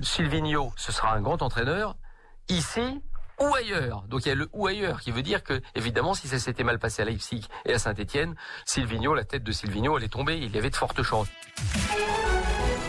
Silvino, 0.00 0.72
ce 0.76 0.92
sera 0.92 1.14
un 1.14 1.20
grand 1.20 1.42
entraîneur. 1.42 1.96
Ici, 2.48 3.02
ou 3.40 3.54
ailleurs. 3.54 4.04
Donc 4.08 4.26
il 4.26 4.28
y 4.28 4.32
a 4.32 4.34
le 4.34 4.48
ou 4.52 4.66
ailleurs 4.66 5.00
qui 5.00 5.10
veut 5.10 5.22
dire 5.22 5.42
que, 5.42 5.60
évidemment, 5.74 6.14
si 6.14 6.28
ça 6.28 6.38
s'était 6.38 6.64
mal 6.64 6.78
passé 6.78 7.02
à 7.02 7.04
Leipzig 7.04 7.46
et 7.64 7.74
à 7.74 7.78
Saint-Etienne, 7.78 8.34
Silvino, 8.64 9.14
la 9.14 9.24
tête 9.24 9.44
de 9.44 9.52
Silvino, 9.52 9.96
allait 9.96 10.08
tomber. 10.08 10.36
Il 10.36 10.54
y 10.54 10.58
avait 10.58 10.70
de 10.70 10.76
fortes 10.76 11.02
chances. 11.02 11.28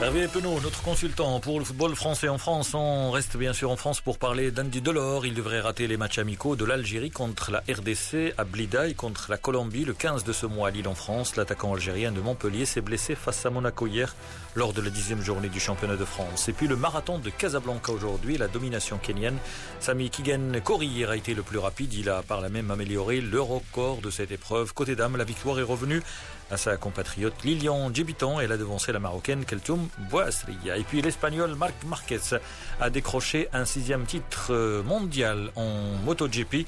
Hervé 0.02 0.28
Penaud, 0.28 0.60
notre 0.60 0.84
consultant 0.84 1.39
pour 1.39 1.58
le 1.58 1.64
football 1.64 1.96
français 1.96 2.28
en 2.28 2.38
France. 2.38 2.74
On 2.74 3.12
reste 3.12 3.38
bien 3.38 3.54
sûr 3.54 3.72
en 3.72 3.78
France 3.78 4.02
pour 4.02 4.18
parler 4.18 4.52
d'Andy 4.52 4.82
Delors. 4.82 5.26
Il 5.26 5.34
devrait 5.34 5.62
rater 5.62 5.88
les 5.88 5.96
matchs 5.96 6.20
amicaux 6.20 6.58
de 6.58 6.66
l'Algérie 6.66 7.12
contre 7.12 7.50
la 7.50 7.60
RDC 7.60 8.34
à 8.38 8.43
Blida 8.43 8.89
et 8.89 8.93
contre 8.93 9.28
la 9.30 9.38
Colombie 9.38 9.86
le 9.86 9.93
15 9.93 10.26
de 10.26 10.34
ce 10.34 10.46
mois 10.48 10.68
à 10.68 10.72
Lille 10.72 10.89
en 10.89 10.96
France. 10.96 11.38
L'attaquant 11.38 11.74
algérien 11.74 12.12
de 12.12 12.20
Montpellier 12.20 12.66
s'est 12.66 12.82
blessé 12.82 13.16
face 13.16 13.46
à 13.46 13.50
Monaco 13.50 13.88
hier 13.88 14.14
lors 14.54 14.74
de 14.74 14.82
la 14.82 14.89
dixième 14.89 15.22
journée 15.22 15.48
du 15.48 15.62
championnat 15.62 15.96
de 15.96 16.06
France. 16.06 16.50
Et 16.50 16.54
puis 16.54 16.68
le 16.68 16.76
marathon 16.76 17.18
de 17.18 17.30
Casablanca 17.30 17.93
aujourd'hui, 17.93 18.38
la 18.38 18.50
domination 18.50 18.98
kenyenne. 18.98 19.38
Sami 19.80 20.10
Kigen 20.10 20.60
Korir 20.62 21.12
a 21.12 21.16
été 21.16 21.34
le 21.34 21.41
plus 21.41 21.58
rapide. 21.58 21.93
Il 21.93 22.10
a 22.10 22.22
par 22.22 22.41
là 22.41 22.50
même 22.50 22.70
amélioré 22.70 23.22
le 23.22 23.39
record 23.39 24.02
de 24.02 24.10
cette 24.10 24.32
épreuve. 24.32 24.74
Côté 24.74 24.98
dame, 24.98 25.16
la 25.16 25.24
victoire 25.24 25.58
est 25.58 25.64
revenue 25.64 26.04
à 26.52 26.58
sa 26.58 26.78
compatriote 26.78 27.43
Lilian 27.43 27.93
Djibitan. 27.93 28.39
Elle 28.39 28.52
a 28.52 28.58
devancé 28.58 28.91
la 28.91 29.00
marocaine 29.00 29.46
Keltoum 29.46 29.88
Boasria. 30.10 30.78
Et 30.78 30.84
puis 30.84 31.02
l'espagnol 31.02 31.56
Marc 31.56 31.74
Marquez 31.86 32.38
a 32.80 32.89
décroché 32.89 33.48
un 33.54 33.66
sixième 33.66 34.06
titre 34.06 34.82
mondial 34.86 35.52
en 35.56 35.96
MotoGP 36.06 36.68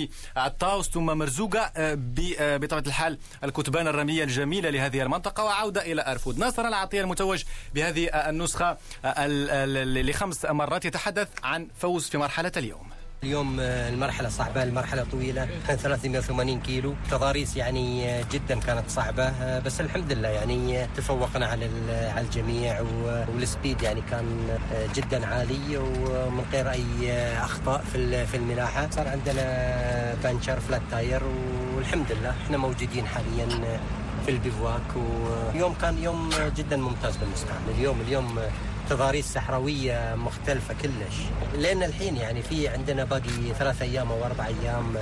الطاوس 0.37 0.89
ثم 0.89 1.05
مرزوقة 1.05 1.71
بطبيعة 2.57 2.83
الحال 2.87 3.17
الكتبان 3.43 3.87
الرمية 3.87 4.23
الجميلة 4.23 4.69
لهذه 4.69 5.01
المنطقة 5.01 5.43
وعودة 5.43 5.81
إلى 5.81 6.11
أرفود. 6.11 6.37
ناصر 6.37 6.67
العطية 6.67 7.01
المتوج 7.01 7.43
بهذه 7.75 8.07
النسخة 8.07 8.77
لخمس 9.85 10.45
مرات 10.45 10.85
يتحدث 10.85 11.27
عن 11.43 11.67
فوز 11.79 12.09
في 12.09 12.17
مرحلة 12.17 12.51
اليوم. 12.57 12.90
اليوم 13.23 13.59
المرحلة 13.59 14.29
صعبة 14.29 14.63
المرحلة 14.63 15.05
طويلة 15.11 15.47
380 15.67 16.59
كيلو. 16.59 16.93
تضاريس 17.11 17.57
يعني 17.57 18.15
جدا 18.31 18.59
كانت 18.59 18.89
صعبة 18.89 19.59
بس 19.59 19.81
الحمد 19.81 20.11
لله 20.11 20.27
يعني 20.29 20.87
تفوقنا 20.95 21.45
على 21.45 21.69
على 22.15 22.25
الجميع 22.25 22.81
والسبيد 23.35 23.81
يعني 23.81 24.01
كان 24.11 24.57
جدا 24.95 25.25
عالي 25.27 25.77
ومن 25.77 26.45
غير 26.53 26.71
أي 26.71 27.13
أخطاء 27.37 27.83
في 27.93 28.25
في 28.25 28.37
الملاحة. 28.37 28.89
صار 28.91 29.07
عندنا 29.07 30.15
بانشر 30.23 30.59
فلات 30.59 30.81
تاير 30.91 31.21
والحمد 31.75 32.11
لله 32.11 32.33
إحنا 32.45 32.57
موجودين 32.57 33.05
حاليا 33.07 33.47
في 34.25 34.31
البيفواك 34.31 34.81
ويوم 35.55 35.73
كان 35.81 36.03
يوم 36.03 36.29
جدا 36.57 36.77
ممتاز 36.77 37.17
بالنسبة 37.17 37.49
لنا. 37.49 37.77
اليوم 37.77 38.01
اليوم 38.01 38.39
تضاريس 38.91 39.33
صحراوية 39.33 40.15
مختلفة 40.15 40.75
كلش. 40.81 41.15
لأن 41.57 41.83
الحين 41.83 42.17
يعني 42.17 42.41
في 42.41 42.67
عندنا 42.67 43.03
باقي 43.03 43.53
ثلاث 43.59 43.81
أيام 43.81 44.11
أو 44.11 44.25
أربع 44.25 44.47
أيام 44.47 44.95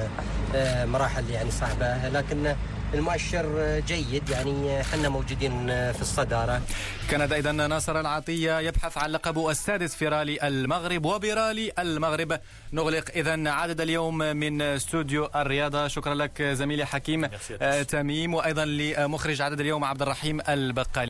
مراحل 0.91 1.29
يعني 1.29 1.51
صعبة. 1.51 2.09
لكن 2.09 2.55
المؤشر 2.93 3.79
جيد 3.87 4.29
يعني 4.29 4.81
إحنا 4.81 5.09
موجودين 5.09 5.67
في 5.67 6.01
الصدارة. 6.01 6.61
كان 7.09 7.21
اذا 7.21 7.51
ناصر 7.51 7.99
العطية 7.99 8.59
يبحث 8.59 8.97
عن 8.97 9.09
لقبه 9.09 9.51
السادس 9.51 9.95
في 9.95 10.07
رالي 10.07 10.47
المغرب 10.47 11.05
وبرالي 11.05 11.71
المغرب. 11.79 12.39
نغلق 12.73 13.03
اذا 13.15 13.49
عدد 13.49 13.81
اليوم 13.81 14.17
من 14.17 14.61
استوديو 14.61 15.29
الرياضة. 15.35 15.87
شكرا 15.87 16.15
لك 16.15 16.41
زميلي 16.41 16.85
حكيم 16.85 17.25
تميم. 17.87 18.33
وأيضا 18.33 18.65
لمخرج 18.65 19.41
عدد 19.41 19.59
اليوم 19.59 19.83
عبد 19.83 20.01
الرحيم 20.01 20.41
البقالي. 20.49 20.89